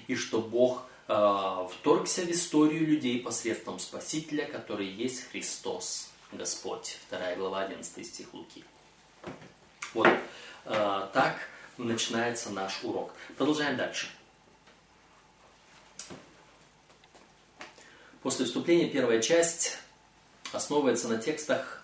и 0.08 0.16
что 0.16 0.42
Бог 0.42 0.84
э, 1.08 1.68
вторгся 1.72 2.22
в 2.24 2.32
историю 2.32 2.86
людей 2.86 3.22
посредством 3.22 3.80
Спасителя, 3.80 4.46
который 4.46 4.88
есть 4.88 5.30
Христос, 5.32 6.10
Господь. 6.34 6.98
2 7.10 7.36
глава, 7.36 7.62
11 7.62 8.06
стих 8.06 8.34
Луки. 8.34 8.64
Вот 9.94 10.08
э, 10.66 11.08
так 11.14 11.38
начинается 11.78 12.50
наш 12.52 12.84
урок. 12.84 13.14
Продолжаем 13.38 13.78
дальше. 13.78 14.08
После 18.22 18.46
вступления 18.46 18.90
первая 18.90 19.22
часть 19.22 19.78
основывается 20.52 21.08
на 21.08 21.18
текстах 21.18 21.84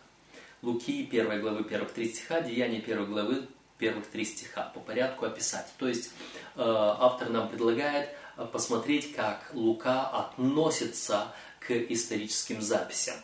Луки 0.61 1.07
1 1.11 1.41
главы 1.41 1.63
первых 1.63 1.91
три 1.93 2.09
стиха, 2.09 2.41
Деяния 2.41 2.79
1 2.79 3.05
главы 3.05 3.47
первых 3.77 4.07
три 4.07 4.25
стиха 4.25 4.71
по 4.73 4.79
порядку 4.79 5.25
описать. 5.25 5.67
То 5.77 5.87
есть 5.87 6.11
э, 6.55 6.61
автор 6.61 7.29
нам 7.29 7.49
предлагает 7.49 8.09
э, 8.37 8.45
посмотреть, 8.45 9.13
как 9.15 9.51
Лука 9.53 10.07
относится 10.07 11.33
к 11.59 11.71
историческим 11.71 12.61
записям. 12.61 13.15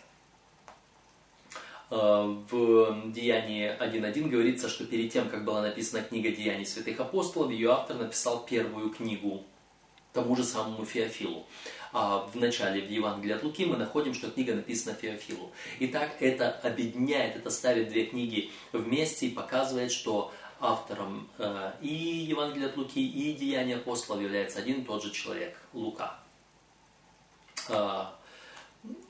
Э, 1.92 2.36
в 2.50 3.12
Деянии 3.12 3.76
1.1 3.80 4.30
говорится, 4.30 4.70
что 4.70 4.86
перед 4.86 5.12
тем, 5.12 5.30
как 5.30 5.44
была 5.44 5.62
написана 5.62 6.04
книга 6.04 6.30
Деяний 6.30 6.66
святых 6.66 7.00
апостолов, 7.00 7.52
ее 7.52 7.72
автор 7.72 7.98
написал 7.98 8.46
первую 8.46 8.92
книгу 8.92 9.44
тому 10.14 10.36
же 10.36 10.44
самому 10.44 10.86
Феофилу. 10.86 11.46
А 11.92 12.28
в 12.32 12.36
начале 12.36 12.82
в 12.82 12.90
Евангелии 12.90 13.34
от 13.34 13.44
Луки 13.44 13.66
мы 13.66 13.78
находим, 13.78 14.14
что 14.14 14.30
книга 14.30 14.54
написана 14.54 14.96
Феофилу. 14.96 15.52
Итак, 15.80 16.12
это 16.20 16.52
объединяет, 16.52 17.36
это 17.36 17.50
ставит 17.50 17.90
две 17.90 18.06
книги 18.06 18.52
вместе 18.72 19.28
и 19.28 19.32
показывает, 19.32 19.92
что 19.92 20.32
автором 20.60 21.30
э, 21.38 21.72
и 21.82 21.88
Евангелия 21.88 22.68
от 22.68 22.78
Луки, 22.78 23.00
и 23.00 23.34
Деяния 23.34 23.78
апостолов 23.78 24.22
является 24.22 24.60
один 24.60 24.82
и 24.82 24.84
тот 24.84 25.04
же 25.04 25.12
человек, 25.12 25.58
Лука. 25.74 26.20
Э, 27.70 28.06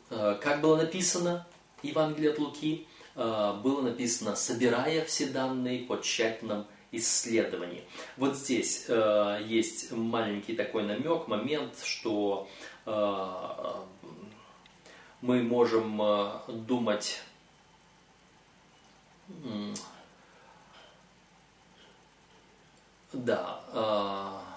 как 0.10 0.62
было 0.62 0.78
написано 0.78 1.46
Евангелие 1.84 2.32
от 2.32 2.40
Луки? 2.40 2.88
Было 3.16 3.82
написано, 3.82 4.36
собирая 4.36 5.04
все 5.04 5.26
данные 5.28 5.86
по 5.86 5.98
тщательном 5.98 6.66
исследовании. 6.92 7.84
Вот 8.18 8.36
здесь 8.36 8.86
э, 8.88 9.42
есть 9.46 9.92
маленький 9.92 10.56
такой 10.56 10.84
намек, 10.84 11.28
момент, 11.28 11.76
что 11.84 12.48
э, 12.86 13.74
мы 15.22 15.44
можем 15.44 16.02
э, 16.02 16.32
думать 16.48 17.22
да, 23.14 23.62
э, 23.74 24.49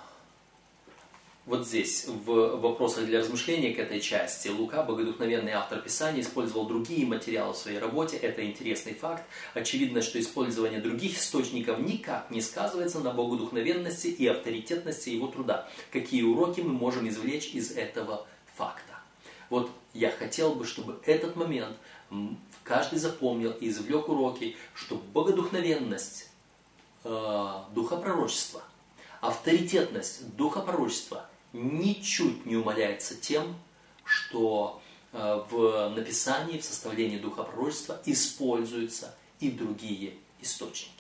вот 1.45 1.67
здесь, 1.67 2.07
в 2.07 2.61
вопросах 2.61 3.07
для 3.07 3.19
размышления 3.19 3.75
к 3.75 3.79
этой 3.81 4.01
части, 4.01 4.47
Лука, 4.47 4.85
богодухновенный 4.85 5.51
автор 5.53 5.81
Писания, 5.81 6.21
использовал 6.21 6.69
другие 6.69 7.05
материалы 7.05 7.53
в 7.53 7.57
своей 7.57 7.79
работе. 7.81 8.17
Это 8.17 8.45
интересный 8.45 8.95
факт. 8.95 9.25
Очевидно, 9.53 10.03
что 10.03 10.21
использование 10.21 10.81
других 10.81 11.19
источников 11.19 11.81
никак 11.81 12.31
не 12.31 12.41
сказывается 12.41 13.01
на 13.01 13.11
богодухновенности 13.11 14.07
и 14.07 14.25
авторитетности 14.29 15.09
его 15.09 15.27
труда. 15.27 15.69
Какие 15.91 16.23
уроки 16.23 16.61
мы 16.61 16.73
можем 16.73 17.09
извлечь 17.09 17.49
из 17.55 17.73
этого 17.73 18.25
факта? 18.55 19.01
Вот 19.51 19.69
я 19.95 20.13
хотел 20.13 20.55
бы, 20.55 20.65
чтобы 20.65 21.01
этот 21.07 21.35
момент 21.35 21.77
каждый 22.63 23.01
запомнил 23.01 23.51
и 23.51 23.69
извлек 23.69 24.09
уроки, 24.09 24.57
что 24.75 25.03
богодухновенность, 25.13 26.31
э, 27.03 27.55
духа 27.75 27.97
пророчества, 27.97 28.63
авторитетность 29.21 30.37
духа 30.37 30.61
пророчества– 30.61 31.27
ничуть 31.53 32.47
не 32.47 32.57
умаляется 32.57 33.15
тем, 33.15 33.55
что 34.05 34.81
э, 35.13 35.43
в 35.51 35.91
написании, 35.91 36.59
в 36.59 36.65
составлении 36.65 37.19
духа 37.19 37.43
пророчества 37.43 38.01
используются 38.07 39.15
и 39.41 39.51
другие 39.51 40.15
источники. 40.41 40.93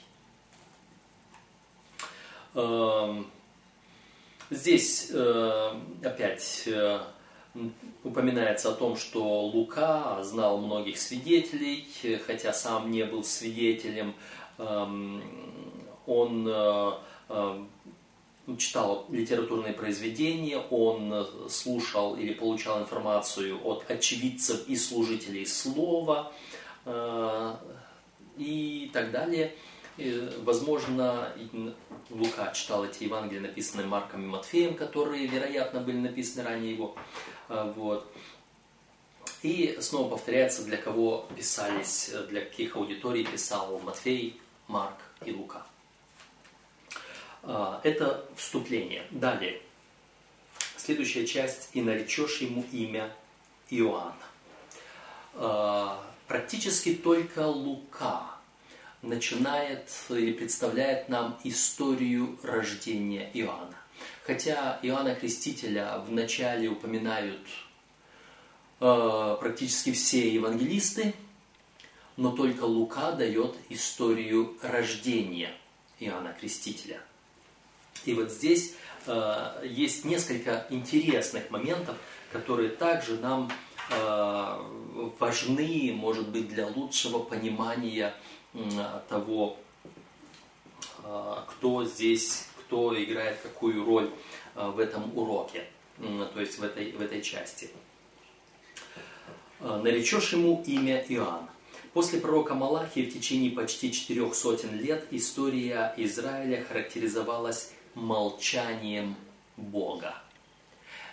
Эм, 2.54 3.30
здесь 4.50 5.08
э, 5.10 5.80
опять 6.04 6.64
э, 6.66 7.00
упоминается 8.04 8.70
о 8.70 8.74
том, 8.74 8.96
что 8.96 9.46
Лука 9.46 10.22
знал 10.22 10.58
многих 10.58 10.98
свидетелей, 10.98 11.86
хотя 12.26 12.52
сам 12.52 12.90
не 12.90 13.04
был 13.04 13.24
свидетелем. 13.24 14.14
Эм, 14.58 15.22
он 16.06 16.46
читал 18.58 19.06
литературные 19.10 19.72
произведения, 19.72 20.58
он 20.58 21.12
э, 21.12 21.24
слушал 21.48 22.16
или 22.16 22.32
получал 22.32 22.80
информацию 22.80 23.60
от 23.64 23.88
очевидцев 23.88 24.66
и 24.66 24.76
служителей 24.76 25.46
слова 25.46 26.32
э, 26.84 27.56
и 28.36 28.90
так 28.92 29.10
далее. 29.10 29.54
Возможно, 30.38 31.32
Лука 32.08 32.50
читал 32.54 32.84
эти 32.84 33.04
Евангелия, 33.04 33.42
написанные 33.42 33.86
Марком 33.86 34.24
и 34.24 34.26
Матфеем, 34.26 34.74
которые, 34.74 35.26
вероятно, 35.26 35.80
были 35.80 35.98
написаны 35.98 36.44
ранее 36.44 36.72
его. 36.72 36.96
Э, 37.48 37.72
вот. 37.76 38.10
И 39.42 39.76
снова 39.80 40.10
повторяется, 40.10 40.64
для 40.64 40.76
кого 40.76 41.28
писались, 41.36 42.12
для 42.28 42.40
каких 42.40 42.76
аудиторий 42.76 43.24
писал 43.24 43.78
Матфей, 43.80 44.40
Марк 44.68 44.98
и 45.24 45.32
Лука. 45.32 45.66
А, 47.42 47.80
это 47.82 48.24
вступление. 48.36 49.04
Далее. 49.10 49.60
Следующая 50.76 51.26
часть. 51.26 51.70
«И 51.72 51.82
наречешь 51.82 52.38
ему 52.40 52.64
имя 52.72 53.12
Иоанн». 53.70 54.14
А, 55.34 56.04
практически 56.26 56.94
только 56.94 57.46
Лука 57.46 58.32
начинает 59.02 59.90
или 60.08 60.32
представляет 60.32 61.08
нам 61.08 61.38
историю 61.44 62.38
рождения 62.42 63.30
Иоанна. 63.34 63.76
Хотя 64.24 64.78
Иоанна 64.82 65.14
Крестителя 65.14 65.98
вначале 66.06 66.68
упоминают 66.68 67.40
э, 68.80 69.36
практически 69.40 69.92
все 69.92 70.32
евангелисты, 70.32 71.14
но 72.16 72.30
только 72.30 72.64
Лука 72.64 73.12
дает 73.12 73.56
историю 73.68 74.56
рождения 74.62 75.52
Иоанна 75.98 76.32
Крестителя. 76.38 77.00
И 78.04 78.14
вот 78.14 78.30
здесь 78.30 78.74
э, 79.06 79.64
есть 79.64 80.04
несколько 80.04 80.66
интересных 80.70 81.50
моментов, 81.50 81.96
которые 82.32 82.70
также 82.70 83.16
нам 83.18 83.50
э, 83.90 84.58
важны, 85.18 85.92
может 85.94 86.28
быть, 86.28 86.48
для 86.48 86.66
лучшего 86.66 87.20
понимания 87.20 88.14
э, 88.54 88.60
того, 89.08 89.56
э, 91.04 91.34
кто 91.48 91.84
здесь, 91.84 92.48
кто 92.60 92.92
играет 93.00 93.38
какую 93.42 93.84
роль 93.84 94.10
э, 94.54 94.68
в 94.68 94.78
этом 94.78 95.16
уроке, 95.16 95.64
э, 95.98 96.28
то 96.32 96.40
есть 96.40 96.58
в 96.58 96.64
этой, 96.64 96.92
в 96.92 97.00
этой 97.00 97.22
части. 97.22 97.70
Э, 99.60 99.80
наречешь 99.82 100.32
ему 100.32 100.62
имя 100.66 101.04
Иоанн. 101.08 101.48
После 101.92 102.18
пророка 102.18 102.54
Малахии 102.54 103.02
в 103.02 103.12
течение 103.12 103.50
почти 103.50 103.92
четырех 103.92 104.34
сотен 104.34 104.78
лет 104.78 105.06
история 105.10 105.92
Израиля 105.98 106.64
характеризовалась 106.64 107.72
молчанием 107.94 109.14
Бога. 109.56 110.14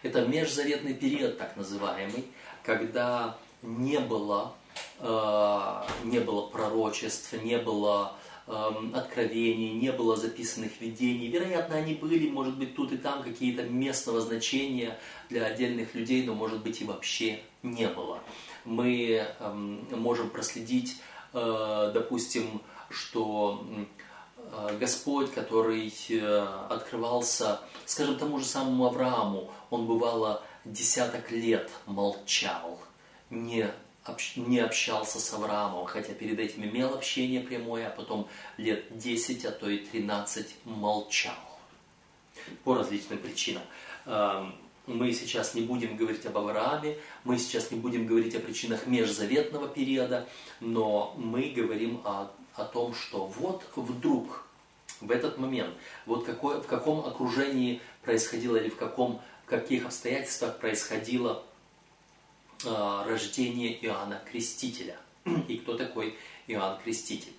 Это 0.01 0.25
межзаветный 0.25 0.93
период, 0.93 1.37
так 1.37 1.57
называемый, 1.57 2.25
когда 2.63 3.37
не 3.61 3.99
было, 3.99 4.53
э, 4.99 5.83
не 6.05 6.19
было 6.19 6.47
пророчеств, 6.47 7.33
не 7.43 7.57
было 7.57 8.15
э, 8.47 8.71
откровений, 8.93 9.73
не 9.73 9.91
было 9.91 10.15
записанных 10.15 10.79
видений. 10.79 11.27
Вероятно, 11.27 11.75
они 11.75 11.95
были, 11.95 12.29
может 12.29 12.57
быть, 12.57 12.75
тут 12.75 12.93
и 12.93 12.97
там 12.97 13.23
какие-то 13.23 13.63
местного 13.63 14.21
значения 14.21 14.97
для 15.29 15.45
отдельных 15.45 15.93
людей, 15.95 16.25
но, 16.25 16.33
может 16.33 16.63
быть, 16.63 16.81
и 16.81 16.85
вообще 16.85 17.41
не 17.61 17.87
было 17.87 18.21
мы 18.65 19.27
эм, 19.39 19.87
можем 19.91 20.29
проследить, 20.29 20.97
э, 21.33 21.91
допустим, 21.93 22.61
что 22.89 23.65
э, 23.69 23.85
Господь, 24.79 25.31
который 25.33 25.93
э, 26.09 26.47
открывался, 26.69 27.59
скажем, 27.85 28.17
тому 28.17 28.39
же 28.39 28.45
самому 28.45 28.87
Аврааму, 28.87 29.51
он 29.69 29.85
бывало 29.85 30.43
десяток 30.65 31.31
лет 31.31 31.69
молчал, 31.85 32.79
не, 33.29 33.71
не 34.35 34.59
общался 34.59 35.19
с 35.19 35.33
Авраамом, 35.33 35.85
хотя 35.85 36.13
перед 36.13 36.39
этим 36.39 36.65
имел 36.65 36.93
общение 36.93 37.41
прямое, 37.41 37.87
а 37.87 37.91
потом 37.91 38.27
лет 38.57 38.97
10, 38.97 39.45
а 39.45 39.51
то 39.51 39.69
и 39.69 39.77
13 39.77 40.47
молчал 40.65 41.33
по 42.63 42.75
различным 42.75 43.19
причинам. 43.19 43.63
Эм, 44.05 44.55
мы 44.87 45.13
сейчас 45.13 45.53
не 45.53 45.61
будем 45.61 45.95
говорить 45.95 46.25
об 46.25 46.37
Аврааме, 46.37 46.97
мы 47.23 47.37
сейчас 47.37 47.69
не 47.69 47.79
будем 47.79 48.07
говорить 48.07 48.35
о 48.35 48.39
причинах 48.39 48.87
межзаветного 48.87 49.67
периода, 49.67 50.27
но 50.59 51.13
мы 51.17 51.51
говорим 51.55 52.01
о, 52.05 52.31
о 52.59 52.65
том, 52.65 52.93
что 52.93 53.25
вот 53.25 53.63
вдруг, 53.75 54.45
в 55.01 55.11
этот 55.11 55.37
момент, 55.37 55.73
вот 56.05 56.25
какое, 56.25 56.61
в 56.61 56.67
каком 56.67 57.05
окружении 57.05 57.81
происходило 58.03 58.57
или 58.57 58.69
в, 58.69 58.75
каком, 58.75 59.21
каких 59.45 59.85
обстоятельствах 59.85 60.57
происходило 60.59 61.43
э, 62.65 63.03
рождение 63.07 63.73
Иоанна 63.85 64.21
Крестителя. 64.29 64.97
И 65.47 65.57
кто 65.57 65.75
такой 65.75 66.17
Иоанн 66.47 66.79
Креститель? 66.81 67.33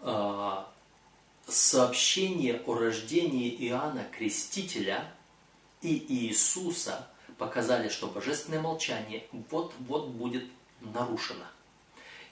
Э, 0.00 0.64
сообщение 1.46 2.62
о 2.66 2.74
рождении 2.74 3.54
Иоанна 3.68 4.04
Крестителя 4.16 5.12
и 5.82 6.04
Иисуса 6.08 7.08
показали, 7.38 7.88
что 7.88 8.06
божественное 8.08 8.60
молчание 8.60 9.24
вот-вот 9.50 10.08
будет 10.08 10.44
нарушено. 10.80 11.44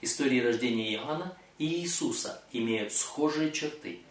Истории 0.05 0.39
рождения 0.39 0.93
Иоанна 0.93 1.35
и 1.57 1.65
Иисуса 1.65 2.43
имеют 2.51 2.93
схожие 2.93 3.51
черты. 3.51 4.01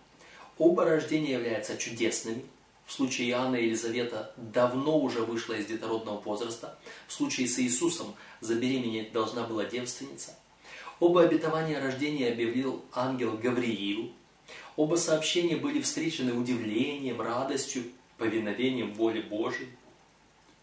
Оба 0.58 0.84
рождения 0.84 1.34
являются 1.34 1.76
чудесными. 1.76 2.44
В 2.84 2.92
случае 2.92 3.30
Иоанна 3.30 3.54
Елизавета 3.54 4.34
давно 4.36 4.98
уже 4.98 5.20
вышла 5.20 5.52
из 5.52 5.66
детородного 5.66 6.18
возраста. 6.18 6.76
В 7.06 7.12
случае 7.12 7.46
с 7.46 7.60
Иисусом 7.60 8.16
забеременеть 8.40 9.12
должна 9.12 9.44
была 9.44 9.66
девственница. 9.66 10.36
Оба 10.98 11.22
обетования 11.22 11.80
рождения 11.80 12.26
объявил 12.26 12.84
ангел 12.92 13.38
Гавриил. 13.38 14.10
Оба 14.74 14.96
сообщения 14.96 15.56
были 15.56 15.80
встречены 15.80 16.34
удивлением, 16.34 17.20
радостью, 17.20 17.84
повиновением 18.18 18.94
воле 18.94 19.22
Божией. 19.22 19.70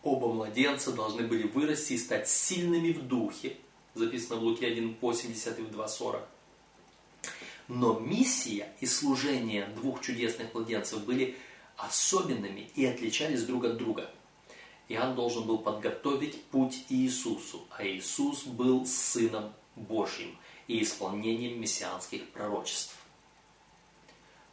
Оба 0.04 0.28
младенца 0.28 0.92
должны 0.92 1.24
были 1.24 1.44
вырасти 1.44 1.94
и 1.94 1.98
стать 1.98 2.28
сильными 2.28 2.92
в 2.92 3.08
духе. 3.08 3.56
Записано 3.94 4.40
в 4.40 4.44
Луке 4.44 4.74
1.80 4.74 5.60
и 5.60 5.62
в 5.64 5.78
2.40. 5.78 6.22
Но 7.68 8.00
миссия 8.00 8.74
и 8.80 8.86
служение 8.86 9.66
двух 9.76 10.02
чудесных 10.02 10.54
младенцев 10.54 11.04
были 11.06 11.38
особенными 11.78 12.70
и 12.76 12.86
отличались 12.86 13.44
друг 13.44 13.66
от 13.66 13.78
друга. 13.78 14.10
Иоанн 14.88 15.16
должен 15.16 15.44
был 15.44 15.58
подготовить 15.58 16.44
путь 16.46 16.86
Иисусу, 16.90 17.66
а 17.70 17.86
Иисус 17.86 18.44
был 18.44 18.86
Сыном 18.86 19.54
Божьим 19.76 20.38
и 20.68 20.84
исполнением 20.84 21.62
мессианских 21.62 22.30
пророчеств. 22.30 22.96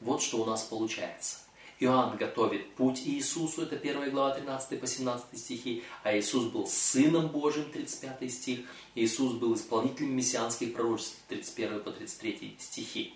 Вот 0.00 0.22
что 0.22 0.42
у 0.42 0.44
нас 0.44 0.62
получается. 0.62 1.38
Иоанн 1.80 2.16
готовит 2.16 2.74
путь 2.74 3.02
Иисусу, 3.04 3.62
это 3.62 3.76
1 3.76 4.10
глава 4.10 4.34
13 4.34 4.80
по 4.80 4.86
17 4.86 5.38
стихи, 5.38 5.84
а 6.02 6.16
Иисус 6.16 6.46
был 6.46 6.66
Сыном 6.66 7.28
Божьим, 7.28 7.70
35 7.70 8.32
стих, 8.32 8.60
Иисус 8.96 9.34
был 9.34 9.54
исполнителем 9.54 10.16
мессианских 10.16 10.74
пророчеств, 10.74 11.16
31 11.28 11.80
по 11.80 11.92
33 11.92 12.56
стихи. 12.58 13.14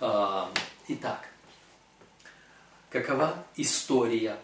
А, 0.00 0.50
итак, 0.88 1.28
какова 2.88 3.44
история 3.56 4.38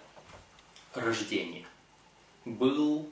рождения? 0.92 1.66
Был 2.44 3.08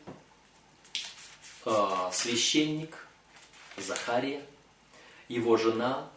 а, 1.64 2.11
священник 2.12 3.07
Захария, 3.79 4.45
его 5.29 5.57
жена 5.57 6.11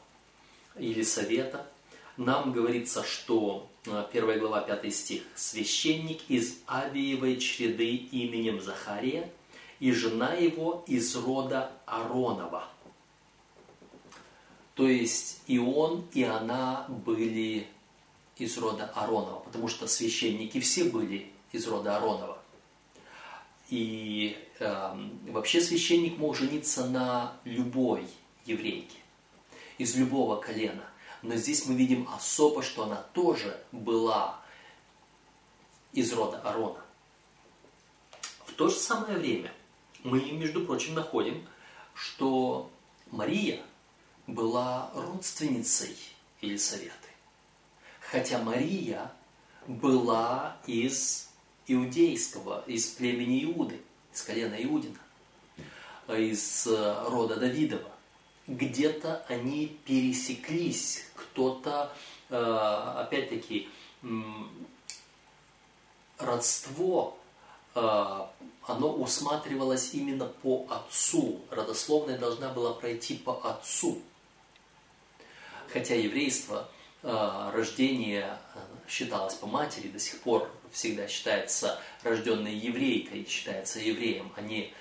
Елисавета– 0.76 1.72
нам 2.18 2.52
говорится, 2.52 3.04
что 3.04 3.70
1 3.86 4.30
э, 4.30 4.40
глава 4.40 4.62
5 4.62 4.94
стих, 4.94 5.22
священник 5.36 6.22
из 6.28 6.58
Авиевой 6.68 7.38
череды 7.38 7.96
именем 7.96 8.60
Захария 8.60 9.32
и 9.80 9.92
жена 9.92 10.34
его 10.34 10.84
из 10.88 11.16
рода 11.16 11.72
Аронова. 11.86 12.68
То 14.74 14.88
есть 14.88 15.42
и 15.48 15.58
он, 15.60 16.06
и 16.14 16.24
она 16.24 16.86
были 16.90 17.68
из 18.38 18.58
рода 18.58 18.92
Аронова, 18.96 19.40
потому 19.40 19.68
что 19.68 19.88
священники 19.88 20.60
все 20.60 20.86
были 20.86 21.32
из 21.52 21.68
рода 21.68 21.98
Аронова. 21.98 22.40
И 23.70 24.38
э, 24.60 24.96
вообще 25.30 25.62
священник 25.62 26.18
мог 26.18 26.36
жениться 26.36 26.88
на 26.88 27.34
любой 27.44 28.08
еврейке, 28.46 28.98
из 29.78 29.96
любого 29.96 30.38
колена– 30.38 30.84
но 31.28 31.36
здесь 31.36 31.66
мы 31.66 31.76
видим 31.76 32.08
особо, 32.16 32.64
что 32.64 32.84
она 32.84 32.96
тоже 33.14 33.62
была 33.74 34.40
из 35.92 36.14
рода 36.14 36.40
Арона. 36.40 36.80
В 38.46 38.54
то 38.54 38.70
же 38.70 38.76
самое 38.76 39.18
время 39.18 39.54
мы, 40.04 40.22
между 40.32 40.66
прочим, 40.66 40.94
находим, 40.94 41.46
что 41.94 42.72
Мария 43.12 43.62
была 44.26 44.90
родственницей 44.96 45.98
Елисаветы. 46.40 46.94
Хотя 48.00 48.42
Мария 48.42 49.12
была 49.68 50.56
из 50.66 51.30
иудейского, 51.68 52.64
из 52.68 52.88
племени 52.88 53.44
Иуды, 53.44 53.82
из 54.14 54.22
колена 54.22 54.56
Иудина, 54.64 55.00
из 56.08 56.68
рода 56.68 57.36
Давидова 57.36 57.97
где-то 58.48 59.26
они 59.28 59.78
пересеклись, 59.86 61.06
кто-то, 61.16 61.94
э, 62.30 62.36
опять-таки, 62.36 63.70
родство, 66.18 67.18
э, 67.76 67.80
оно 68.64 68.94
усматривалось 68.94 69.94
именно 69.94 70.26
по 70.26 70.66
отцу. 70.70 71.42
Родословная 71.52 72.18
должна 72.18 72.50
была 72.50 72.74
пройти 72.74 73.16
по 73.16 73.40
отцу. 73.44 74.02
Хотя 75.72 75.96
еврейство, 75.96 76.70
э, 77.04 77.52
рождение 77.54 78.38
считалось 78.88 79.36
по 79.36 79.46
матери, 79.46 79.90
до 79.90 80.00
сих 80.00 80.22
пор 80.22 80.50
всегда 80.72 81.08
считается 81.08 81.80
рожденной 82.04 82.56
еврейкой, 82.56 83.28
считается 83.28 83.80
евреем, 83.80 84.32
а 84.36 84.42
не 84.42 84.74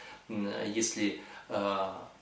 если 0.67 1.23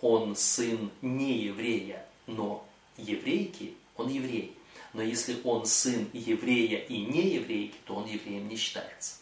он 0.04 0.36
сын 0.36 0.90
не 1.00 1.32
еврея, 1.44 2.04
но 2.26 2.68
еврейки, 2.98 3.74
он 3.96 4.08
еврей. 4.10 4.54
Но 4.92 5.00
если 5.00 5.40
он 5.44 5.64
сын 5.64 6.10
еврея 6.12 6.78
и 6.78 6.98
не 6.98 7.36
еврейки, 7.36 7.76
то 7.86 7.94
он 7.96 8.06
евреем 8.06 8.46
не 8.46 8.56
считается. 8.56 9.16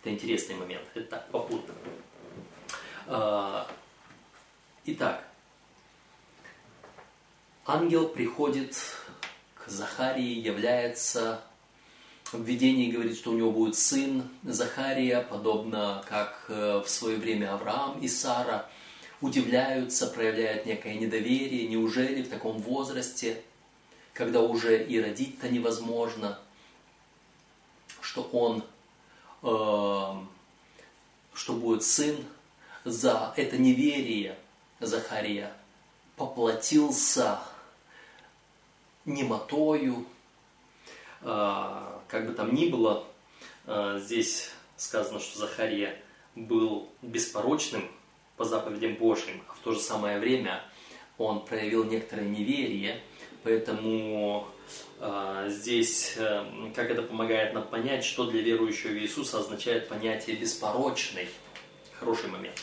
Это 0.00 0.12
интересный 0.12 0.54
момент. 0.54 0.84
Это 0.94 1.06
так, 1.06 1.28
попутно. 1.32 1.74
А, 3.08 3.68
итак, 4.84 5.26
ангел 7.66 8.08
приходит 8.08 8.76
к 9.56 9.68
Захарии, 9.68 10.38
является 10.38 11.42
в 12.32 12.42
видении 12.42 12.92
говорит, 12.92 13.16
что 13.16 13.32
у 13.32 13.34
него 13.34 13.50
будет 13.50 13.76
сын 13.76 14.28
Захария, 14.44 15.26
подобно 15.28 16.04
как 16.08 16.44
э, 16.48 16.82
в 16.84 16.88
свое 16.88 17.16
время 17.16 17.54
Авраам 17.54 17.98
и 18.00 18.08
Сара 18.08 18.68
удивляются, 19.20 20.06
проявляют 20.06 20.66
некое 20.66 20.94
недоверие. 20.94 21.68
Неужели 21.68 22.22
в 22.22 22.28
таком 22.28 22.58
возрасте, 22.58 23.42
когда 24.12 24.40
уже 24.40 24.84
и 24.84 25.00
родить-то 25.00 25.48
невозможно, 25.48 26.38
что 28.00 28.22
он, 28.32 28.64
э, 29.42 30.24
что 31.34 31.52
будет 31.54 31.82
сын 31.82 32.16
за 32.84 33.32
это 33.36 33.58
неверие 33.58 34.38
Захария 34.80 35.52
поплатился 36.16 37.40
немотою, 39.04 40.06
э, 41.22 41.98
как 42.08 42.26
бы 42.26 42.32
там 42.32 42.54
ни 42.54 42.68
было, 42.68 43.06
э, 43.66 44.00
здесь 44.02 44.50
сказано, 44.76 45.18
что 45.20 45.38
Захария 45.38 46.00
был 46.34 46.88
беспорочным 47.02 47.90
по 48.36 48.44
заповедям 48.44 48.94
Божьим, 48.96 49.42
а 49.48 49.54
в 49.54 49.58
то 49.60 49.72
же 49.72 49.80
самое 49.80 50.18
время 50.18 50.62
он 51.18 51.44
проявил 51.44 51.84
некоторое 51.84 52.28
неверие, 52.28 53.00
поэтому 53.42 54.46
э, 55.00 55.46
здесь, 55.50 56.14
э, 56.18 56.44
как 56.74 56.90
это 56.90 57.02
помогает 57.02 57.54
нам 57.54 57.66
понять, 57.66 58.04
что 58.04 58.30
для 58.30 58.42
верующего 58.42 58.90
в 58.90 58.98
Иисуса 58.98 59.38
означает 59.38 59.88
понятие 59.88 60.36
беспорочный. 60.36 61.28
Хороший 61.98 62.28
момент. 62.28 62.60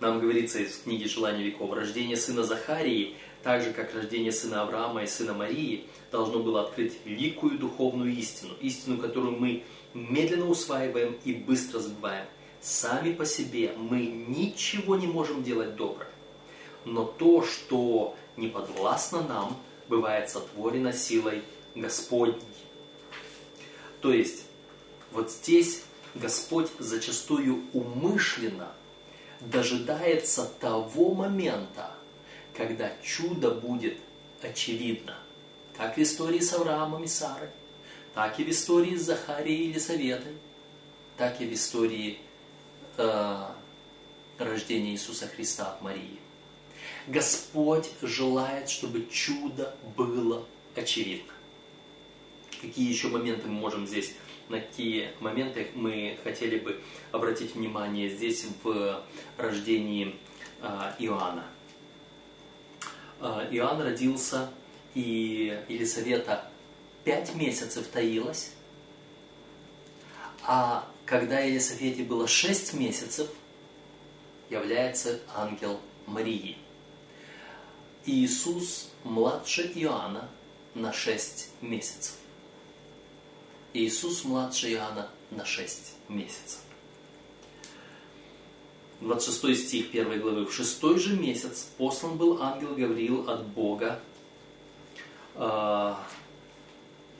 Нам 0.00 0.20
говорится 0.20 0.58
из 0.58 0.78
книги 0.78 1.04
«Желание 1.04 1.46
веков», 1.46 1.72
рождение 1.72 2.16
сына 2.16 2.42
Захарии, 2.42 3.16
так 3.42 3.62
же, 3.62 3.72
как 3.72 3.94
рождение 3.94 4.32
сына 4.32 4.62
Авраама 4.62 5.02
и 5.02 5.06
сына 5.06 5.32
Марии, 5.32 5.86
должно 6.10 6.40
было 6.40 6.62
открыть 6.62 6.98
великую 7.04 7.58
духовную 7.58 8.12
истину, 8.12 8.54
истину, 8.60 8.98
которую 8.98 9.38
мы 9.38 9.64
медленно 9.94 10.48
усваиваем 10.48 11.16
и 11.24 11.32
быстро 11.32 11.78
забываем. 11.78 12.26
Сами 12.60 13.12
по 13.12 13.24
себе 13.24 13.72
мы 13.76 14.06
ничего 14.06 14.96
не 14.96 15.06
можем 15.06 15.42
делать 15.42 15.76
доброе. 15.76 16.10
Но 16.84 17.04
то, 17.04 17.44
что 17.44 18.16
не 18.36 18.48
подвластно 18.48 19.22
нам, 19.22 19.56
бывает 19.88 20.30
сотворено 20.30 20.92
силой 20.92 21.42
Господней. 21.74 22.42
То 24.00 24.12
есть, 24.12 24.44
вот 25.12 25.30
здесь 25.30 25.82
Господь 26.14 26.68
зачастую 26.78 27.64
умышленно 27.72 28.72
дожидается 29.40 30.46
того 30.60 31.14
момента, 31.14 31.92
когда 32.54 32.92
чудо 33.02 33.50
будет 33.50 33.98
очевидно. 34.42 35.16
Как 35.76 35.96
в 35.96 36.00
истории 36.00 36.40
с 36.40 36.52
Авраамом 36.54 37.04
и 37.04 37.06
Сарой, 37.06 37.50
так 38.14 38.40
и 38.40 38.44
в 38.44 38.48
истории 38.48 38.96
с 38.96 39.02
Захарией 39.02 39.64
и 39.64 39.68
Елисаветой, 39.68 40.36
так 41.18 41.40
и 41.40 41.46
в 41.46 41.52
истории 41.52 42.18
э, 42.96 43.44
рождения 44.38 44.92
Иисуса 44.92 45.26
Христа 45.28 45.72
от 45.72 45.82
Марии. 45.82 46.18
Господь 47.06 47.88
желает, 48.02 48.68
чтобы 48.68 49.06
чудо 49.06 49.74
было 49.96 50.44
очевидно. 50.74 51.32
Какие 52.60 52.88
еще 52.88 53.08
моменты 53.08 53.48
мы 53.48 53.54
можем 53.54 53.86
здесь, 53.86 54.14
на 54.48 54.60
какие 54.60 55.10
моменты 55.20 55.70
мы 55.74 56.18
хотели 56.24 56.58
бы 56.58 56.80
обратить 57.12 57.54
внимание 57.54 58.08
здесь 58.08 58.46
в 58.62 59.04
рождении 59.36 60.16
э, 60.62 60.92
Иоанна. 60.98 61.44
Э, 63.20 63.48
Иоанн 63.50 63.82
родился 63.82 64.50
и 64.94 65.62
Елисавета 65.68 66.50
пять 67.04 67.34
месяцев 67.34 67.86
таилась, 67.86 68.52
а 70.42 70.88
когда 71.06 71.38
Елисавете 71.38 72.02
было 72.02 72.26
шесть 72.26 72.74
месяцев, 72.74 73.28
является 74.50 75.20
ангел 75.34 75.80
Марии. 76.06 76.58
Иисус 78.04 78.90
младше 79.04 79.72
Иоанна 79.74 80.28
на 80.74 80.92
шесть 80.92 81.50
месяцев. 81.60 82.14
Иисус 83.72 84.24
младше 84.24 84.72
Иоанна 84.72 85.08
на 85.30 85.44
шесть 85.44 85.94
месяцев. 86.08 86.60
26 89.00 89.68
стих 89.68 89.90
1 89.90 90.20
главы. 90.20 90.46
В 90.46 90.54
шестой 90.54 90.98
же 90.98 91.16
месяц 91.16 91.68
послан 91.76 92.16
был 92.16 92.42
ангел 92.42 92.74
Гавриил 92.74 93.28
от 93.28 93.46
Бога 93.46 94.00
а, 95.34 96.02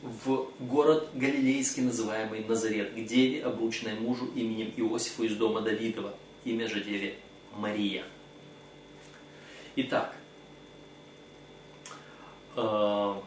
в 0.02 0.48
город 0.60 1.10
Галилейский, 1.14 1.82
называемый 1.82 2.44
Назарет, 2.44 2.92
к 2.94 3.04
деве, 3.04 3.44
обрученной 3.44 3.98
мужу 3.98 4.26
именем 4.34 4.72
Иосифу 4.76 5.24
из 5.24 5.36
дома 5.36 5.62
Давидова, 5.62 6.14
имя 6.44 6.68
же 6.68 6.82
деве 6.82 7.18
Мария. 7.54 8.04
Итак, 9.76 10.16
а, 12.54 13.22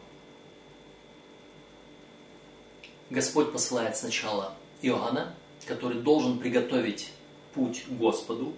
Господь 3.10 3.52
посылает 3.52 3.96
сначала 3.96 4.54
Иоанна, 4.82 5.34
который 5.66 6.00
должен 6.00 6.38
приготовить 6.38 7.12
путь 7.54 7.84
Господу, 7.88 8.54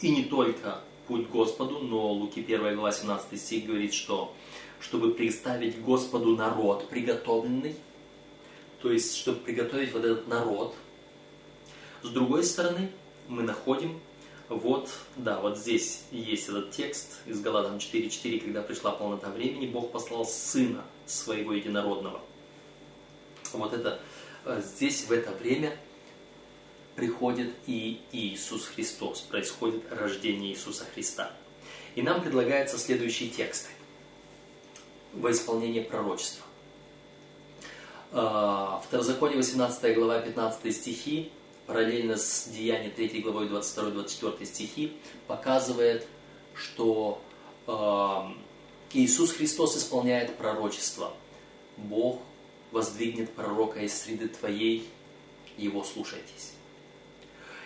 и 0.00 0.10
не 0.10 0.24
только 0.24 0.80
путь 1.06 1.28
Господу, 1.28 1.80
но 1.80 2.12
Луки 2.12 2.40
1 2.40 2.74
глава 2.74 2.92
17 2.92 3.38
стих 3.38 3.66
говорит, 3.66 3.92
что 3.92 4.34
чтобы 4.82 5.14
представить 5.14 5.80
Господу 5.80 6.36
народ 6.36 6.88
приготовленный, 6.88 7.76
то 8.80 8.90
есть, 8.90 9.16
чтобы 9.16 9.38
приготовить 9.38 9.92
вот 9.92 10.04
этот 10.04 10.26
народ. 10.26 10.74
С 12.02 12.08
другой 12.08 12.42
стороны, 12.42 12.90
мы 13.28 13.42
находим 13.44 14.00
вот, 14.48 14.90
да, 15.16 15.40
вот 15.40 15.56
здесь 15.56 16.02
есть 16.10 16.48
этот 16.48 16.72
текст 16.72 17.20
из 17.26 17.40
Галатам 17.40 17.76
4.4, 17.76 18.40
когда 18.40 18.60
пришла 18.60 18.90
полнота 18.90 19.30
времени, 19.30 19.66
Бог 19.66 19.92
послал 19.92 20.26
Сына 20.26 20.84
Своего 21.06 21.52
Единородного. 21.52 22.20
Вот 23.52 23.72
это 23.72 24.00
э, 24.44 24.60
здесь 24.62 25.04
в 25.04 25.12
это 25.12 25.30
время 25.30 25.74
приходит 26.96 27.54
и 27.66 28.00
Иисус 28.10 28.66
Христос, 28.66 29.20
происходит 29.20 29.84
рождение 29.90 30.52
Иисуса 30.52 30.84
Христа. 30.92 31.32
И 31.94 32.02
нам 32.02 32.20
предлагаются 32.20 32.78
следующие 32.78 33.30
тексты 33.30 33.70
во 35.12 35.30
исполнение 35.30 35.82
пророчества. 35.82 36.44
А, 38.12 38.82
Второзаконие 38.86 39.38
18 39.38 39.94
глава 39.94 40.20
15 40.20 40.74
стихи, 40.74 41.30
параллельно 41.66 42.16
с 42.16 42.48
Деянием 42.48 42.92
3 42.92 43.20
главой 43.20 43.48
22-24 43.48 44.44
стихи, 44.44 44.96
показывает, 45.26 46.06
что 46.54 47.22
а, 47.66 48.32
Иисус 48.92 49.32
Христос 49.32 49.76
исполняет 49.76 50.36
пророчество. 50.36 51.14
Бог 51.76 52.20
воздвигнет 52.70 53.32
пророка 53.32 53.80
из 53.80 53.98
среды 53.98 54.28
твоей, 54.28 54.88
его 55.56 55.84
слушайтесь. 55.84 56.52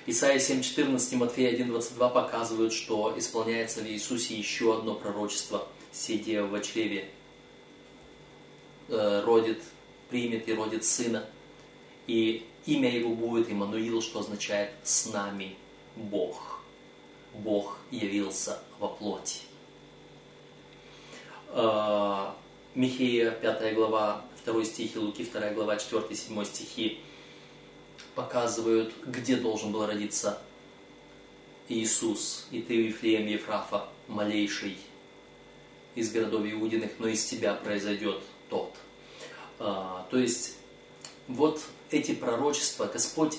Исайя 0.08 0.38
7.14 0.38 1.16
Матфея 1.16 1.52
1.22 1.58 2.12
показывают, 2.12 2.72
что 2.72 3.14
исполняется 3.18 3.80
в 3.80 3.86
Иисусе 3.88 4.36
еще 4.36 4.76
одно 4.78 4.94
пророчество, 4.94 5.66
сидя 5.90 6.44
в 6.44 6.60
чреве 6.60 7.10
Э, 8.88 9.22
родит, 9.24 9.62
примет 10.10 10.48
и 10.48 10.54
родит 10.54 10.84
сына. 10.84 11.28
И 12.06 12.46
имя 12.66 12.90
его 12.90 13.14
будет 13.14 13.50
Иммануил, 13.50 14.00
что 14.00 14.20
означает 14.20 14.70
«с 14.84 15.06
нами 15.12 15.56
Бог». 15.96 16.60
Бог 17.34 17.78
явился 17.90 18.60
во 18.78 18.88
плоти. 18.88 19.40
Э, 21.48 22.30
Михея, 22.74 23.32
5 23.32 23.74
глава, 23.74 24.24
2 24.44 24.64
стихи, 24.64 24.98
Луки, 24.98 25.24
2 25.24 25.50
глава, 25.50 25.76
4-7 25.76 26.44
стихи 26.44 27.00
показывают, 28.14 28.94
где 29.04 29.36
должен 29.36 29.72
был 29.72 29.84
родиться 29.84 30.40
Иисус. 31.68 32.46
И 32.52 32.62
ты, 32.62 32.76
Вифлеем 32.76 33.26
Ефрафа, 33.26 33.88
малейший 34.06 34.76
из 35.96 36.12
городов 36.12 36.42
Иудиных, 36.44 36.92
но 36.98 37.08
из 37.08 37.24
тебя 37.24 37.54
произойдет 37.54 38.22
тот. 38.48 38.74
А, 39.58 40.06
то 40.10 40.18
есть 40.18 40.56
вот 41.28 41.60
эти 41.90 42.14
пророчества 42.14 42.86
Господь 42.86 43.38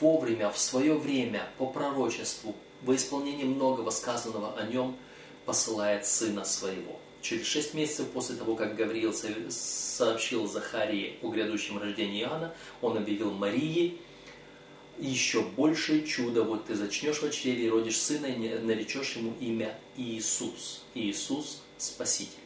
вовремя, 0.00 0.50
в 0.50 0.58
свое 0.58 0.94
время, 0.94 1.48
по 1.58 1.66
пророчеству, 1.66 2.54
во 2.82 2.94
исполнении 2.94 3.44
многого 3.44 3.90
сказанного 3.90 4.56
о 4.58 4.66
нем, 4.66 4.96
посылает 5.44 6.06
Сына 6.06 6.44
Своего. 6.44 6.98
Через 7.22 7.46
шесть 7.46 7.74
месяцев 7.74 8.08
после 8.10 8.36
того, 8.36 8.54
как 8.54 8.76
Гавриил 8.76 9.12
сообщил 9.50 10.46
Захарии 10.46 11.18
о 11.22 11.30
грядущем 11.30 11.78
рождении 11.78 12.22
Иоанна, 12.22 12.54
он 12.80 12.96
объявил 12.96 13.32
Марии 13.32 13.98
еще 14.98 15.42
большее 15.42 16.06
чудо, 16.06 16.42
вот 16.42 16.66
ты 16.66 16.74
зачнешь 16.74 17.20
в 17.20 17.30
чреве 17.30 17.66
и 17.66 17.70
родишь 17.70 17.98
сына, 17.98 18.26
и 18.26 18.58
наречешь 18.58 19.16
ему 19.16 19.34
имя 19.40 19.78
Иисус. 19.96 20.84
Иисус– 20.94 21.62
Спаситель. 21.78 22.45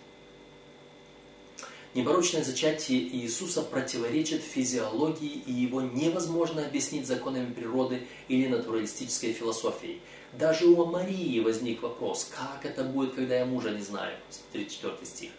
Непорочное 1.93 2.45
зачатие 2.45 3.01
Иисуса 3.01 3.63
противоречит 3.63 4.43
физиологии, 4.43 5.43
и 5.45 5.53
его 5.53 5.81
невозможно 5.81 6.65
объяснить 6.65 7.05
законами 7.05 7.53
природы 7.53 8.07
или 8.29 8.47
натуралистической 8.47 9.33
философией. 9.33 10.01
Даже 10.33 10.67
у 10.67 10.85
Марии 10.87 11.41
возник 11.41 11.83
вопрос, 11.83 12.31
как 12.33 12.65
это 12.65 12.85
будет, 12.85 13.15
когда 13.15 13.39
я 13.39 13.45
мужа 13.45 13.71
не 13.71 13.83
знаю, 13.83 14.17
34 14.53 14.99
стих. 15.03 15.31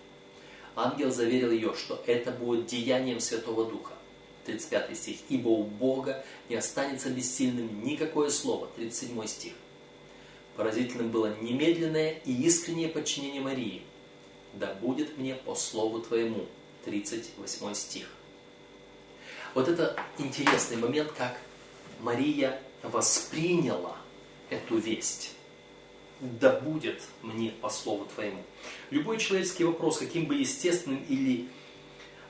Ангел 0.75 1.09
заверил 1.09 1.51
ее, 1.51 1.73
что 1.73 2.03
это 2.05 2.31
будет 2.31 2.65
деянием 2.65 3.21
Святого 3.21 3.69
Духа. 3.69 3.93
35 4.45 4.97
стих. 4.97 5.17
«Ибо 5.29 5.49
у 5.49 5.63
Бога 5.63 6.25
не 6.49 6.55
останется 6.55 7.09
бессильным 7.11 7.81
никакое 7.85 8.29
слово». 8.29 8.67
37 8.75 9.25
стих. 9.27 9.53
Поразительным 10.57 11.11
было 11.11 11.33
немедленное 11.39 12.19
и 12.25 12.33
искреннее 12.43 12.89
подчинение 12.89 13.39
Марии– 13.39 13.83
да 14.53 14.73
будет 14.75 15.17
мне 15.17 15.35
по 15.35 15.55
слову 15.55 15.99
Твоему. 15.99 16.45
38 16.85 17.73
стих. 17.73 18.07
Вот 19.53 19.67
это 19.67 19.95
интересный 20.17 20.77
момент, 20.77 21.11
как 21.11 21.37
Мария 21.99 22.59
восприняла 22.81 23.97
эту 24.49 24.77
весть. 24.77 25.33
Да 26.19 26.59
будет 26.59 27.01
мне 27.21 27.51
по 27.61 27.69
слову 27.69 28.05
Твоему. 28.13 28.43
Любой 28.91 29.17
человеческий 29.17 29.63
вопрос, 29.63 29.97
каким 29.97 30.25
бы 30.25 30.35
естественным 30.35 31.03
или 31.09 31.47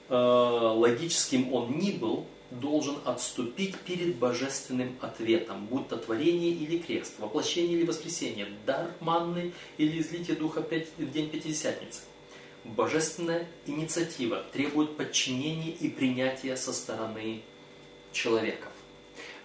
э, 0.09 0.15
логическим 0.15 1.53
он 1.53 1.77
ни 1.77 1.91
был, 1.91 2.25
должен 2.51 2.97
отступить 3.05 3.77
перед 3.79 4.15
божественным 4.15 4.97
ответом, 5.01 5.65
будь 5.67 5.87
то 5.87 5.97
творение 5.97 6.51
или 6.51 6.77
крест, 6.79 7.19
воплощение 7.19 7.77
или 7.77 7.85
воскресение, 7.85 8.47
дар 8.65 8.91
манны 8.99 9.53
или 9.77 10.01
излитие 10.01 10.35
духа 10.35 10.61
в 10.61 11.11
день 11.11 11.29
Пятидесятницы. 11.29 12.01
Божественная 12.63 13.47
инициатива 13.65 14.43
требует 14.53 14.95
подчинения 14.95 15.71
и 15.71 15.89
принятия 15.89 16.55
со 16.55 16.73
стороны 16.73 17.41
человеков. 18.11 18.71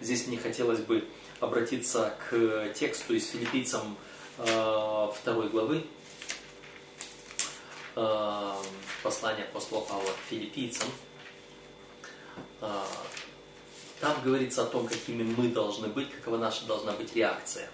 Здесь 0.00 0.26
мне 0.26 0.36
хотелось 0.36 0.80
бы 0.80 1.08
обратиться 1.40 2.14
к 2.28 2.72
тексту 2.74 3.14
из 3.14 3.30
филиппийцам 3.30 3.96
э, 4.38 5.08
второй 5.14 5.48
главы, 5.48 5.84
э, 7.94 8.54
послания 9.02 9.44
апостола 9.44 9.80
Павла 9.80 10.10
к 10.10 10.28
филиппийцам. 10.28 10.88
Э, 12.60 12.82
там 14.00 14.22
говорится 14.22 14.62
о 14.62 14.66
том, 14.66 14.86
какими 14.86 15.22
мы 15.22 15.48
должны 15.48 15.88
быть, 15.88 16.10
какова 16.10 16.36
наша 16.36 16.66
должна 16.66 16.92
быть 16.92 17.14
реакция 17.16 17.70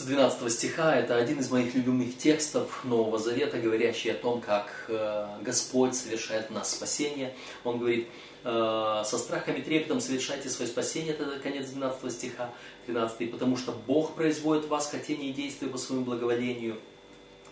с 0.00 0.04
12 0.04 0.50
стиха. 0.50 0.96
Это 0.96 1.16
один 1.16 1.40
из 1.40 1.50
моих 1.50 1.74
любимых 1.74 2.16
текстов 2.16 2.84
Нового 2.84 3.18
Завета, 3.18 3.58
говорящий 3.58 4.10
о 4.10 4.14
том, 4.14 4.40
как 4.40 4.86
э, 4.88 5.26
Господь 5.42 5.94
совершает 5.94 6.48
в 6.48 6.52
нас 6.52 6.74
спасение. 6.74 7.34
Он 7.64 7.78
говорит, 7.78 8.08
э, 8.44 9.02
со 9.04 9.18
страхом 9.18 9.56
и 9.56 9.60
трепетом 9.60 10.00
совершайте 10.00 10.48
свое 10.48 10.70
спасение, 10.70 11.12
это 11.12 11.38
конец 11.40 11.68
12 11.68 12.12
стиха, 12.12 12.50
13, 12.86 13.30
потому 13.30 13.58
что 13.58 13.72
Бог 13.72 14.14
производит 14.14 14.64
в 14.64 14.68
вас 14.68 14.90
хотение 14.90 15.30
и 15.30 15.32
действия 15.34 15.68
по 15.68 15.76
своему 15.76 16.06
благоволению. 16.06 16.78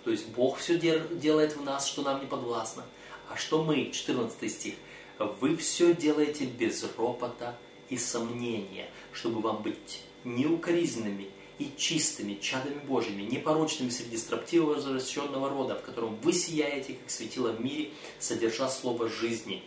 То 0.05 0.11
есть 0.11 0.27
Бог 0.29 0.57
все 0.57 0.79
делает 0.79 1.55
в 1.55 1.63
нас, 1.63 1.87
что 1.87 2.01
нам 2.01 2.21
не 2.21 2.27
подвластно. 2.27 2.83
А 3.31 3.37
что 3.37 3.63
мы, 3.63 3.91
14 3.91 4.51
стих, 4.51 4.75
вы 5.19 5.55
все 5.57 5.95
делаете 5.95 6.47
без 6.47 6.83
ропота 6.97 7.59
и 7.91 7.99
сомнения, 7.99 8.89
чтобы 9.13 9.43
вам 9.43 9.63
быть 9.63 10.01
неукоризненными 10.25 11.29
и 11.59 11.73
чистыми, 11.77 12.39
чадами 12.41 12.79
Божьими, 12.81 13.23
непорочными 13.23 13.91
среди 13.91 14.17
строптивого 14.17 14.75
возвращенного 14.75 15.49
рода, 15.49 15.75
в 15.75 15.83
котором 15.83 16.17
вы 16.17 16.33
сияете, 16.33 16.95
как 16.95 17.11
светило 17.11 17.53
в 17.53 17.61
мире, 17.61 17.91
содержа 18.19 18.69
слово 18.69 19.09
жизни. 19.09 19.63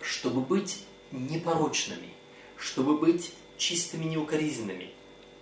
Чтобы 0.00 0.40
быть 0.40 0.84
непорочными, 1.10 2.10
чтобы 2.56 2.96
быть 2.96 3.32
чистыми, 3.56 4.04
неукоризненными, 4.04 4.92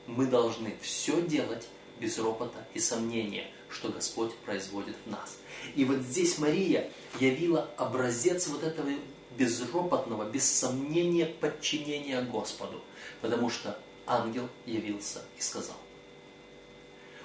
мы 0.07 0.27
должны 0.27 0.75
все 0.81 1.21
делать 1.21 1.69
без 2.01 2.19
ропота 2.19 2.67
и 2.75 2.79
сомнения, 2.79 3.47
что 3.69 3.89
Господь 3.89 4.35
производит 4.39 4.97
в 5.05 5.11
нас. 5.11 5.39
И 5.75 5.85
вот 5.85 5.99
здесь 5.99 6.39
Мария 6.39 6.91
явила 7.21 7.69
образец 7.77 8.47
вот 8.47 8.63
этого 8.63 8.91
безропотного, 9.37 10.29
без 10.29 10.51
сомнения 10.51 11.27
подчинения 11.27 12.23
Господу. 12.23 12.83
Потому 13.21 13.51
что 13.51 13.79
ангел 14.07 14.49
явился 14.65 15.23
и 15.39 15.43
сказал. 15.43 15.77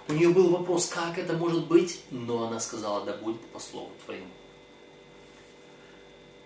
У 0.07 0.13
нее 0.13 0.29
был 0.29 0.49
вопрос, 0.49 0.87
как 0.87 1.17
это 1.17 1.33
может 1.33 1.67
быть, 1.67 2.01
но 2.09 2.47
она 2.47 2.59
сказала, 2.59 3.05
да 3.05 3.13
будет 3.13 3.41
по 3.47 3.59
слову 3.59 3.91
твоему. 4.05 4.27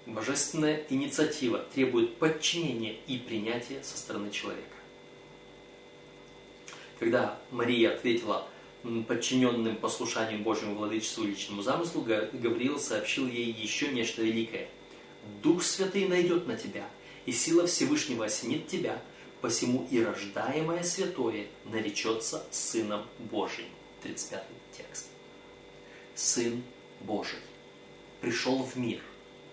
Божественная 0.06 0.86
инициатива 0.90 1.66
требует 1.74 2.18
подчинения 2.18 2.98
и 3.08 3.18
принятия 3.18 3.84
со 3.84 3.98
стороны 3.98 4.30
человека. 4.30 4.76
Когда 7.00 7.40
Мария 7.50 7.94
ответила 7.94 8.48
подчиненным 9.08 9.78
послушанием 9.78 10.44
Божьему 10.44 10.76
владычеству 10.76 11.24
и 11.24 11.28
личному 11.28 11.64
замыслу, 11.64 12.02
Гавриил 12.02 12.80
сообщил 12.80 13.28
ей 13.28 13.52
еще 13.52 13.88
нечто 13.88 14.22
великое. 14.22 14.70
«Дух 15.42 15.64
Святый 15.64 16.08
найдет 16.08 16.46
на 16.46 16.56
тебя, 16.56 16.88
и 17.26 17.32
сила 17.32 17.66
Всевышнего 17.66 18.26
осенит 18.26 18.68
тебя, 18.68 19.02
посему 19.46 19.88
и 19.92 20.04
рождаемое 20.04 20.82
святое 20.82 21.46
наречется 21.66 22.44
Сыном 22.50 23.06
Божиим. 23.20 23.70
35 24.02 24.44
текст. 24.76 25.06
Сын 26.16 26.64
Божий 27.02 27.38
пришел 28.22 28.64
в 28.64 28.76
мир 28.76 29.02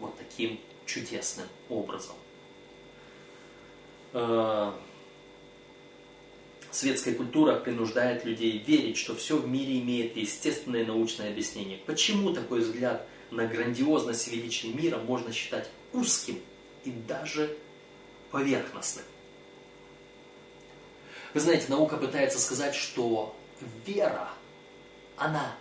вот 0.00 0.16
таким 0.16 0.58
чудесным 0.86 1.46
образом. 1.68 2.16
Э, 4.14 4.72
светская 6.70 7.14
культура 7.14 7.56
принуждает 7.56 8.24
людей 8.24 8.64
верить, 8.66 8.96
что 8.96 9.14
все 9.14 9.36
в 9.36 9.46
мире 9.46 9.78
имеет 9.80 10.16
естественное 10.16 10.86
научное 10.86 11.28
объяснение. 11.28 11.76
Почему 11.84 12.32
такой 12.32 12.60
взгляд 12.60 13.06
на 13.30 13.46
грандиозность 13.46 14.26
и 14.28 14.36
величие 14.36 14.72
мира 14.72 14.96
можно 14.96 15.34
считать 15.34 15.68
узким 15.92 16.40
и 16.84 16.90
даже 16.92 17.54
поверхностным? 18.30 19.04
Вы 21.34 21.40
знаете, 21.40 21.66
наука 21.68 21.96
пытается 21.96 22.38
сказать, 22.38 22.74
что 22.74 23.34
вера, 23.86 24.28
она 25.16 25.56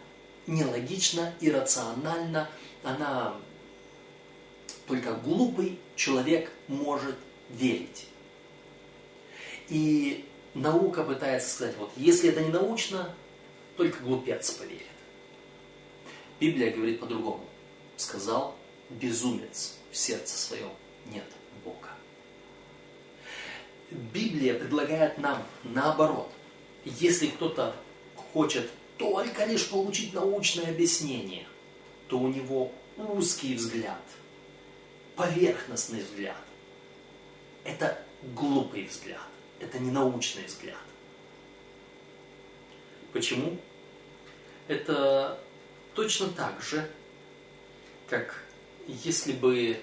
нелогична, 0.48 1.34
иррациональна, 1.40 2.50
она 2.84 3.36
только 4.88 5.14
глупый 5.14 5.80
человек 5.96 6.52
может 6.68 7.16
верить. 7.50 8.08
И 9.70 10.28
наука 10.54 11.04
пытается 11.04 11.50
сказать, 11.50 11.78
вот 11.78 11.92
если 11.96 12.30
это 12.30 12.42
не 12.42 12.50
научно, 12.50 13.16
только 13.78 14.04
глупец 14.04 14.52
поверит. 14.52 14.86
Библия 16.40 16.72
говорит 16.72 17.00
по-другому. 17.00 17.46
Сказал 17.96 18.56
безумец 18.90 19.78
в 19.92 19.96
сердце 19.96 20.38
своем 20.38 20.72
нет. 21.06 21.24
Библия 23.92 24.58
предлагает 24.58 25.18
нам 25.18 25.44
наоборот. 25.64 26.32
Если 26.86 27.28
кто-то 27.28 27.76
хочет 28.34 28.70
только 28.98 29.46
лишь 29.46 29.70
получить 29.70 30.14
научное 30.14 30.70
объяснение, 30.70 31.46
то 32.08 32.18
у 32.20 32.28
него 32.28 32.72
узкий 32.98 33.56
взгляд, 33.56 34.02
поверхностный 35.16 36.02
взгляд. 36.02 36.38
Это 37.64 38.04
глупый 38.34 38.86
взгляд, 38.86 39.28
это 39.60 39.80
не 39.80 39.92
научный 39.92 40.46
взгляд. 40.46 40.78
Почему? 43.12 43.58
Это 44.68 45.40
точно 45.94 46.30
так 46.30 46.62
же, 46.62 46.90
как 48.08 48.46
если 48.88 49.34
бы 49.34 49.82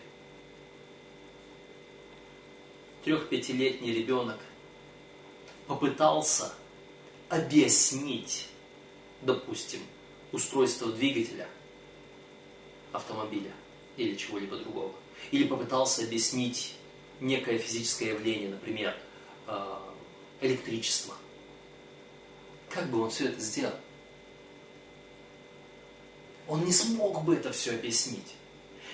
трех-пятилетний 3.09 3.91
ребенок 3.91 4.37
попытался 5.67 6.53
объяснить, 7.31 8.49
допустим, 9.23 9.81
устройство 10.31 10.93
двигателя 10.93 11.49
автомобиля 12.93 13.51
или 13.97 14.15
чего-либо 14.15 14.59
другого, 14.59 14.93
или 15.31 15.45
попытался 15.45 16.05
объяснить 16.05 16.75
некое 17.19 17.57
физическое 17.57 18.11
явление, 18.11 18.51
например, 18.51 18.95
э, 19.47 19.77
электричество, 20.43 21.15
как 22.69 22.91
бы 22.91 23.01
он 23.01 23.09
все 23.09 23.29
это 23.29 23.41
сделал? 23.41 23.77
Он 26.47 26.63
не 26.63 26.73
смог 26.73 27.25
бы 27.25 27.37
это 27.37 27.53
все 27.53 27.73
объяснить. 27.73 28.35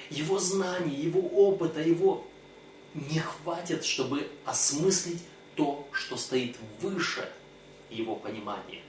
Его 0.08 0.38
знания, 0.38 0.94
его 0.94 1.20
опыта, 1.20 1.80
его 1.80 2.24
не 2.94 3.18
хватит, 3.18 3.84
чтобы 3.84 4.28
осмыслить 4.44 5.22
то, 5.56 5.86
что 5.92 6.16
стоит 6.16 6.56
выше 6.80 7.28
его 7.90 8.16
понимания. 8.16 8.82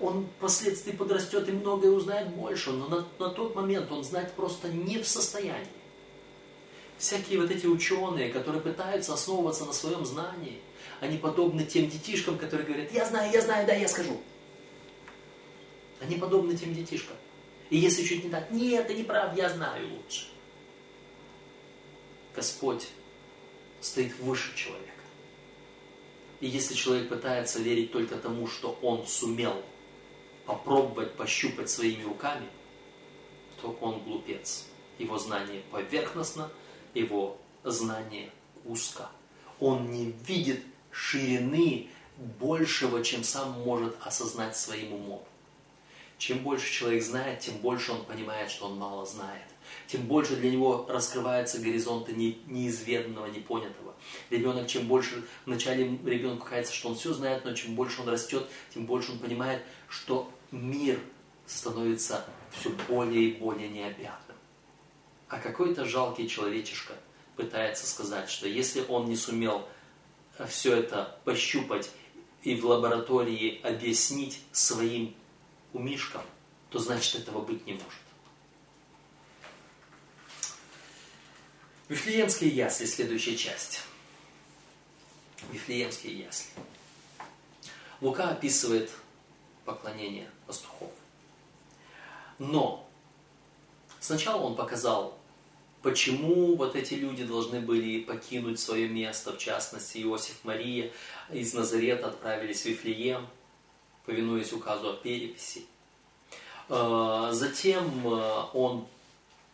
Он 0.00 0.26
впоследствии 0.38 0.92
подрастет 0.92 1.48
и 1.48 1.52
многое 1.52 1.90
узнает 1.90 2.28
больше, 2.30 2.72
но 2.72 2.88
на, 2.88 3.06
на 3.18 3.30
тот 3.30 3.54
момент 3.54 3.92
он 3.92 4.02
знать 4.02 4.32
просто 4.32 4.68
не 4.68 4.98
в 4.98 5.06
состоянии. 5.06 5.68
Всякие 6.98 7.40
вот 7.40 7.50
эти 7.50 7.66
ученые, 7.66 8.32
которые 8.32 8.62
пытаются 8.62 9.14
основываться 9.14 9.64
на 9.64 9.72
своем 9.72 10.04
знании, 10.04 10.60
они 11.00 11.18
подобны 11.18 11.64
тем 11.64 11.88
детишкам, 11.88 12.38
которые 12.38 12.66
говорят, 12.66 12.92
я 12.92 13.04
знаю, 13.04 13.32
я 13.32 13.40
знаю, 13.40 13.66
да, 13.66 13.74
я 13.74 13.88
скажу. 13.88 14.20
Они 16.00 16.16
подобны 16.16 16.56
тем 16.56 16.74
детишкам. 16.74 17.16
И 17.70 17.78
если 17.78 18.04
чуть 18.04 18.24
не 18.24 18.30
так, 18.30 18.50
нет, 18.50 18.86
ты 18.86 18.94
не 18.94 19.04
прав, 19.04 19.36
я 19.36 19.48
знаю 19.48 19.88
лучше. 19.90 20.28
Господь 22.34 22.88
стоит 23.84 24.18
выше 24.18 24.54
человека. 24.56 24.90
И 26.40 26.46
если 26.46 26.74
человек 26.74 27.08
пытается 27.08 27.60
верить 27.60 27.92
только 27.92 28.16
тому, 28.16 28.46
что 28.46 28.78
он 28.82 29.06
сумел 29.06 29.62
попробовать 30.46 31.14
пощупать 31.16 31.70
своими 31.70 32.02
руками, 32.02 32.48
то 33.60 33.76
он 33.80 34.02
глупец. 34.02 34.66
Его 34.98 35.18
знание 35.18 35.62
поверхностно, 35.70 36.50
его 36.94 37.36
знание 37.62 38.30
узко. 38.64 39.10
Он 39.60 39.90
не 39.90 40.12
видит 40.26 40.62
ширины 40.90 41.88
большего, 42.38 43.02
чем 43.02 43.22
сам 43.22 43.52
может 43.62 43.96
осознать 44.00 44.56
своим 44.56 44.94
умом. 44.94 45.24
Чем 46.18 46.38
больше 46.38 46.72
человек 46.72 47.02
знает, 47.02 47.40
тем 47.40 47.58
больше 47.58 47.92
он 47.92 48.04
понимает, 48.04 48.50
что 48.50 48.66
он 48.66 48.78
мало 48.78 49.04
знает. 49.04 49.44
Тем 49.86 50.02
больше 50.02 50.36
для 50.36 50.50
него 50.50 50.86
раскрываются 50.88 51.58
горизонты 51.58 52.12
неизведанного, 52.12 53.26
непонятого. 53.26 53.94
Ребенок, 54.30 54.66
чем 54.66 54.86
больше, 54.86 55.24
вначале 55.46 55.98
ребенку 56.04 56.46
кажется, 56.46 56.74
что 56.74 56.88
он 56.88 56.96
все 56.96 57.12
знает, 57.12 57.44
но 57.44 57.54
чем 57.54 57.74
больше 57.74 58.02
он 58.02 58.08
растет, 58.08 58.46
тем 58.72 58.86
больше 58.86 59.12
он 59.12 59.18
понимает, 59.18 59.62
что 59.88 60.30
мир 60.50 60.98
становится 61.46 62.24
все 62.50 62.70
более 62.88 63.30
и 63.30 63.38
более 63.38 63.68
необъятным. 63.68 64.36
А 65.28 65.38
какой-то 65.38 65.84
жалкий 65.84 66.28
человечишка 66.28 66.94
пытается 67.36 67.86
сказать, 67.86 68.30
что 68.30 68.48
если 68.48 68.84
он 68.88 69.06
не 69.06 69.16
сумел 69.16 69.66
все 70.48 70.76
это 70.76 71.18
пощупать 71.24 71.90
и 72.42 72.54
в 72.56 72.66
лаборатории 72.66 73.60
объяснить 73.62 74.40
своим 74.52 75.14
умишкам, 75.72 76.22
то 76.70 76.78
значит 76.78 77.20
этого 77.20 77.40
быть 77.40 77.66
не 77.66 77.72
может. 77.72 78.03
Вифлеемские 81.88 82.50
ясли, 82.50 82.86
следующая 82.86 83.36
часть. 83.36 83.82
Вифлеемские 85.52 86.18
ясли. 86.20 86.48
Лука 88.00 88.30
описывает 88.30 88.90
поклонение 89.66 90.30
пастухов. 90.46 90.90
Но 92.38 92.88
сначала 94.00 94.42
он 94.42 94.56
показал, 94.56 95.18
почему 95.82 96.56
вот 96.56 96.74
эти 96.74 96.94
люди 96.94 97.24
должны 97.24 97.60
были 97.60 98.00
покинуть 98.00 98.58
свое 98.58 98.88
место, 98.88 99.32
в 99.32 99.38
частности 99.38 99.98
Иосиф 99.98 100.42
Мария 100.42 100.90
из 101.30 101.52
Назарета 101.52 102.08
отправились 102.08 102.62
в 102.62 102.66
Вифлеем, 102.66 103.26
повинуясь 104.06 104.54
указу 104.54 104.90
о 104.90 104.92
переписи. 104.94 105.66
А, 106.70 107.30
затем 107.32 108.06
а, 108.06 108.50
он 108.54 108.86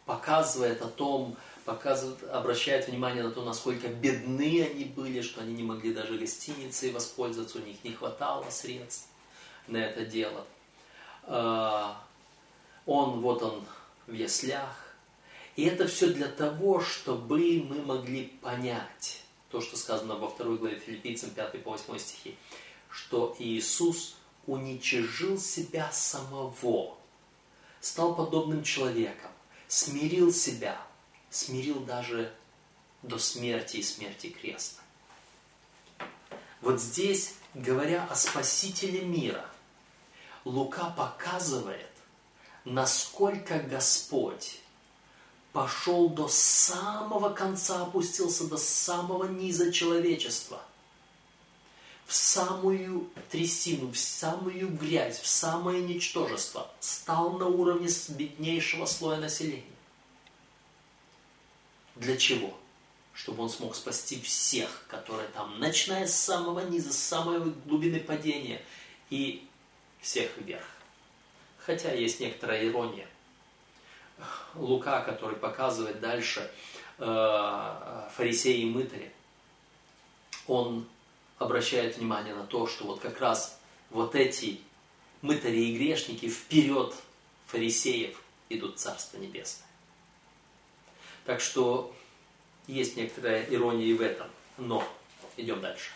показывает 0.07 0.81
о 0.83 0.89
том, 0.89 1.37
показывает, 1.71 2.23
обращает 2.31 2.89
внимание 2.89 3.23
на 3.23 3.31
то, 3.31 3.45
насколько 3.45 3.87
бедны 3.87 4.68
они 4.68 4.85
были, 4.85 5.23
что 5.23 5.41
они 5.41 5.55
не 5.55 5.62
могли 5.62 5.95
даже 5.95 6.18
гостиницей 6.18 6.91
воспользоваться, 6.91 7.59
у 7.59 7.62
них 7.62 7.83
не 7.85 7.93
хватало 7.93 8.45
средств 8.51 9.07
на 9.68 9.77
это 9.77 10.05
дело. 10.05 10.45
А, 11.23 12.05
он, 12.87 13.21
вот 13.21 13.43
он 13.45 13.64
в 14.09 14.12
яслях. 14.12 14.97
И 15.55 15.64
это 15.64 15.87
все 15.87 16.09
для 16.09 16.27
того, 16.27 16.81
чтобы 16.81 17.64
мы 17.68 17.83
могли 17.83 18.27
понять 18.27 19.23
то, 19.51 19.61
что 19.61 19.77
сказано 19.77 20.16
во 20.16 20.29
второй 20.29 20.59
главе 20.59 20.77
Филиппийцам 20.77 21.31
5 21.31 21.62
по 21.62 21.71
8 21.71 21.99
стихи, 21.99 22.37
что 22.89 23.37
Иисус 23.39 24.16
уничижил 24.49 25.39
себя 25.39 25.93
самого, 25.93 26.97
стал 27.81 28.16
подобным 28.16 28.64
человеком, 28.64 29.31
смирил 29.68 30.33
себя, 30.33 30.81
смирил 31.31 31.81
даже 31.81 32.33
до 33.03 33.18
смерти 33.18 33.78
и 33.78 33.83
смерти 33.83 34.28
креста. 34.28 34.83
Вот 36.61 36.81
здесь, 36.81 37.35
говоря 37.55 38.07
о 38.11 38.14
Спасителе 38.14 39.03
мира, 39.03 39.47
Лука 40.45 40.91
показывает, 40.91 41.91
насколько 42.64 43.59
Господь 43.59 44.61
пошел 45.53 46.09
до 46.09 46.28
самого 46.28 47.31
конца, 47.31 47.83
опустился 47.83 48.47
до 48.47 48.57
самого 48.57 49.24
низа 49.24 49.72
человечества, 49.72 50.62
в 52.07 52.14
самую 52.14 53.09
трясину, 53.31 53.93
в 53.93 53.99
самую 53.99 54.68
грязь, 54.68 55.20
в 55.20 55.26
самое 55.26 55.83
ничтожество, 55.83 56.70
стал 56.81 57.39
на 57.39 57.47
уровне 57.47 57.89
беднейшего 58.09 58.87
слоя 58.87 59.18
населения. 59.18 59.64
Для 62.01 62.17
чего? 62.17 62.57
Чтобы 63.13 63.43
он 63.43 63.51
смог 63.51 63.77
спасти 63.77 64.19
всех, 64.23 64.87
которые 64.89 65.29
там, 65.29 65.61
начиная 65.61 66.07
с 66.07 66.15
самого 66.15 66.61
низа, 66.61 66.95
с 66.95 66.99
самой 66.99 67.41
глубины 67.67 68.01
падения, 68.01 68.63
и 69.11 69.47
всех 70.01 70.31
вверх. 70.39 70.65
Хотя 71.59 71.93
есть 71.93 72.21
некоторая 72.21 72.67
ирония. 72.67 73.07
Лука, 74.55 75.03
который 75.03 75.37
показывает 75.37 76.01
дальше 76.01 76.51
э, 76.99 78.09
фарисеи 78.15 78.63
и 78.63 78.65
мытари, 78.65 79.13
он 80.47 80.87
обращает 81.39 81.99
внимание 81.99 82.35
на 82.35 82.47
то, 82.47 82.67
что 82.67 82.85
вот 82.85 83.01
как 83.01 83.21
раз 83.21 83.61
вот 83.91 84.15
эти 84.15 84.61
мытари 85.21 85.59
и 85.59 85.77
грешники 85.77 86.31
вперед 86.31 86.95
фарисеев 87.47 88.23
идут 88.49 88.79
Царство 88.79 89.19
Небесное. 89.19 89.70
Так 91.31 91.41
что 91.41 91.95
есть 92.66 92.97
некоторая 92.97 93.45
ирония 93.45 93.87
и 93.87 93.93
в 93.93 94.01
этом. 94.01 94.26
Но 94.59 94.85
идем 95.37 95.61
дальше. 95.61 95.93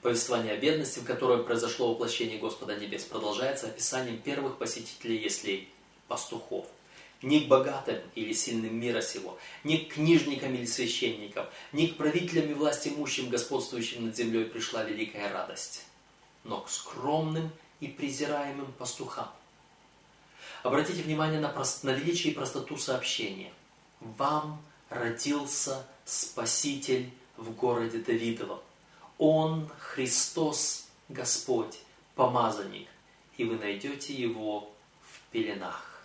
Повествование 0.00 0.54
о 0.54 0.56
бедности, 0.56 1.00
в 1.00 1.04
котором 1.04 1.44
произошло 1.44 1.92
воплощение 1.92 2.38
Господа 2.38 2.74
Небес, 2.74 3.04
продолжается 3.04 3.66
описанием 3.66 4.16
первых 4.16 4.56
посетителей 4.56 5.18
Еслей, 5.18 5.68
пастухов. 6.08 6.64
Ни 7.20 7.40
к 7.40 7.48
богатым 7.48 8.00
или 8.14 8.32
сильным 8.32 8.80
мира 8.80 9.02
сего, 9.02 9.38
ни 9.62 9.76
к 9.76 9.92
книжникам 9.92 10.54
или 10.54 10.64
священникам, 10.64 11.44
ни 11.72 11.88
к 11.88 11.98
правителям 11.98 12.50
и 12.50 12.54
власть 12.54 12.88
имущим, 12.88 13.28
господствующим 13.28 14.06
над 14.06 14.16
землей, 14.16 14.46
пришла 14.46 14.84
великая 14.84 15.30
радость, 15.30 15.84
но 16.44 16.62
к 16.62 16.70
скромным 16.70 17.50
и 17.80 17.88
презираемым 17.88 18.72
пастухам. 18.72 19.30
Обратите 20.62 21.02
внимание 21.02 21.40
на, 21.40 21.48
прост... 21.48 21.84
на 21.84 21.90
величие 21.90 22.32
и 22.32 22.36
простоту 22.36 22.76
сообщения. 22.76 23.52
Вам 24.00 24.62
родился 24.88 25.86
Спаситель 26.04 27.10
в 27.36 27.52
городе 27.52 27.98
Давидовом 27.98 28.60
он 29.22 29.70
Христос 29.78 30.88
Господь, 31.08 31.78
помазанник, 32.16 32.88
и 33.36 33.44
вы 33.44 33.56
найдете 33.56 34.12
его 34.12 34.74
в 35.00 35.20
пеленах. 35.30 36.04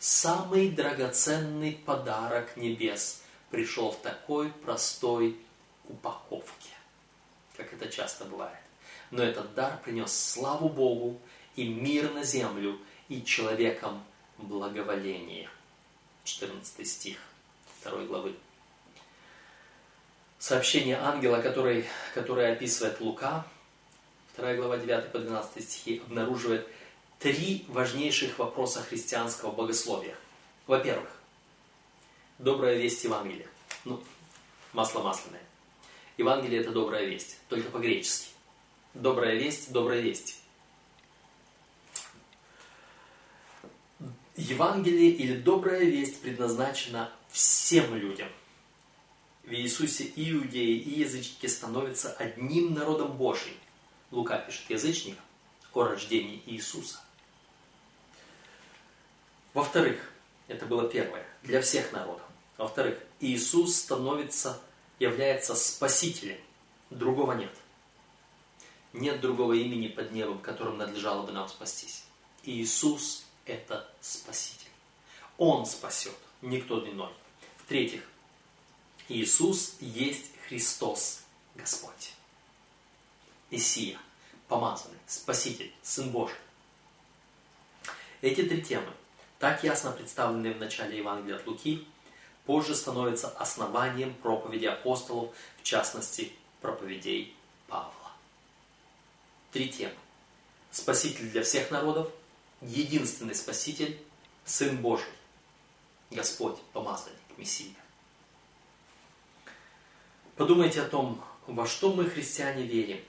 Самый 0.00 0.70
драгоценный 0.70 1.80
подарок 1.86 2.56
небес 2.56 3.22
пришел 3.50 3.92
в 3.92 3.98
такой 3.98 4.50
простой 4.50 5.38
упаковке, 5.88 6.70
как 7.56 7.72
это 7.72 7.88
часто 7.88 8.24
бывает. 8.24 8.58
Но 9.12 9.22
этот 9.22 9.54
дар 9.54 9.80
принес 9.84 10.12
славу 10.12 10.68
Богу 10.68 11.20
и 11.54 11.68
мир 11.68 12.12
на 12.12 12.24
землю, 12.24 12.80
и 13.08 13.24
человекам 13.24 14.02
благоволение. 14.38 15.48
14 16.24 16.86
стих 16.86 17.18
2 17.84 18.02
главы. 18.04 18.34
Сообщение 20.38 20.96
ангела, 20.96 21.40
который, 21.40 21.86
которое 22.14 22.52
описывает 22.52 23.00
Лука, 23.00 23.46
2 24.36 24.54
глава 24.54 24.76
9 24.76 25.12
по 25.12 25.18
12 25.18 25.64
стихи, 25.64 26.02
обнаруживает 26.04 26.68
три 27.18 27.64
важнейших 27.68 28.38
вопроса 28.38 28.82
христианского 28.82 29.50
богословия. 29.50 30.16
Во-первых, 30.66 31.10
добрая 32.38 32.76
весть 32.76 33.02
Евангелия. 33.04 33.48
Ну, 33.84 34.02
масло 34.72 35.02
масляное. 35.02 35.42
Евангелие– 36.18 36.60
это 36.62 36.70
добрая 36.70 37.04
весть, 37.04 37.38
только 37.48 37.70
по-гречески. 37.70 38.28
Добрая 38.94 39.36
весть, 39.36 39.72
добрая 39.72 40.00
весть. 40.00 40.40
Евангелие 44.36 45.10
или 45.12 45.34
добрая 45.34 45.84
весть 45.84 46.20
предназначена 46.20 47.10
всем 47.30 47.94
людям. 47.94 48.28
В 49.44 49.52
Иисусе 49.52 50.12
иудеи 50.14 50.76
и 50.76 51.00
язычники 51.00 51.46
становятся 51.46 52.12
одним 52.12 52.74
народом 52.74 53.16
Божьим. 53.16 53.54
Лука 54.10 54.38
пишет 54.38 54.68
язычник 54.68 55.16
о 55.72 55.84
рождении 55.84 56.42
Иисуса. 56.46 57.00
Во-вторых, 59.54 60.12
это 60.48 60.66
было 60.66 60.86
первое, 60.86 61.26
для 61.42 61.62
всех 61.62 61.92
народов. 61.92 62.26
Во-вторых, 62.58 62.98
Иисус 63.20 63.76
становится, 63.76 64.60
является 64.98 65.54
спасителем. 65.54 66.38
Другого 66.90 67.32
нет. 67.32 67.52
Нет 68.92 69.20
другого 69.20 69.54
имени 69.54 69.88
под 69.88 70.12
небом, 70.12 70.40
которым 70.40 70.76
надлежало 70.76 71.24
бы 71.24 71.32
нам 71.32 71.48
спастись. 71.48 72.04
Иисус– 72.42 73.22
это 73.46 73.88
Спаситель. 74.00 74.66
Он 75.38 75.66
спасет, 75.66 76.16
никто 76.42 76.86
иной. 76.88 77.12
В-третьих, 77.58 78.02
Иисус 79.08 79.76
есть 79.80 80.32
Христос 80.48 81.22
Господь. 81.54 82.12
Исия, 83.50 83.98
помазанный, 84.48 84.98
Спаситель, 85.06 85.72
Сын 85.82 86.10
Божий. 86.10 86.36
Эти 88.20 88.42
три 88.42 88.62
темы, 88.62 88.90
так 89.38 89.62
ясно 89.62 89.92
представленные 89.92 90.54
в 90.54 90.58
начале 90.58 90.98
Евангелия 90.98 91.36
от 91.36 91.46
Луки, 91.46 91.86
позже 92.44 92.74
становятся 92.74 93.28
основанием 93.28 94.14
проповеди 94.14 94.66
апостолов, 94.66 95.34
в 95.58 95.62
частности, 95.62 96.32
проповедей 96.60 97.36
Павла. 97.68 97.92
Три 99.52 99.68
темы. 99.68 99.94
Спаситель 100.70 101.30
для 101.30 101.42
всех 101.42 101.70
народов, 101.70 102.10
единственный 102.60 103.34
Спаситель, 103.34 103.98
Сын 104.44 104.76
Божий, 104.76 105.12
Господь, 106.10 106.58
помазанник, 106.72 107.18
Мессия. 107.36 107.74
Подумайте 110.36 110.82
о 110.82 110.88
том, 110.88 111.22
во 111.46 111.66
что 111.66 111.92
мы, 111.92 112.08
христиане, 112.08 112.64
верим. 112.64 113.00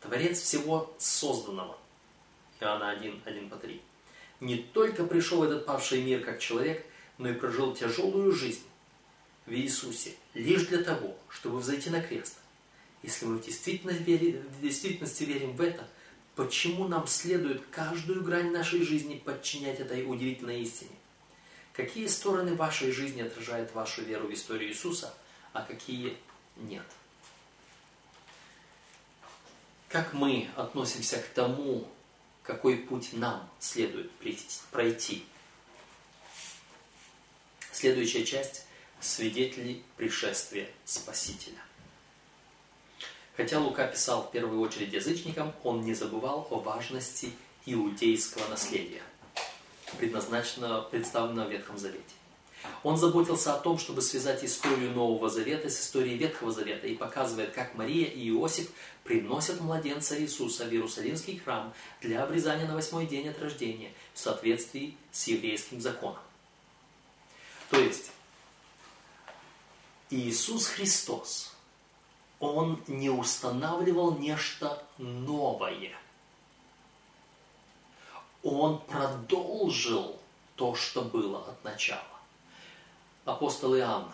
Творец 0.00 0.40
всего 0.40 0.94
созданного. 0.98 1.78
Иоанна 2.60 2.90
1, 2.90 3.22
1 3.24 3.48
по 3.48 3.56
3. 3.56 3.80
Не 4.40 4.56
только 4.56 5.04
пришел 5.04 5.38
в 5.38 5.42
этот 5.44 5.64
павший 5.64 6.02
мир 6.02 6.22
как 6.22 6.40
человек, 6.40 6.84
но 7.18 7.28
и 7.28 7.34
прожил 7.34 7.74
тяжелую 7.74 8.32
жизнь 8.32 8.64
в 9.46 9.52
Иисусе 9.52 10.14
лишь 10.34 10.66
для 10.66 10.82
того, 10.82 11.16
чтобы 11.28 11.58
взойти 11.58 11.90
на 11.90 12.02
крест. 12.02 12.38
Если 13.02 13.26
мы 13.26 13.36
в 13.36 13.44
действительности, 13.44 14.02
верим, 14.02 14.42
в 14.42 14.60
действительности 14.60 15.24
верим 15.24 15.56
в 15.56 15.60
это, 15.60 15.86
почему 16.34 16.88
нам 16.88 17.06
следует 17.06 17.64
каждую 17.70 18.22
грань 18.22 18.50
нашей 18.50 18.82
жизни 18.82 19.16
подчинять 19.16 19.80
этой 19.80 20.04
удивительной 20.04 20.62
истине? 20.62 20.90
Какие 21.72 22.06
стороны 22.06 22.54
вашей 22.54 22.92
жизни 22.92 23.22
отражают 23.22 23.74
вашу 23.74 24.02
веру 24.02 24.28
в 24.28 24.32
историю 24.32 24.70
Иисуса, 24.70 25.12
а 25.52 25.62
какие 25.62 26.16
нет? 26.56 26.84
Как 29.88 30.12
мы 30.12 30.48
относимся 30.56 31.18
к 31.18 31.28
тому, 31.28 31.88
какой 32.42 32.78
путь 32.78 33.12
нам 33.12 33.48
следует 33.58 34.10
пройти? 34.70 35.24
Следующая 37.72 38.24
часть– 38.24 38.66
свидетели 39.00 39.82
пришествия 39.96 40.68
Спасителя. 40.84 41.58
Хотя 43.36 43.58
Лука 43.58 43.86
писал 43.86 44.22
в 44.22 44.30
первую 44.30 44.60
очередь 44.60 44.92
язычникам, 44.92 45.52
он 45.64 45.82
не 45.82 45.94
забывал 45.94 46.46
о 46.50 46.60
важности 46.60 47.32
иудейского 47.66 48.46
наследия, 48.48 49.02
предназначенного, 49.98 50.82
представленного 50.82 51.48
в 51.48 51.50
Ветхом 51.50 51.76
Завете. 51.76 52.04
Он 52.82 52.96
заботился 52.96 53.54
о 53.54 53.58
том, 53.58 53.78
чтобы 53.78 54.02
связать 54.02 54.44
историю 54.44 54.92
Нового 54.92 55.28
Завета 55.28 55.68
с 55.68 55.80
историей 55.80 56.16
Ветхого 56.16 56.52
Завета 56.52 56.86
и 56.86 56.94
показывает, 56.94 57.52
как 57.52 57.74
Мария 57.74 58.06
и 58.06 58.30
Иосиф 58.30 58.70
приносят 59.02 59.60
младенца 59.60 60.18
Иисуса 60.18 60.64
в 60.64 60.72
Иерусалимский 60.72 61.38
храм 61.38 61.74
для 62.00 62.22
обрезания 62.22 62.66
на 62.66 62.74
восьмой 62.74 63.06
день 63.06 63.28
от 63.28 63.38
рождения 63.40 63.92
в 64.14 64.18
соответствии 64.18 64.96
с 65.12 65.26
еврейским 65.26 65.80
законом. 65.80 66.22
То 67.68 67.80
есть, 67.80 68.12
Иисус 70.10 70.68
Христос– 70.68 71.50
он 72.44 72.82
не 72.86 73.10
устанавливал 73.10 74.16
нечто 74.18 74.82
новое. 74.98 75.96
Он 78.42 78.78
продолжил 78.78 80.18
то, 80.56 80.74
что 80.74 81.02
было 81.02 81.40
от 81.48 81.64
начала. 81.64 82.02
Апостол 83.24 83.74
Иоанн 83.76 84.10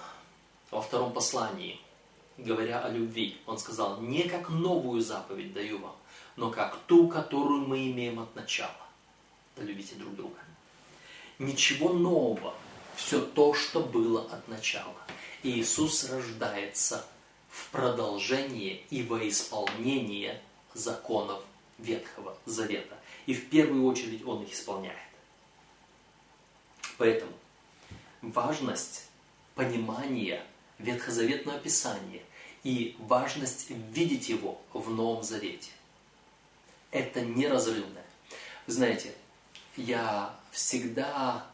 во 0.71 0.81
втором 0.81 1.13
послании, 1.13 1.81
говоря 2.39 2.81
о 2.81 2.89
любви, 2.89 3.39
он 3.47 3.59
сказал, 3.59 4.01
не 4.01 4.23
как 4.23 4.49
новую 4.49 5.01
заповедь 5.01 5.53
даю 5.53 5.79
вам, 5.79 5.97
но 6.37 6.51
как 6.51 6.79
ту, 6.87 7.09
которую 7.09 7.67
мы 7.67 7.91
имеем 7.91 8.21
от 8.21 8.35
начала. 8.37 8.71
Да 9.57 9.65
любите 9.65 9.97
друг 9.97 10.15
друга. 10.15 10.39
Ничего 11.39 11.93
нового, 11.93 12.55
все 12.95 13.21
то, 13.21 13.55
что 13.55 13.81
было 13.81 14.23
от 14.31 14.47
начала. 14.47 14.95
Иисус 15.43 16.09
рождается 16.11 17.05
в 17.51 17.71
продолжение 17.71 18.83
и 18.91 19.03
во 19.03 19.29
исполнение 19.29 20.41
законов 20.75 21.43
Ветхого 21.79 22.37
Завета. 22.47 22.97
И 23.27 23.35
в 23.35 23.49
первую 23.49 23.85
очередь 23.85 24.25
он 24.25 24.43
их 24.43 24.53
исполняет. 24.53 24.99
Поэтому 26.97 27.33
важность 28.23 29.07
понимания 29.55 30.45
Ветхозаветного 30.79 31.59
Писания 31.59 32.23
и 32.63 32.97
важность 32.99 33.71
видеть 33.71 34.29
его 34.29 34.61
в 34.73 34.91
Новом 34.91 35.23
Завете. 35.23 35.71
Это 36.91 37.21
неразрывное. 37.21 38.05
Вы 38.67 38.73
знаете, 38.73 39.15
я 39.77 40.35
всегда 40.51 41.47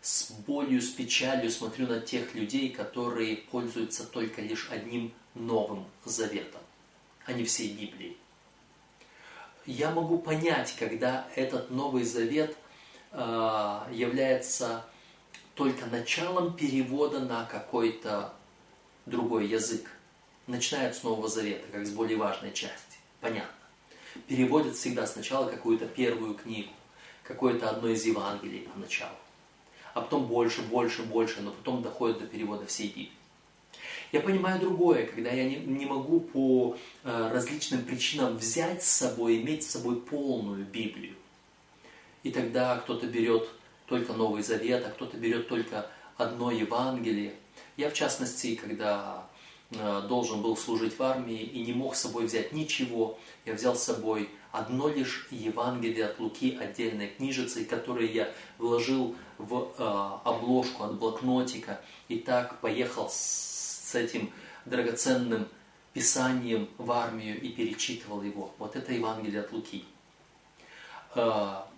с 0.00 0.30
болью, 0.32 0.82
с 0.82 0.90
печалью 0.90 1.50
смотрю 1.50 1.86
на 1.86 2.00
тех 2.00 2.34
людей, 2.34 2.70
которые 2.70 3.36
пользуются 3.36 4.04
только 4.04 4.42
лишь 4.42 4.68
одним 4.70 5.12
Новым 5.34 5.84
Заветом, 6.04 6.60
а 7.24 7.32
не 7.32 7.44
всей 7.44 7.72
Библией. 7.72 8.16
Я 9.66 9.90
могу 9.90 10.18
понять, 10.18 10.74
когда 10.78 11.28
этот 11.36 11.70
Новый 11.70 12.04
Завет 12.04 12.56
э, 13.12 13.18
является 13.92 14.84
только 15.54 15.86
началом 15.86 16.54
перевода 16.54 17.20
на 17.20 17.44
какой-то 17.44 18.32
другой 19.06 19.46
язык. 19.46 19.88
Начинают 20.46 20.96
с 20.96 21.02
Нового 21.02 21.28
Завета, 21.28 21.64
как 21.70 21.86
с 21.86 21.90
более 21.90 22.18
важной 22.18 22.52
части. 22.52 22.96
Понятно. 23.20 23.52
Переводят 24.26 24.74
всегда 24.74 25.06
сначала 25.06 25.48
какую-то 25.48 25.86
первую 25.86 26.34
книгу, 26.34 26.72
какое-то 27.22 27.70
одно 27.70 27.88
из 27.88 28.04
Евангелий 28.04 28.68
поначалу. 28.74 29.16
А 29.94 30.00
потом 30.00 30.26
больше, 30.26 30.62
больше, 30.62 31.02
больше, 31.02 31.40
но 31.42 31.52
потом 31.52 31.82
доходят 31.82 32.18
до 32.18 32.26
перевода 32.26 32.66
всей 32.66 32.88
Библии. 32.88 33.21
Я 34.12 34.20
понимаю 34.20 34.60
другое, 34.60 35.06
когда 35.06 35.30
я 35.30 35.48
не, 35.48 35.56
не 35.56 35.86
могу 35.86 36.20
по 36.20 36.76
э, 37.02 37.30
различным 37.32 37.82
причинам 37.82 38.36
взять 38.36 38.82
с 38.82 38.90
собой, 38.90 39.40
иметь 39.40 39.64
с 39.64 39.70
собой 39.70 40.00
полную 40.02 40.66
Библию. 40.66 41.14
И 42.22 42.30
тогда 42.30 42.76
кто-то 42.76 43.06
берет 43.06 43.48
только 43.86 44.12
Новый 44.12 44.42
Завет, 44.42 44.84
а 44.86 44.90
кто-то 44.90 45.16
берет 45.16 45.48
только 45.48 45.90
одно 46.18 46.50
Евангелие. 46.50 47.32
Я, 47.78 47.88
в 47.88 47.94
частности, 47.94 48.54
когда 48.54 49.26
э, 49.70 50.02
должен 50.06 50.42
был 50.42 50.58
служить 50.58 50.98
в 50.98 51.02
армии 51.02 51.40
и 51.40 51.64
не 51.64 51.72
мог 51.72 51.96
с 51.96 52.02
собой 52.02 52.26
взять 52.26 52.52
ничего, 52.52 53.18
я 53.46 53.54
взял 53.54 53.74
с 53.74 53.82
собой 53.82 54.28
одно 54.50 54.88
лишь 54.88 55.26
Евангелие 55.30 56.04
от 56.04 56.20
Луки 56.20 56.58
отдельной 56.60 57.08
книжицей, 57.08 57.64
которое 57.64 58.06
я 58.06 58.30
вложил 58.58 59.16
в 59.38 59.72
э, 59.78 60.28
обложку 60.28 60.84
от 60.84 60.98
блокнотика 60.98 61.80
и 62.08 62.18
так 62.18 62.60
поехал 62.60 63.08
с 63.08 63.52
с 63.92 63.94
этим 63.94 64.32
драгоценным 64.64 65.48
писанием 65.92 66.68
в 66.78 66.90
армию 66.90 67.40
и 67.40 67.50
перечитывал 67.50 68.22
его. 68.22 68.54
Вот 68.58 68.76
это 68.76 68.92
Евангелие 68.92 69.40
от 69.42 69.52
Луки. 69.52 69.84
А, 71.14 71.68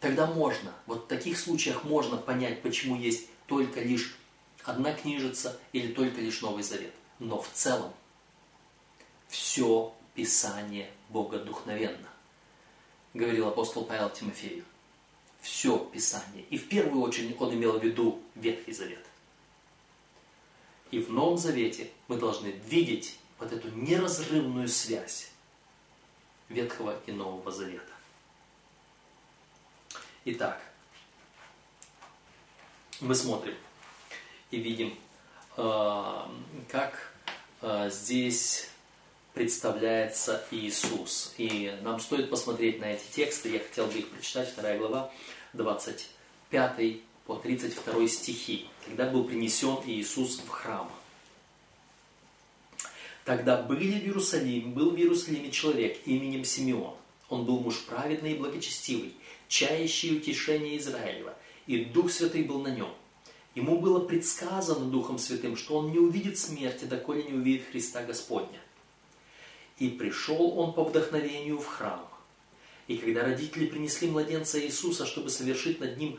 тогда 0.00 0.26
можно, 0.26 0.72
вот 0.86 1.04
в 1.04 1.06
таких 1.08 1.38
случаях 1.38 1.84
можно 1.84 2.16
понять, 2.16 2.62
почему 2.62 2.96
есть 2.96 3.28
только 3.46 3.80
лишь 3.80 4.16
одна 4.62 4.92
книжица 4.92 5.58
или 5.72 5.92
только 5.92 6.20
лишь 6.20 6.40
Новый 6.40 6.62
Завет. 6.62 6.94
Но 7.18 7.40
в 7.40 7.50
целом 7.52 7.92
все 9.28 9.92
Писание 10.14 10.88
богодухновенно, 11.08 12.08
говорил 13.14 13.48
апостол 13.48 13.84
Павел 13.84 14.10
Тимофею. 14.10 14.64
Все 15.40 15.76
Писание. 15.76 16.44
И 16.50 16.56
в 16.56 16.68
первую 16.68 17.02
очередь 17.02 17.36
он 17.40 17.52
имел 17.52 17.78
в 17.78 17.84
виду 17.84 18.22
Ветхий 18.36 18.72
Завет. 18.72 19.04
И 20.94 21.00
в 21.00 21.10
Новом 21.10 21.36
Завете 21.36 21.90
мы 22.06 22.16
должны 22.16 22.46
видеть 22.68 23.18
вот 23.40 23.52
эту 23.52 23.68
неразрывную 23.70 24.68
связь 24.68 25.28
Ветхого 26.48 26.96
и 27.06 27.10
Нового 27.10 27.50
Завета. 27.50 27.92
Итак, 30.24 30.62
мы 33.00 33.16
смотрим 33.16 33.56
и 34.52 34.58
видим, 34.58 34.96
э, 35.56 36.26
как 36.68 37.12
э, 37.60 37.90
здесь 37.90 38.70
представляется 39.32 40.46
Иисус. 40.52 41.34
И 41.38 41.76
нам 41.82 41.98
стоит 41.98 42.30
посмотреть 42.30 42.78
на 42.78 42.84
эти 42.84 43.04
тексты. 43.10 43.50
Я 43.50 43.58
хотел 43.58 43.88
бы 43.88 43.98
их 43.98 44.10
прочитать. 44.10 44.48
Вторая 44.48 44.78
глава, 44.78 45.10
25 45.54 47.00
по 47.26 47.36
32 47.36 48.08
стихи. 48.08 48.66
Когда 48.86 49.08
был 49.08 49.24
принесен 49.24 49.78
Иисус 49.86 50.38
в 50.38 50.48
храм. 50.48 50.90
Тогда 53.24 53.62
были 53.62 53.98
в 53.98 54.04
Иерусалиме, 54.04 54.72
был 54.72 54.90
в 54.90 54.96
Иерусалиме 54.96 55.50
человек 55.50 55.98
именем 56.04 56.44
Симеон. 56.44 56.94
Он 57.30 57.46
был 57.46 57.60
муж 57.60 57.80
праведный 57.86 58.32
и 58.32 58.38
благочестивый, 58.38 59.14
чающий 59.48 60.18
утешение 60.18 60.76
Израилева, 60.76 61.34
и 61.66 61.86
Дух 61.86 62.10
Святый 62.10 62.42
был 62.42 62.60
на 62.60 62.68
нем. 62.68 62.92
Ему 63.54 63.80
было 63.80 64.00
предсказано 64.00 64.90
Духом 64.90 65.18
Святым, 65.18 65.56
что 65.56 65.78
он 65.78 65.90
не 65.92 65.98
увидит 65.98 66.38
смерти, 66.38 66.84
доколе 66.84 67.22
не 67.22 67.32
увидит 67.32 67.66
Христа 67.70 68.04
Господня. 68.04 68.60
И 69.78 69.88
пришел 69.88 70.58
он 70.58 70.74
по 70.74 70.84
вдохновению 70.84 71.58
в 71.58 71.66
храм. 71.66 72.06
И 72.86 72.98
когда 72.98 73.22
родители 73.22 73.66
принесли 73.66 74.08
младенца 74.08 74.60
Иисуса, 74.60 75.06
чтобы 75.06 75.30
совершить 75.30 75.80
над 75.80 75.96
ним 75.96 76.18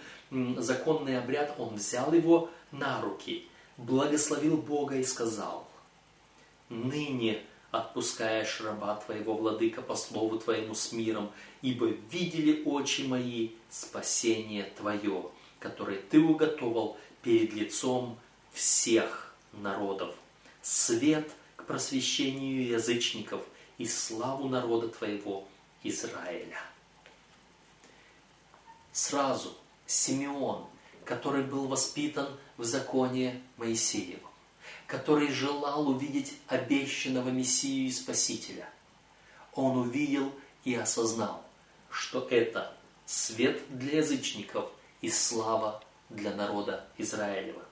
законный 0.57 1.19
обряд, 1.19 1.55
он 1.59 1.75
взял 1.75 2.11
его 2.13 2.49
на 2.71 3.01
руки, 3.01 3.47
благословил 3.77 4.57
Бога 4.57 4.95
и 4.95 5.03
сказал, 5.03 5.67
«Ныне 6.69 7.43
отпускаешь 7.71 8.61
раба 8.61 8.95
твоего, 8.95 9.35
владыка, 9.35 9.81
по 9.81 9.95
слову 9.95 10.39
твоему 10.39 10.73
с 10.73 10.91
миром, 10.91 11.31
ибо 11.61 11.87
видели 11.87 12.63
очи 12.63 13.01
мои 13.01 13.49
спасение 13.69 14.71
твое, 14.77 15.29
которое 15.59 15.97
ты 15.97 16.19
уготовал 16.19 16.97
перед 17.21 17.53
лицом 17.53 18.17
всех 18.53 19.35
народов. 19.53 20.15
Свет 20.61 21.29
к 21.55 21.65
просвещению 21.65 22.67
язычников 22.67 23.41
и 23.77 23.85
славу 23.85 24.47
народа 24.47 24.87
твоего 24.87 25.47
Израиля. 25.89 26.59
Сразу 28.91 29.55
Симеон, 29.85 30.65
который 31.03 31.43
был 31.43 31.67
воспитан 31.67 32.27
в 32.57 32.63
законе 32.63 33.41
Моисеевом, 33.57 34.31
который 34.87 35.31
желал 35.31 35.87
увидеть 35.87 36.37
обещанного 36.47 37.29
Мессию 37.29 37.87
и 37.87 37.91
Спасителя, 37.91 38.69
он 39.53 39.77
увидел 39.77 40.33
и 40.63 40.75
осознал, 40.75 41.43
что 41.89 42.27
это 42.29 42.75
свет 43.05 43.61
для 43.69 43.97
язычников 43.97 44.69
и 45.01 45.09
слава 45.09 45.83
для 46.09 46.33
народа 46.33 46.87
Израилева. 46.97 47.63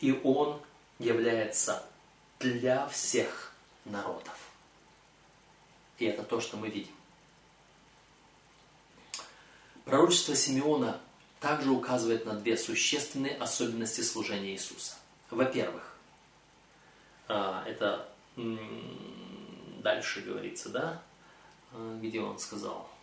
И 0.00 0.12
он 0.24 0.60
является 0.98 1.84
для 2.38 2.86
всех 2.88 3.52
народов. 3.84 4.41
И 5.98 6.04
это 6.04 6.22
то, 6.22 6.40
что 6.40 6.56
мы 6.56 6.68
видим. 6.68 6.92
Пророчество 9.84 10.34
Симеона 10.34 11.00
также 11.40 11.70
указывает 11.70 12.24
на 12.24 12.34
две 12.34 12.56
существенные 12.56 13.36
особенности 13.36 14.00
служения 14.00 14.52
Иисуса. 14.52 14.94
Во-первых, 15.30 15.96
а, 17.28 17.64
это 17.66 18.08
дальше 18.36 20.22
говорится, 20.22 20.68
да, 20.68 21.02
а, 21.72 21.98
где 22.00 22.20
он 22.20 22.38
сказал– 22.38 22.88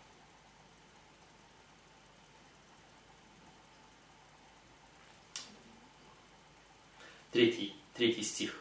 третий, 7.31 7.75
третий 7.93 8.23
стих, 8.23 8.59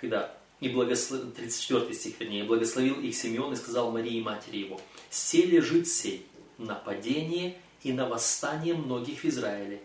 когда 0.00 0.34
и 0.60 0.68
благословил, 0.68 1.30
34 1.32 1.94
стих, 1.94 2.20
вернее, 2.20 2.40
и 2.40 2.46
благословил 2.46 3.00
их 3.00 3.14
Симеон 3.14 3.52
и 3.52 3.56
сказал 3.56 3.90
Марии, 3.90 4.22
матери 4.22 4.58
его, 4.58 4.80
«Се 5.10 5.42
лежит 5.42 5.88
сей 5.88 6.26
на 6.58 6.74
падение 6.74 7.58
и 7.82 7.92
на 7.92 8.08
восстание 8.08 8.74
многих 8.74 9.20
в 9.20 9.24
Израиле, 9.26 9.82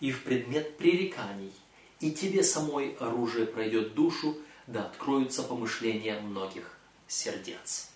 и 0.00 0.10
в 0.10 0.24
предмет 0.24 0.76
пререканий, 0.76 1.52
и 2.00 2.10
тебе 2.10 2.42
самой 2.42 2.94
оружие 2.98 3.46
пройдет 3.46 3.94
душу, 3.94 4.36
да 4.66 4.86
откроются 4.86 5.42
помышления 5.42 6.20
многих 6.20 6.76
сердец». 7.06 7.88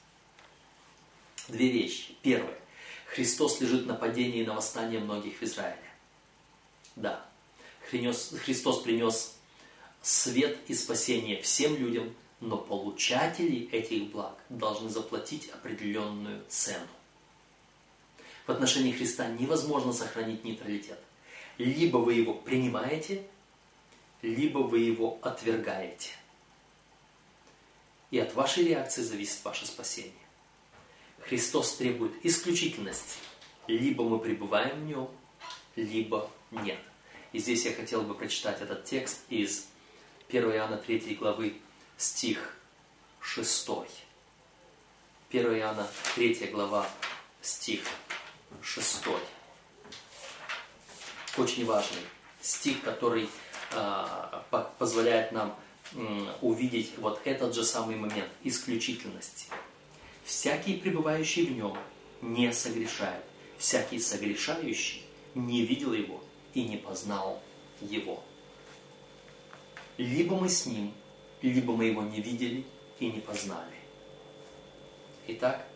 Две 1.49 1.70
вещи. 1.70 2.15
Первое. 2.23 2.59
Христос 3.07 3.61
лежит 3.61 3.87
на 3.87 3.95
падении 3.95 4.43
и 4.43 4.47
на 4.47 4.55
восстание 4.55 5.01
многих 5.01 5.39
в 5.39 5.43
Израиле. 5.43 5.78
Да, 6.97 7.24
Христос 7.91 8.83
принес 8.83 9.35
свет 10.07 10.59
и 10.69 10.74
спасение 10.74 11.43
всем 11.43 11.77
людям, 11.77 12.15
но 12.41 12.57
получатели 12.57 13.69
этих 13.73 14.12
благ 14.12 14.39
должны 14.49 14.89
заплатить 14.89 15.49
определенную 15.49 16.45
цену. 16.49 16.87
В 18.47 18.53
отношении 18.53 18.93
Христа 18.93 19.27
невозможно 19.27 19.93
сохранить 19.93 20.45
нейтралитет. 20.45 21.01
Либо 21.59 21.97
вы 21.97 22.15
его 22.15 22.35
принимаете, 22.35 23.27
либо 24.23 24.59
вы 24.59 24.78
его 24.78 25.19
отвергаете. 25.23 26.11
И 28.12 28.20
от 28.20 28.33
вашей 28.35 28.62
реакции 28.62 29.03
зависит 29.03 29.45
ваше 29.45 29.66
спасение. 29.66 30.12
Христос 31.19 31.74
требует 31.74 32.12
исключительности. 32.24 33.19
Либо 33.66 34.05
мы 34.05 34.20
пребываем 34.20 34.83
в 34.83 34.85
нем, 34.85 35.11
либо 35.74 36.31
нет. 36.53 36.78
И 37.33 37.41
здесь 37.41 37.65
я 37.65 37.73
хотел 37.73 38.03
бы 38.03 38.15
прочитать 38.15 38.62
этот 38.62 38.85
текст 38.85 39.23
из 39.31 39.66
1 40.28 40.43
Иоанна 40.53 40.77
3 40.77 41.15
главы, 41.15 41.55
стих 41.97 42.57
6. 43.20 43.69
1 45.31 45.59
Иоанна 45.59 45.86
3 46.15 46.47
глава, 46.53 46.89
стих 47.43 47.82
6. 48.62 49.05
Очень 51.39 51.66
важный 51.66 52.03
стих, 52.40 52.82
который 52.82 53.28
э, 53.73 54.07
позволяет 54.78 55.32
нам 55.32 55.55
увидеть 56.40 56.93
вот 56.98 57.20
этот 57.24 57.55
же 57.55 57.65
самый 57.65 57.97
момент 57.97 58.31
исключительности. 58.43 59.47
Всякий, 60.24 60.74
пребывающий 60.74 61.47
в 61.47 61.53
нем, 61.53 61.78
не 62.23 62.53
согрешает. 62.53 63.23
Всякий 63.59 64.01
согрешающий 64.01 65.05
не 65.35 65.62
видел 65.65 65.93
его 65.93 66.23
и 66.55 66.65
не 66.65 66.77
познал 66.77 67.40
Его. 67.81 68.23
Либо 69.98 70.36
мы 70.36 70.48
с 70.48 70.66
Ним, 70.66 70.93
либо 71.43 71.74
мы 71.74 71.86
Его 71.86 72.02
не 72.02 72.20
видели 72.20 72.64
и 72.98 73.10
не 73.10 73.20
познали. 73.20 73.77
Итак, 75.28 75.66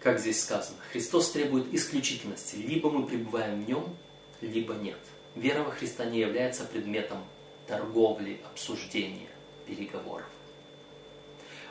как 0.00 0.20
здесь 0.20 0.42
сказано, 0.42 0.78
Христос 0.92 1.30
требует 1.32 1.72
исключительности. 1.72 2.56
Либо 2.56 2.90
мы 2.90 3.06
пребываем 3.06 3.64
в 3.64 3.68
Нем, 3.68 3.96
либо 4.40 4.74
нет. 4.74 4.98
Вера 5.34 5.62
во 5.62 5.70
Христа 5.70 6.04
не 6.04 6.20
является 6.20 6.64
предметом 6.64 7.24
торговли, 7.66 8.40
обсуждения, 8.50 9.28
переговоров. 9.66 10.28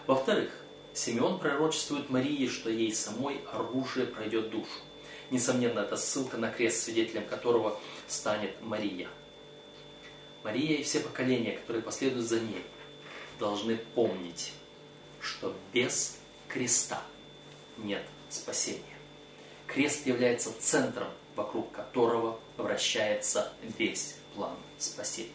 Во-вторых, 0.07 0.51
Симеон 0.93 1.39
пророчествует 1.39 2.09
Марии, 2.09 2.47
что 2.47 2.69
ей 2.69 2.93
самой 2.93 3.41
оружие 3.51 4.05
пройдет 4.07 4.49
душу. 4.49 4.81
Несомненно, 5.31 5.79
это 5.79 5.97
ссылка 5.97 6.37
на 6.37 6.51
крест, 6.51 6.83
свидетелем 6.83 7.25
которого 7.25 7.79
станет 8.07 8.61
Мария. 8.61 9.09
Мария 10.43 10.77
и 10.77 10.83
все 10.83 10.99
поколения, 10.99 11.53
которые 11.53 11.81
последуют 11.81 12.25
за 12.25 12.39
ней, 12.39 12.63
должны 13.39 13.77
помнить, 13.77 14.53
что 15.19 15.55
без 15.73 16.17
креста 16.47 17.01
нет 17.77 18.03
спасения. 18.29 18.81
Крест 19.65 20.05
является 20.05 20.53
центром, 20.59 21.09
вокруг 21.35 21.71
которого 21.71 22.39
вращается 22.57 23.51
весь 23.77 24.15
план 24.35 24.55
спасения. 24.77 25.31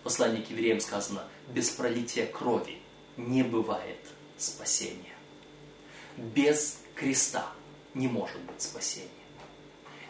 В 0.00 0.04
послании 0.04 0.42
к 0.42 0.50
евреям 0.50 0.78
сказано, 0.80 1.24
без 1.48 1.70
пролития 1.70 2.26
крови 2.26 2.78
не 3.16 3.42
бывает 3.42 3.98
спасения. 4.38 5.16
Без 6.16 6.78
креста 6.94 7.52
не 7.96 8.08
может 8.08 8.40
быть 8.42 8.60
спасения. 8.60 9.08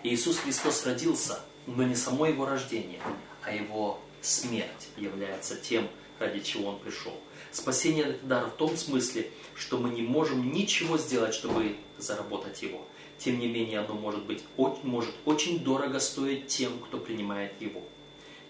Иисус 0.03 0.39
Христос 0.39 0.85
родился, 0.85 1.41
но 1.67 1.85
не 1.85 1.95
само 1.95 2.27
Его 2.27 2.45
рождение, 2.45 3.01
а 3.43 3.53
Его 3.53 4.01
смерть 4.21 4.89
является 4.97 5.57
тем, 5.57 5.89
ради 6.19 6.41
чего 6.41 6.71
Он 6.71 6.79
пришел. 6.81 7.15
Спасение– 7.53 8.05
это 8.07 8.27
дар 8.27 8.47
в 8.47 8.57
том 8.57 8.77
смысле, 8.77 9.31
что 9.55 9.79
мы 9.79 9.91
не 9.91 10.03
можем 10.03 10.53
ничего 10.53 10.99
сделать, 10.99 11.35
чтобы 11.35 11.77
заработать 11.97 12.61
его. 12.61 12.87
Тем 13.19 13.39
не 13.39 13.49
менее, 13.49 13.81
оно 13.81 13.95
может, 13.95 14.27
быть, 14.27 14.43
может 14.57 15.15
очень 15.25 15.61
дорого 15.61 16.01
стоить 16.01 16.49
тем, 16.49 16.79
кто 16.81 16.99
принимает 16.99 17.53
его. 17.61 17.83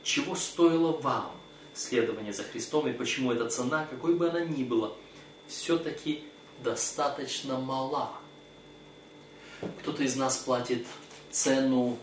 Чего 0.03 0.35
стоило 0.35 0.93
вам 0.93 1.31
следование 1.75 2.33
за 2.33 2.43
Христом 2.43 2.89
и 2.89 2.93
почему 2.93 3.33
эта 3.33 3.49
цена, 3.49 3.87
какой 3.87 4.15
бы 4.15 4.29
она 4.29 4.41
ни 4.41 4.65
была, 4.65 4.93
все-таки 5.47 6.25
достаточно 6.65 7.59
мала– 7.59 8.13
Кто-то 9.81 10.03
из 10.03 10.17
нас 10.17 10.37
платит 10.39 10.87
цену 11.31 11.97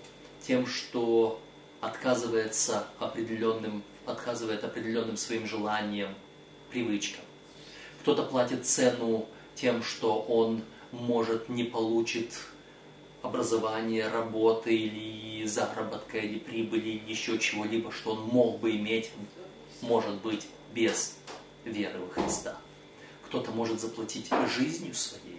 тем, 0.46 0.66
что 0.66 1.42
отказывается 1.82 2.88
определенным, 3.00 3.84
отказывает 4.06 4.64
определенным 4.64 5.18
своим 5.18 5.46
желаниям, 5.46 6.16
привычкам. 6.70 7.24
Кто-то 8.02 8.24
платит 8.24 8.66
цену 8.66 9.28
тем, 9.56 9.84
что 9.84 10.22
он 10.22 10.64
может 10.92 11.50
не 11.50 11.64
получит 11.64 12.34
образование, 13.22 14.10
работы 14.10 14.76
или 14.76 15.46
заработка, 15.46 16.18
или 16.18 16.40
прибыли, 16.40 16.90
или 16.90 17.10
еще 17.10 17.40
чего-либо, 17.40 17.92
что 17.92 18.14
он 18.14 18.24
мог 18.24 18.60
бы 18.60 18.72
иметь, 18.72 19.12
может 19.82 20.16
быть, 20.22 20.48
без 20.74 21.18
веры 21.64 22.00
в 22.00 22.10
Христа. 22.14 22.58
Кто-то 23.26 23.52
может 23.52 23.80
заплатить 23.80 24.30
жизнью 24.56 24.94
своей, 24.94 25.33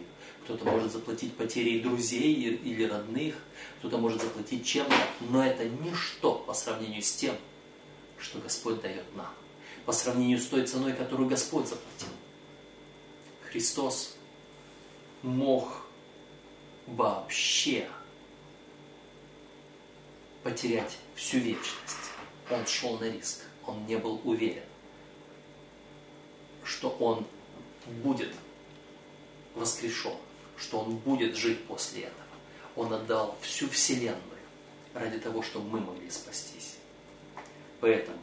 кто-то 0.45 0.65
может 0.66 0.93
заплатить 0.93 1.35
потерей 1.37 1.81
друзей 1.81 2.35
или 2.35 2.85
родных, 2.85 3.35
кто-то 3.79 3.99
может 3.99 4.21
заплатить 4.21 4.66
чем-то, 4.66 4.95
но 5.21 5.45
это 5.45 5.66
ничто 5.66 6.35
по 6.35 6.53
сравнению 6.53 7.03
с 7.03 7.12
тем, 7.12 7.35
что 8.19 8.39
Господь 8.39 8.81
дает 8.83 9.05
нам, 9.16 9.33
по 9.87 9.93
сравнению 9.93 10.39
с 10.39 10.47
той 10.47 10.66
ценой, 10.66 10.93
которую 10.93 11.29
Господь 11.29 11.66
заплатил. 11.66 12.09
Христос 13.51 14.16
мог 15.23 15.87
вообще 16.87 17.89
потерять 20.43 20.99
всю 21.15 21.39
вечность. 21.39 22.11
Он 22.51 22.66
шел 22.66 22.99
на 22.99 23.05
риск, 23.05 23.41
он 23.66 23.87
не 23.87 23.97
был 23.97 24.21
уверен, 24.25 24.65
что 26.62 26.91
он 26.91 27.27
будет 28.03 28.35
воскрешен, 29.55 30.16
что 30.56 30.81
он 30.81 30.97
будет 30.97 31.36
жить 31.36 31.64
после 31.64 32.02
этого. 32.02 32.24
Он 32.76 32.93
отдал 32.93 33.36
всю 33.40 33.68
Вселенную 33.68 34.20
ради 34.94 35.18
того, 35.18 35.43
чтобы 35.43 35.68
мы 35.68 35.81
могли 35.81 36.10
спастись. 36.10 36.76
Поэтому 37.81 38.18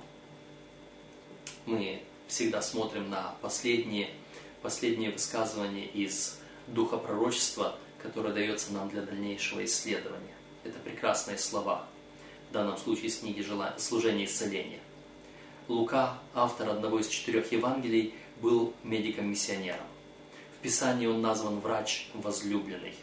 мы 1.65 2.01
всегда 2.27 2.61
смотрим 2.61 3.09
на 3.09 3.35
последние, 3.41 4.09
последние 4.61 5.11
высказывания 5.11 5.85
из 5.85 6.39
Духа 6.67 6.97
Пророчества, 6.97 7.75
которое 8.01 8.33
дается 8.33 8.73
нам 8.73 8.89
для 8.89 9.01
дальнейшего 9.01 9.63
исследования. 9.65 10.33
Это 10.63 10.79
прекрасные 10.79 11.37
слова, 11.37 11.87
в 12.49 12.53
данном 12.53 12.77
случае 12.77 13.07
из 13.07 13.17
книги 13.19 13.45
«Служение 13.77 14.25
исцеления». 14.25 14.79
Лука, 15.67 16.19
автор 16.33 16.69
одного 16.69 16.99
из 16.99 17.07
четырех 17.07 17.51
Евангелий, 17.51 18.13
был 18.41 18.73
медиком-миссионером. 18.83 19.85
Писании 20.61 21.07
он 21.07 21.21
назван 21.21 21.59
врач 21.59 22.09
возлюбленный. 22.13 22.93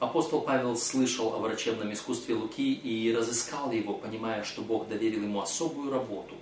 Апостол 0.00 0.40
Павел 0.42 0.76
слышал 0.76 1.32
о 1.32 1.38
врачебном 1.38 1.92
искусстве 1.92 2.34
Луки 2.34 2.74
и 2.74 3.14
разыскал 3.14 3.70
его, 3.70 3.94
понимая, 3.94 4.42
что 4.42 4.60
Бог 4.60 4.88
доверил 4.88 5.22
ему 5.22 5.40
особую 5.40 5.90
работу. 5.90 6.34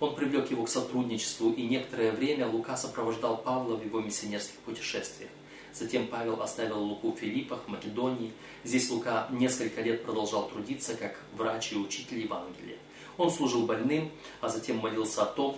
Он 0.00 0.14
привлек 0.14 0.50
его 0.50 0.64
к 0.64 0.68
сотрудничеству, 0.68 1.52
и 1.52 1.62
некоторое 1.62 2.12
время 2.12 2.48
Лука 2.48 2.76
сопровождал 2.76 3.38
Павла 3.38 3.76
в 3.76 3.84
его 3.84 4.00
миссионерских 4.00 4.58
путешествиях. 4.60 5.30
Затем 5.72 6.08
Павел 6.08 6.42
оставил 6.42 6.82
Луку 6.82 7.12
в 7.12 7.18
Филиппах, 7.18 7.68
Македонии. 7.68 8.32
Здесь 8.64 8.90
Лука 8.90 9.28
несколько 9.30 9.80
лет 9.80 10.04
продолжал 10.04 10.48
трудиться 10.48 10.94
как 10.94 11.18
врач 11.34 11.72
и 11.72 11.76
учитель 11.76 12.18
Евангелия. 12.18 12.76
Он 13.16 13.30
служил 13.30 13.64
больным, 13.64 14.10
а 14.40 14.48
затем 14.48 14.78
молился 14.78 15.22
о 15.22 15.26
том, 15.26 15.56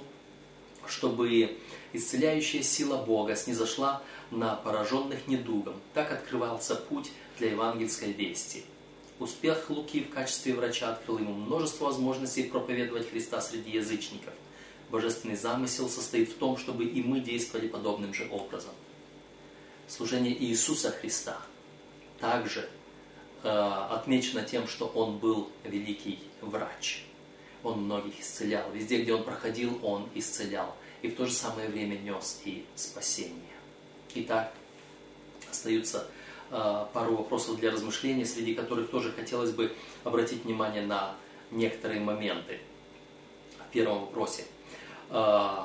чтобы 0.90 1.56
исцеляющая 1.92 2.62
сила 2.62 2.98
Бога 2.98 3.36
снизошла 3.36 4.02
на 4.30 4.56
пораженных 4.56 5.26
недугом. 5.26 5.74
Так 5.94 6.12
открывался 6.12 6.74
путь 6.74 7.10
для 7.38 7.50
евангельской 7.50 8.12
вести. 8.12 8.64
Успех 9.18 9.70
Луки 9.70 10.02
в 10.02 10.10
качестве 10.10 10.54
врача 10.54 10.90
открыл 10.92 11.18
ему 11.18 11.32
множество 11.32 11.86
возможностей 11.86 12.44
проповедовать 12.44 13.10
Христа 13.10 13.40
среди 13.40 13.70
язычников. 13.70 14.34
Божественный 14.90 15.36
замысел 15.36 15.88
состоит 15.88 16.30
в 16.30 16.34
том, 16.34 16.58
чтобы 16.58 16.84
и 16.84 17.02
мы 17.02 17.20
действовали 17.20 17.66
подобным 17.66 18.12
же 18.12 18.28
образом 18.30 18.72
служение 19.88 20.36
Иисуса 20.44 20.90
Христа 20.90 21.38
также 22.20 22.68
э, 23.42 23.48
отмечено 23.48 24.42
тем, 24.42 24.66
что 24.66 24.86
Он 24.86 25.18
был 25.18 25.50
великий 25.64 26.18
врач. 26.40 27.04
Он 27.62 27.82
многих 27.82 28.20
исцелял. 28.20 28.70
Везде, 28.72 29.02
где 29.02 29.14
Он 29.14 29.24
проходил, 29.24 29.78
Он 29.82 30.08
исцелял. 30.14 30.74
И 31.02 31.08
в 31.08 31.16
то 31.16 31.26
же 31.26 31.32
самое 31.32 31.68
время 31.68 31.96
нес 31.96 32.40
и 32.44 32.64
спасение. 32.74 33.56
Итак, 34.14 34.52
остаются 35.50 36.08
э, 36.50 36.86
пару 36.92 37.16
вопросов 37.16 37.58
для 37.58 37.70
размышления, 37.70 38.24
среди 38.24 38.54
которых 38.54 38.90
тоже 38.90 39.12
хотелось 39.12 39.50
бы 39.50 39.72
обратить 40.04 40.44
внимание 40.44 40.84
на 40.86 41.14
некоторые 41.50 42.00
моменты. 42.00 42.60
В 43.68 43.72
первом 43.72 44.00
вопросе. 44.00 44.44
Э, 45.10 45.64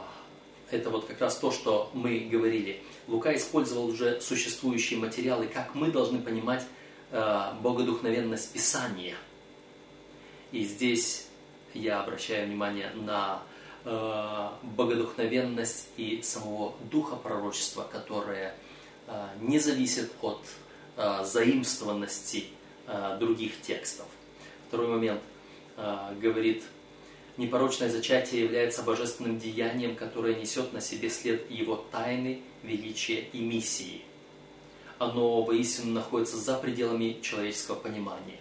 это 0.72 0.90
вот 0.90 1.06
как 1.06 1.20
раз 1.20 1.38
то, 1.38 1.52
что 1.52 1.92
мы 1.94 2.20
говорили. 2.20 2.82
Лука 3.08 3.36
использовал 3.36 3.88
уже 3.88 4.22
существующие 4.22 5.00
материалы, 5.00 5.48
как 5.48 5.76
мы 5.76 5.92
должны 5.92 6.20
понимать 6.20 6.66
э, 7.12 7.54
богодухновенность 7.62 8.54
Писания. 8.54 9.16
И 10.52 10.64
здесь 10.64 11.28
я 11.74 12.02
обращаю 12.02 12.48
внимание 12.48 12.92
на 12.96 13.42
э, 13.86 14.50
богодухновенность 14.64 15.90
и 15.98 16.22
самого 16.22 16.74
духа 16.90 17.16
пророчества, 17.16 17.84
которое 17.84 18.56
э, 19.08 19.28
не 19.40 19.60
зависит 19.60 20.12
от 20.22 20.42
э, 20.98 21.24
заимствованности 21.24 22.46
э, 22.88 23.18
других 23.20 23.62
текстов. 23.62 24.08
Второй 24.68 24.88
момент 24.88 25.22
э, 25.78 26.14
говорит 26.20 26.64
Непорочное 27.38 27.90
зачатие 27.90 28.44
является 28.44 28.84
божественным 28.84 29.40
деянием, 29.40 29.96
которое 29.96 30.36
несет 30.36 30.74
на 30.74 30.82
себе 30.82 31.10
след 31.10 31.50
его 31.50 31.78
тайны, 31.92 32.42
величия 32.62 33.22
и 33.34 33.40
миссии. 33.40 34.02
Оно 35.00 35.42
воистину 35.42 35.94
находится 35.94 36.38
за 36.38 36.58
пределами 36.58 37.20
человеческого 37.22 37.76
понимания. 37.76 38.38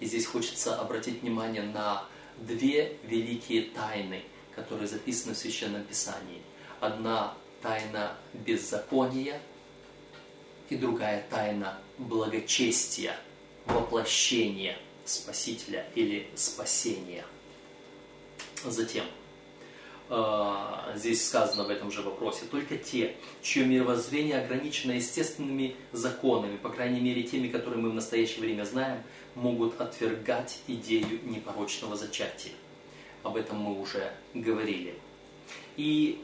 И 0.00 0.06
здесь 0.06 0.26
хочется 0.26 0.74
обратить 0.80 1.20
внимание 1.20 1.62
на 1.62 2.04
две 2.40 2.96
великие 3.04 3.62
тайны, 3.70 4.22
которые 4.54 4.88
записаны 4.88 5.34
в 5.34 5.38
Священном 5.38 5.84
Писании. 5.84 6.42
Одна 6.80 7.34
тайна 7.62 8.16
беззакония 8.32 9.40
и 10.68 10.76
другая 10.76 11.26
тайна 11.30 11.78
благочестия, 11.98 13.16
воплощения 13.66 14.76
Спасителя 15.04 15.86
или 15.94 16.28
спасения– 16.36 17.24
Затем, 18.64 19.04
а, 20.10 20.92
здесь 20.94 21.26
сказано 21.26 21.64
в 21.64 21.70
этом 21.70 21.90
же 21.90 22.02
вопросе, 22.02 22.44
только 22.50 22.76
те, 22.76 23.16
чье 23.42 23.64
мировоззрение 23.64 24.38
ограничено 24.38 24.92
естественными 24.92 25.76
законами, 25.92 26.56
по 26.58 26.68
крайней 26.68 27.00
мере 27.00 27.22
теми, 27.22 27.48
которые 27.48 27.80
мы 27.80 27.90
в 27.90 27.94
настоящее 27.94 28.40
время 28.40 28.64
знаем, 28.64 29.02
могут 29.40 29.80
отвергать 29.80 30.60
идею 30.66 31.20
непорочного 31.24 31.96
зачатия. 31.96 32.52
Об 33.22 33.36
этом 33.36 33.58
мы 33.58 33.80
уже 33.80 34.12
говорили. 34.34 34.94
И 35.76 36.22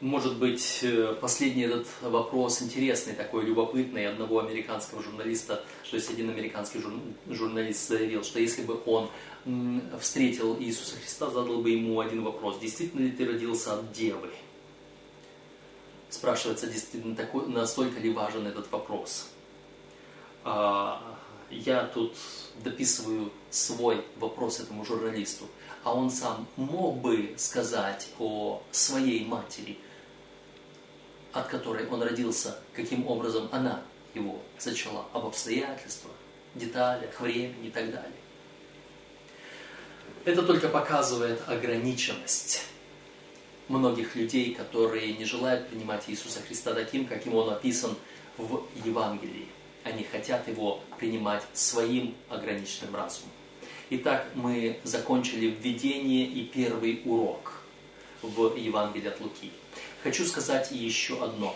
может 0.00 0.36
быть, 0.38 0.80
э, 0.82 1.16
последний 1.18 1.62
этот 1.62 1.86
вопрос 2.02 2.60
интересный, 2.60 3.14
такой 3.14 3.44
любопытный, 3.44 4.06
одного 4.06 4.40
американского 4.40 5.02
журналиста, 5.02 5.64
то 5.90 5.96
есть 5.96 6.10
один 6.10 6.28
американский 6.28 6.82
журналист 7.30 7.88
заявил, 7.88 8.22
что 8.22 8.38
если 8.38 8.64
бы 8.64 8.78
он 8.84 9.08
встретил 9.98 10.58
Иисуса 10.60 10.96
Христа, 10.96 11.30
задал 11.30 11.62
бы 11.62 11.70
ему 11.70 12.00
один 12.00 12.22
вопрос. 12.22 12.58
Действительно 12.58 13.00
ли 13.00 13.12
ты 13.12 13.24
родился 13.24 13.74
от 13.78 13.92
девы? 13.92 14.30
Спрашивается, 16.10 16.66
действительно, 16.66 17.16
такой, 17.16 17.48
настолько 17.48 17.98
ли 17.98 18.12
важен 18.12 18.46
этот 18.46 18.70
вопрос? 18.70 19.30
А, 20.44 21.00
я 21.50 21.84
тут 21.84 22.16
дописываю 22.62 23.32
свой 23.50 24.04
вопрос 24.16 24.60
этому 24.60 24.84
журналисту, 24.84 25.46
а 25.82 25.94
он 25.94 26.10
сам 26.10 26.46
мог 26.56 26.98
бы 26.98 27.34
сказать 27.38 28.08
о 28.18 28.62
своей 28.70 29.24
матери, 29.24 29.78
от 31.32 31.48
которой 31.48 31.88
он 31.88 32.02
родился, 32.02 32.58
каким 32.74 33.06
образом 33.06 33.48
она 33.52 33.82
его 34.14 34.38
зачала, 34.58 35.06
об 35.12 35.26
обстоятельствах, 35.26 36.12
деталях, 36.54 37.18
времени 37.20 37.68
и 37.68 37.70
так 37.70 37.90
далее. 37.90 38.12
Это 40.24 40.42
только 40.42 40.68
показывает 40.68 41.40
ограниченность 41.46 42.64
многих 43.68 44.14
людей, 44.14 44.54
которые 44.54 45.14
не 45.14 45.24
желают 45.24 45.68
принимать 45.68 46.04
Иисуса 46.08 46.40
Христа 46.42 46.74
таким, 46.74 47.06
каким 47.06 47.34
Он 47.34 47.50
описан 47.50 47.96
в 48.36 48.62
Евангелии. 48.84 49.48
Они 49.84 50.02
хотят 50.02 50.48
Его 50.48 50.80
принимать 50.98 51.42
своим 51.52 52.14
ограниченным 52.28 52.96
разумом. 52.96 53.30
Итак, 53.90 54.26
мы 54.34 54.78
закончили 54.82 55.46
введение 55.46 56.24
и 56.24 56.44
первый 56.44 57.02
урок 57.04 57.62
в 58.22 58.56
Евангелии 58.56 59.08
от 59.08 59.20
Луки. 59.20 59.50
Хочу 60.02 60.24
сказать 60.24 60.70
еще 60.72 61.22
одно. 61.22 61.54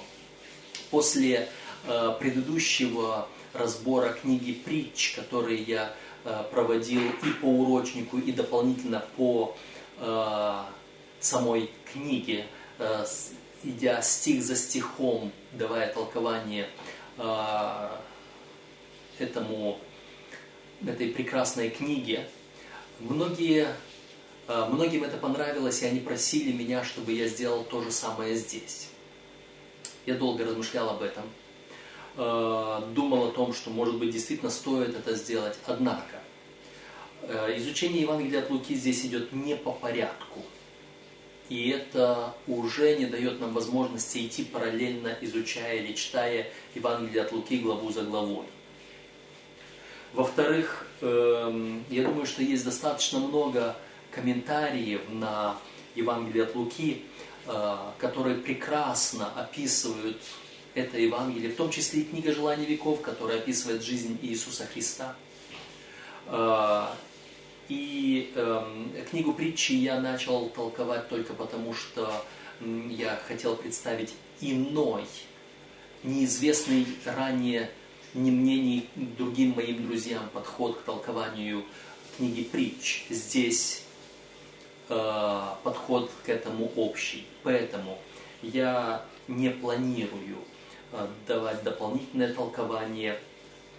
После 0.90 1.48
э, 1.86 2.16
предыдущего 2.20 3.26
разбора 3.55 4.12
книги 4.12 4.52
«Притч», 4.52 5.14
который 5.16 5.62
я 5.62 5.94
э, 6.24 6.44
проводил 6.50 7.00
и 7.22 7.30
по 7.40 7.46
урочнику, 7.46 8.18
и 8.18 8.32
дополнительно 8.32 9.05
по 9.16 9.56
э, 9.98 10.62
самой 11.20 11.70
книге, 11.92 12.46
идя 13.64 14.00
стих 14.02 14.42
за 14.44 14.55
стихом, 14.55 15.32
давая 15.52 15.92
толкование 15.92 16.68
этому, 19.20 19.78
этой 20.86 21.08
прекрасной 21.08 21.70
книге, 21.70 22.28
многие, 23.00 23.68
многим 24.46 25.04
это 25.04 25.16
понравилось, 25.16 25.82
и 25.82 25.86
они 25.86 26.00
просили 26.00 26.52
меня, 26.52 26.84
чтобы 26.84 27.12
я 27.12 27.28
сделал 27.28 27.64
то 27.64 27.82
же 27.82 27.90
самое 27.90 28.36
здесь. 28.36 28.88
Я 30.08 30.14
долго 30.14 30.42
размышлял 30.42 30.88
об 30.88 31.02
этом, 31.02 31.24
э, 32.16 32.82
думал 32.94 33.26
о 33.26 33.30
том, 33.30 33.52
что, 33.52 33.68
может 33.68 33.98
быть, 33.98 34.10
действительно 34.10 34.50
стоит 34.50 34.96
это 34.96 35.14
сделать. 35.14 35.58
Однако, 35.66 36.22
э, 37.22 37.58
изучение 37.58 38.00
Евангелия 38.00 38.40
от 38.40 38.48
Луки 38.48 38.74
здесь 38.74 39.04
идет 39.04 39.34
не 39.34 39.54
по 39.54 39.70
порядку. 39.70 40.40
И 41.50 41.68
это 41.68 42.34
уже 42.46 42.96
не 42.96 43.04
дает 43.04 43.38
нам 43.40 43.52
возможности 43.52 44.26
идти 44.26 44.44
параллельно, 44.44 45.16
изучая 45.20 45.76
или 45.76 45.92
читая 45.92 46.50
Евангелие 46.74 47.22
от 47.22 47.32
Луки 47.32 47.58
главу 47.58 47.90
за 47.90 48.02
главой. 48.02 48.46
Во-вторых, 50.14 50.86
эм, 51.01 51.85
я 51.90 52.05
думаю, 52.05 52.26
что 52.26 52.43
есть 52.43 52.64
достаточно 52.64 53.18
много 53.18 53.76
комментариев 54.10 55.02
на 55.10 55.56
Евангелие 55.94 56.44
от 56.44 56.55
Луки, 56.55 57.05
Э, 57.51 57.93
которые 57.97 58.36
прекрасно 58.36 59.32
описывают 59.35 60.20
это 60.74 60.98
Евангелие, 60.98 61.51
в 61.51 61.56
том 61.56 61.70
числе 61.70 62.02
и 62.02 62.05
книга 62.05 62.30
«Желание 62.30 62.66
веков», 62.66 63.01
которая 63.01 63.39
описывает 63.39 63.82
жизнь 63.82 64.18
Иисуса 64.20 64.66
Христа. 64.66 65.16
Э, 66.26 66.89
и 67.70 68.32
эм, 68.35 68.93
книгу 69.10 69.32
притчи 69.32 69.72
я 69.72 69.98
начал 69.98 70.51
толковать 70.51 71.09
только 71.09 71.32
потому, 71.32 71.72
что 71.72 72.12
я 72.60 73.18
хотел 73.26 73.56
представить 73.56 74.14
иной, 74.43 75.05
неизвестный 76.02 76.86
ранее 77.06 77.70
ни 78.18 78.30
мне, 78.30 78.58
ни 78.58 78.88
другим 79.16 79.54
моим 79.56 79.86
друзьям 79.86 80.28
подход 80.32 80.78
к 80.78 80.82
толкованию 80.82 81.64
книги 82.16 82.42
притч. 82.42 83.06
Здесь 83.10 83.82
Э, 84.90 85.54
подход 85.64 86.10
к 86.24 86.30
этому 86.30 86.72
общий. 86.76 87.26
Поэтому 87.42 87.98
я 88.40 89.04
не 89.26 89.50
планирую 89.50 90.38
э, 90.92 91.06
давать 91.26 91.62
дополнительное 91.62 92.32
толкование 92.32 93.20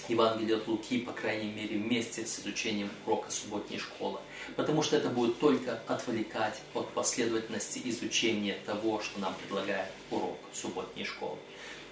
Евангелия 0.08 0.58
от 0.58 0.68
Луки, 0.68 1.00
по 1.00 1.12
крайней 1.12 1.52
мере, 1.52 1.80
вместе 1.80 2.28
с 2.28 2.40
изучением 2.40 2.92
урока 3.08 3.32
субботней 3.32 3.80
школы. 3.80 4.20
Потому 4.56 4.84
что 4.84 4.98
это 4.98 5.10
будет 5.10 5.40
только 5.40 5.82
отвлекать 5.88 6.62
от 6.76 6.88
последовательности 6.90 7.82
изучения 7.86 8.58
того, 8.68 9.02
что 9.02 9.20
нам 9.20 9.34
предлагает 9.34 9.90
урок 10.12 10.38
субботней 10.54 11.06
школы. 11.06 11.38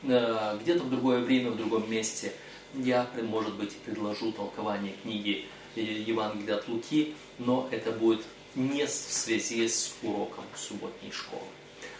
Э, 0.03 0.57
где-то 0.61 0.83
в 0.83 0.89
другое 0.89 1.19
время, 1.19 1.51
в 1.51 1.57
другом 1.57 1.89
месте 1.89 2.33
я, 2.73 3.07
может 3.23 3.55
быть, 3.55 3.75
предложу 3.77 4.31
толкование 4.31 4.93
книги 5.01 5.45
Евангелия 5.75 6.55
от 6.55 6.67
Луки, 6.67 7.15
но 7.39 7.67
это 7.71 7.91
будет 7.91 8.21
не 8.55 8.85
в 8.85 8.89
связи 8.89 9.67
с 9.67 9.93
уроком 10.01 10.43
субботней 10.55 11.11
школы. 11.11 11.43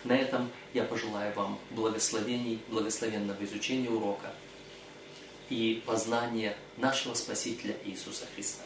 На 0.04 0.14
этом 0.14 0.50
я 0.74 0.84
пожелаю 0.84 1.34
вам 1.34 1.60
благословений, 1.72 2.60
благословенного 2.70 3.44
изучения 3.44 3.90
урока 3.90 4.34
и 5.50 5.82
познания 5.86 6.58
нашего 6.78 7.14
Спасителя 7.14 7.76
Иисуса 7.86 8.26
Христа. 8.36 8.64